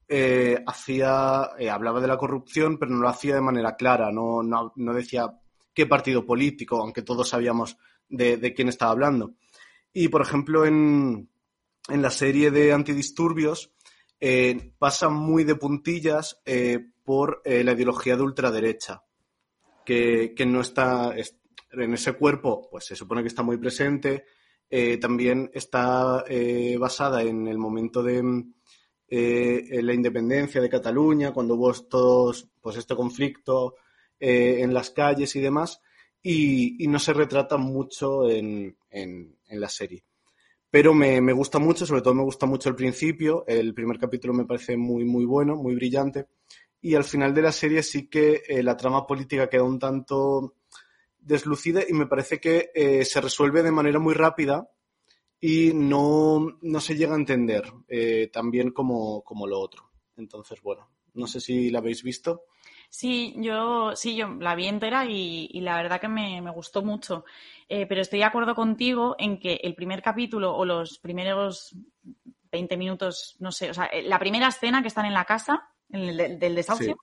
[0.08, 4.42] eh, hacía, eh, hablaba de la corrupción, pero no lo hacía de manera clara, no,
[4.44, 5.32] no, no decía
[5.74, 7.78] qué partido político, aunque todos sabíamos
[8.10, 9.34] de, de quién estaba hablando.
[9.94, 11.30] Y, por ejemplo, en,
[11.90, 13.72] en la serie de antidisturbios
[14.20, 19.04] eh, pasa muy de puntillas eh, por eh, la ideología de ultraderecha,
[19.86, 21.38] que, que no está es-
[21.72, 24.26] en ese cuerpo, pues se supone que está muy presente.
[24.70, 26.24] eh, también está
[26.80, 28.22] basada en el momento de
[29.10, 33.76] eh, en la independencia de Cataluña, cuando hubo todos, pues este conflicto
[34.20, 35.82] eh, en las calles y demás,
[36.22, 40.04] y, no se retrata mucho en, en- la serie.
[40.70, 44.34] Pero me, me gusta mucho, sobre todo me gusta mucho el principio, el primer capítulo
[44.34, 46.28] me parece muy, muy bueno, muy brillante,
[46.82, 50.56] y al final de la serie sí que eh, la trama política queda un tanto
[51.20, 52.72] deslucida y me parece que
[53.06, 54.70] se resuelve de manera muy rápida
[55.40, 59.92] y no, no se llega a entender eh, tan bien como, como lo otro.
[60.16, 62.44] Entonces, bueno, no sé si la habéis visto.
[62.90, 66.82] Sí, yo, sí, yo la vi entera y, y la verdad que me, me gustó
[66.82, 67.26] mucho.
[67.68, 71.76] Eh, pero estoy de acuerdo contigo en que el primer capítulo o los primeros
[72.52, 75.70] 20 minutos, no sé, o sea, eh, la primera escena que están en la casa,
[75.92, 76.96] en el de- del desahucio,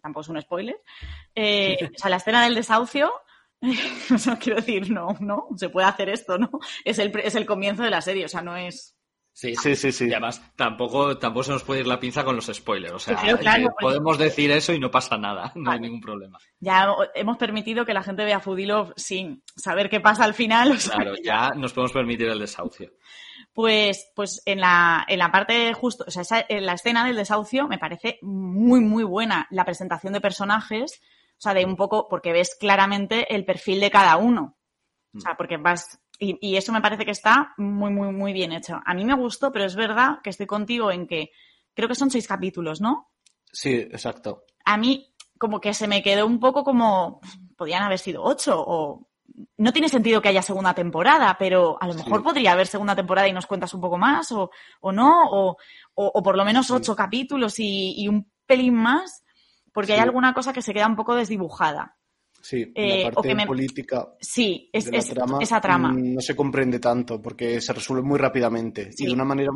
[0.00, 0.80] tampoco es un spoiler,
[1.34, 3.12] eh, o sea, la escena del desahucio,
[4.14, 6.50] o sea, quiero decir, no, no, se puede hacer esto, ¿no?
[6.84, 8.96] Es el, es el comienzo de la serie, o sea, no es...
[9.36, 10.04] Sí, Sí, sí, sí.
[10.06, 12.92] Y además, tampoco, tampoco se nos puede ir la pinza con los spoilers.
[12.94, 15.50] O sea, Claro, claro, que porque- podemos decir eso y no pasa nada.
[15.56, 16.38] No hay ningún problema.
[16.60, 16.86] Ya
[17.16, 20.94] hemos permitido que la gente vea Fudilov sin saber qué pasa al final, o sea,
[20.94, 22.92] Claro, ya nos podemos permitir el desahucio.
[23.52, 27.16] Pues, pues en la, en la parte justo, o sea, esa- en la escena del
[27.16, 31.00] desahucio me parece muy, muy buena la presentación de personajes,
[31.36, 34.56] o sea, de un poco, porque ves claramente el perfil de cada uno.
[35.16, 38.50] O sea, porque vas, y, y eso me parece que está muy, muy, muy bien
[38.52, 38.80] hecho.
[38.84, 41.30] A mí me gustó, pero es verdad que estoy contigo en que
[41.74, 43.12] creo que son seis capítulos, ¿no?
[43.52, 44.44] Sí, exacto.
[44.64, 47.20] A mí como que se me quedó un poco como,
[47.56, 49.08] podían haber sido ocho o...
[49.56, 52.24] No tiene sentido que haya segunda temporada, pero a lo mejor Sí.
[52.24, 54.50] podría haber segunda temporada y nos cuentas un poco más, o,
[54.80, 55.56] o no, o,
[55.94, 56.72] o- o por lo menos Sí.
[56.74, 59.23] ocho capítulos y, y un pelín más,
[59.74, 61.98] porque hay alguna cosa que se queda un poco desdibujada.
[62.40, 65.60] Sí, Eh, la o parte que me- política Sí, es, de la es- trama, esa
[65.60, 65.92] trama.
[65.92, 69.04] mm, no se comprende tanto porque se resuelve muy rápidamente Sí.
[69.04, 69.50] y de una manera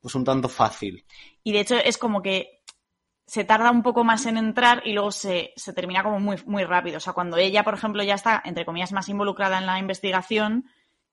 [0.00, 1.04] pues un tanto fácil.
[1.42, 2.60] Y de hecho es como que
[3.26, 6.62] se tarda un poco más en entrar y luego se, se termina como muy, muy
[6.64, 6.98] rápido.
[6.98, 10.66] O sea, cuando ella, por ejemplo, ya está, entre comillas, más involucrada en la investigación,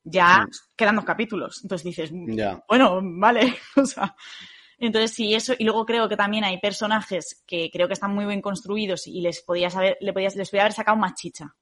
[0.04, 0.50] ya Mm.
[0.76, 1.62] quedan dos capítulos.
[1.64, 2.64] Entonces dices, Ya.
[2.68, 3.56] bueno, vale.
[3.78, 4.16] O sea,
[4.80, 5.54] entonces sí, eso.
[5.58, 9.22] Y luego creo que también hay personajes que creo que están muy bien construidos y
[9.22, 11.56] les podías haber, le podías, les podía haber sacado más chicha.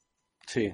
[0.45, 0.73] Sí.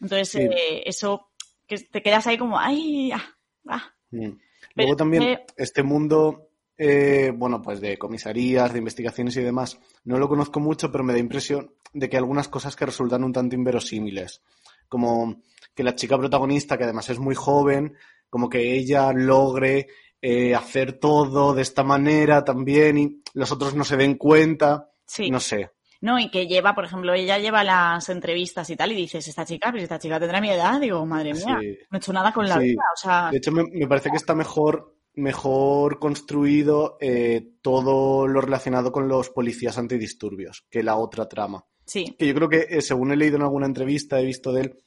[0.00, 0.40] Entonces, Sí.
[0.40, 1.30] eh, eso,
[1.66, 3.24] que te quedas ahí como, ay, ah,
[3.68, 3.94] ah.
[4.10, 4.30] Mm.
[4.74, 6.48] Pero, Luego también eh, este mundo,
[6.78, 11.12] eh, bueno, pues de comisarías, de investigaciones y demás, no lo conozco mucho, pero me
[11.12, 14.42] da impresión de que algunas cosas que resultan un tanto inverosímiles.
[14.88, 15.42] Como
[15.74, 17.94] que la chica protagonista, que además es muy joven,
[18.30, 19.88] como que ella logre
[20.22, 24.88] eh, hacer todo de esta manera también y los otros no se den cuenta.
[25.04, 25.30] Sí.
[25.30, 25.70] No sé.
[26.00, 29.44] No, y que lleva, por ejemplo, ella lleva las entrevistas y tal, y dices, esta
[29.44, 31.78] chica, pero esta chica tendrá mi edad, digo, madre mía, Sí.
[31.90, 32.64] no he hecho nada con la Sí.
[32.70, 38.26] vida, o sea, De hecho, me, me parece que está mejor, mejor construido eh, todo
[38.26, 41.64] lo relacionado con los policías antidisturbios que la otra trama.
[41.84, 44.60] sí, Que yo creo que, eh, según he leído en alguna entrevista, he visto de
[44.62, 44.78] él,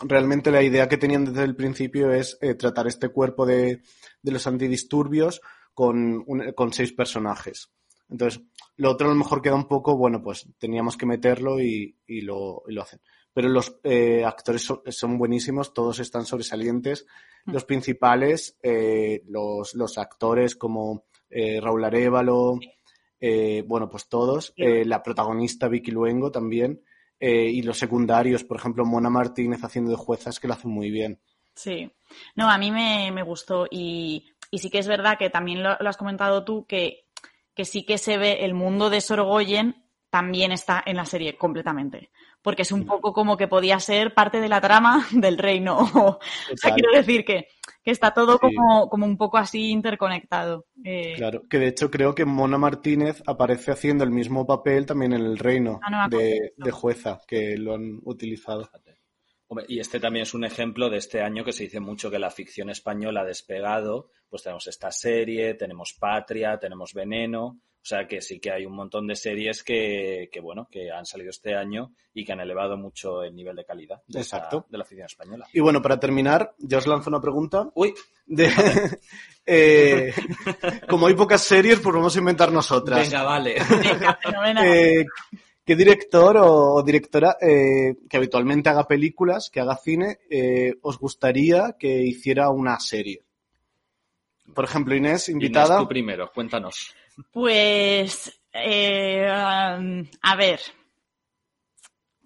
[0.00, 3.80] realmente la idea que tenían desde el principio es eh, tratar este cuerpo de,
[4.22, 5.40] de los antidisturbios
[5.74, 7.70] con, un- con seis personajes.
[8.08, 8.42] Entonces,
[8.76, 12.20] lo otro a lo mejor queda un poco, bueno, pues teníamos que meterlo y, y
[12.20, 13.00] lo, y lo hacen.
[13.34, 17.06] Pero los eh, actores son, son buenísimos, todos están sobresalientes.
[17.46, 22.58] Los principales, eh, los, los actores como eh, Raúl Arevalo,
[23.18, 24.52] eh, bueno, pues todos.
[24.56, 26.82] La protagonista Vicky Luengo también.
[27.18, 31.18] y los secundarios, por ejemplo, Mona Martínez haciendo de juezas que lo hacen muy bien.
[31.54, 31.90] Sí.
[32.36, 35.76] No, a mí me, me gustó y, y sí que es verdad que también lo,
[35.80, 37.04] lo has comentado tú, que,
[37.54, 39.76] que sí que se ve el mundo de Sorgoyen
[40.10, 42.10] también está en la serie completamente.
[42.42, 45.78] Porque es un poco como que podía ser parte de la trama del reino.
[46.52, 47.46] O sea, quiero decir que,
[47.82, 48.54] que está todo Sí.
[48.54, 50.66] como, como un poco así interconectado.
[50.84, 55.12] Eh, Claro, que de hecho creo que Mona Martínez aparece haciendo el mismo papel también
[55.14, 58.68] en el reino Ah, no de de, jueza, que lo han utilizado.
[59.68, 62.30] Y este también es un ejemplo de este año que se dice mucho que la
[62.30, 64.10] ficción española ha despegado.
[64.28, 67.60] Pues tenemos esta serie, tenemos Patria, tenemos Veneno.
[67.82, 71.04] O sea que sí que hay un montón de series que, que, bueno, que han
[71.04, 74.24] salido este año y que han elevado mucho el nivel de calidad de,
[74.70, 75.48] la ficción española.
[75.52, 77.68] Y bueno, para terminar, ya os lanzo una pregunta.
[77.74, 77.92] Uy,
[78.24, 78.48] De,
[79.46, 80.14] eh,
[80.88, 83.00] como hay pocas series, pues vamos a inventar nosotras.
[83.00, 83.56] venga, vale.
[83.82, 84.64] venga, fenomenal.
[84.64, 85.04] Eh,
[85.64, 91.76] ¿Qué director o, directora eh, que habitualmente haga películas, que haga cine, eh, os gustaría
[91.78, 93.22] que hiciera una serie?
[94.52, 95.76] Por ejemplo, Inés, invitada.
[95.76, 96.94] Inés, tú primero, cuéntanos.
[97.30, 100.60] Pues, eh, um, a ver,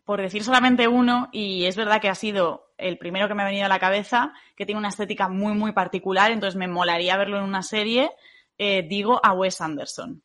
[0.05, 3.47] por decir solamente uno, y es verdad que ha sido el primero que me ha
[3.47, 7.39] venido a la cabeza, que tiene una estética muy, muy particular, entonces me molaría verlo
[7.39, 8.11] en una serie,
[8.57, 10.23] eh, digo a Wes Anderson.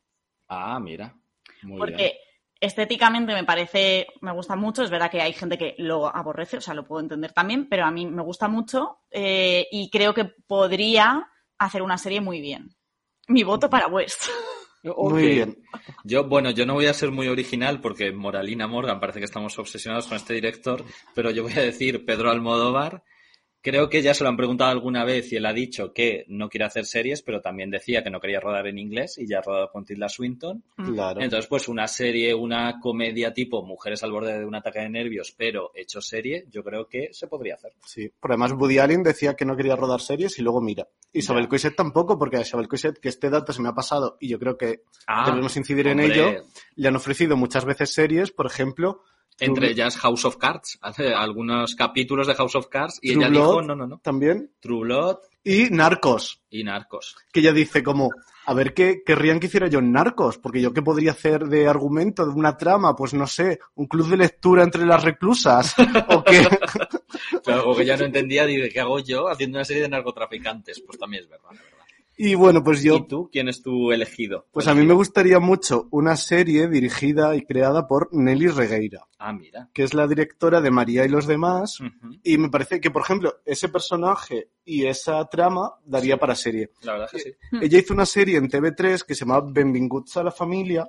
[0.48, 1.14] Ah, mira.
[1.62, 2.12] Muy porque bien.
[2.62, 6.60] Estéticamente me parece, me gusta mucho, es verdad que hay gente que lo aborrece, o
[6.60, 10.26] sea, lo puedo entender también, pero a mí me gusta mucho eh, y creo que
[10.46, 11.28] podría
[11.58, 12.76] hacer una serie muy bien.
[13.26, 14.16] Mi voto para Wes.
[14.84, 15.62] Muy bien.
[16.02, 19.56] Yo, bueno, yo no voy a ser muy original porque Moralina Morgan parece que estamos
[19.56, 20.84] obsesionados con este director,
[21.14, 23.04] pero yo voy a decir Pedro Almodóvar.
[23.62, 26.48] Creo que ya se lo han preguntado alguna vez y él ha dicho que no
[26.48, 29.42] quiere hacer series, pero también decía que no quería rodar en inglés y ya ha
[29.42, 30.64] rodado con Tilda Swinton.
[30.74, 31.20] Claro.
[31.20, 35.32] Entonces, pues una serie, una comedia tipo Mujeres al borde de un ataque de nervios,
[35.36, 37.72] pero hecho serie, yo creo que se podría hacer.
[37.86, 40.88] Sí, por además Woody Allen decía que no quería rodar series y luego mira.
[41.12, 41.48] Y Isabel Ya.
[41.50, 44.38] Coixet tampoco, porque a Isabel Coixet, que este dato se me ha pasado y yo
[44.38, 46.44] creo que Ah, debemos incidir en ello,
[46.74, 49.02] le han ofrecido muchas veces series, por ejemplo,
[49.44, 53.24] Entre True- ellas House of Cards, hace algunos capítulos de House of Cards y True
[53.24, 53.66] ella dijo, Blood.
[53.66, 57.16] no, no, no, también, True Blood y Narcos, y Narcos.
[57.32, 58.10] que ella dice como,
[58.46, 61.66] a ver qué querrían que hiciera yo en Narcos, porque yo qué podría hacer de
[61.66, 65.74] argumento, de una trama, pues no sé, un club de lectura entre las reclusas,
[66.08, 66.46] o qué.
[67.44, 70.80] Pero algo que ya no entendía, dice, ¿qué hago yo haciendo una serie de narcotraficantes?
[70.86, 71.50] Pues también es verdad.
[72.16, 73.28] Y bueno, pues yo ¿Y tú?
[73.32, 74.46] ¿Quién es tu elegido?
[74.52, 79.32] Pues a mí me gustaría mucho una serie dirigida y creada por Nelly Regueira, Ah,
[79.32, 79.70] mira.
[79.72, 81.78] que es la directora de María y los demás.
[82.22, 86.70] Y me parece que, por ejemplo, ese personaje y esa trama daría para serie.
[86.82, 87.36] La verdad es que sí.
[87.62, 90.88] Ella hizo una serie en TV3 que se llamaba Benvinguts a la familia,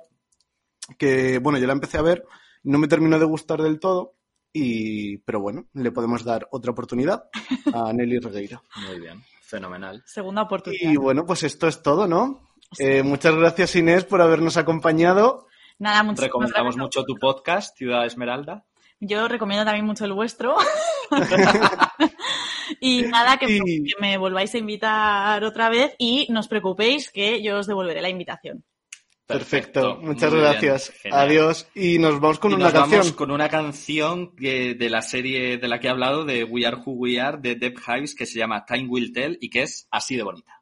[0.98, 2.24] que, bueno, yo la empecé a ver,
[2.64, 4.14] no me terminó de gustar del todo,
[4.52, 7.24] y, pero bueno, le podemos dar otra oportunidad
[7.72, 8.62] a Nelly Regueira.
[8.88, 9.22] Muy bien.
[9.46, 10.02] Fenomenal.
[10.06, 10.90] Segunda oportunidad.
[10.90, 12.50] Y bueno, pues esto es todo, ¿no?
[12.78, 15.46] Eh, muchas gracias Inés por habernos acompañado.
[15.78, 16.82] Nada, muchísimas Recomendamos gracias.
[16.82, 18.64] mucho tu podcast, Ciudad Esmeralda.
[19.00, 20.54] Yo recomiendo también mucho el vuestro.
[22.80, 27.10] y nada, que, Y- que me volváis a invitar otra vez y no os preocupéis
[27.10, 28.64] que yo os devolveré la invitación.
[29.26, 30.92] Perfecto, muchas gracias.
[31.10, 31.66] Adiós.
[31.74, 33.00] Y nos vamos con y una nos canción.
[33.00, 36.66] vamos con una canción que- de la serie de la que he hablado, de We
[36.66, 39.62] Are Who We Are, de Deb Hives, que se llama Time Will Tell y que
[39.62, 40.52] es así de bonita.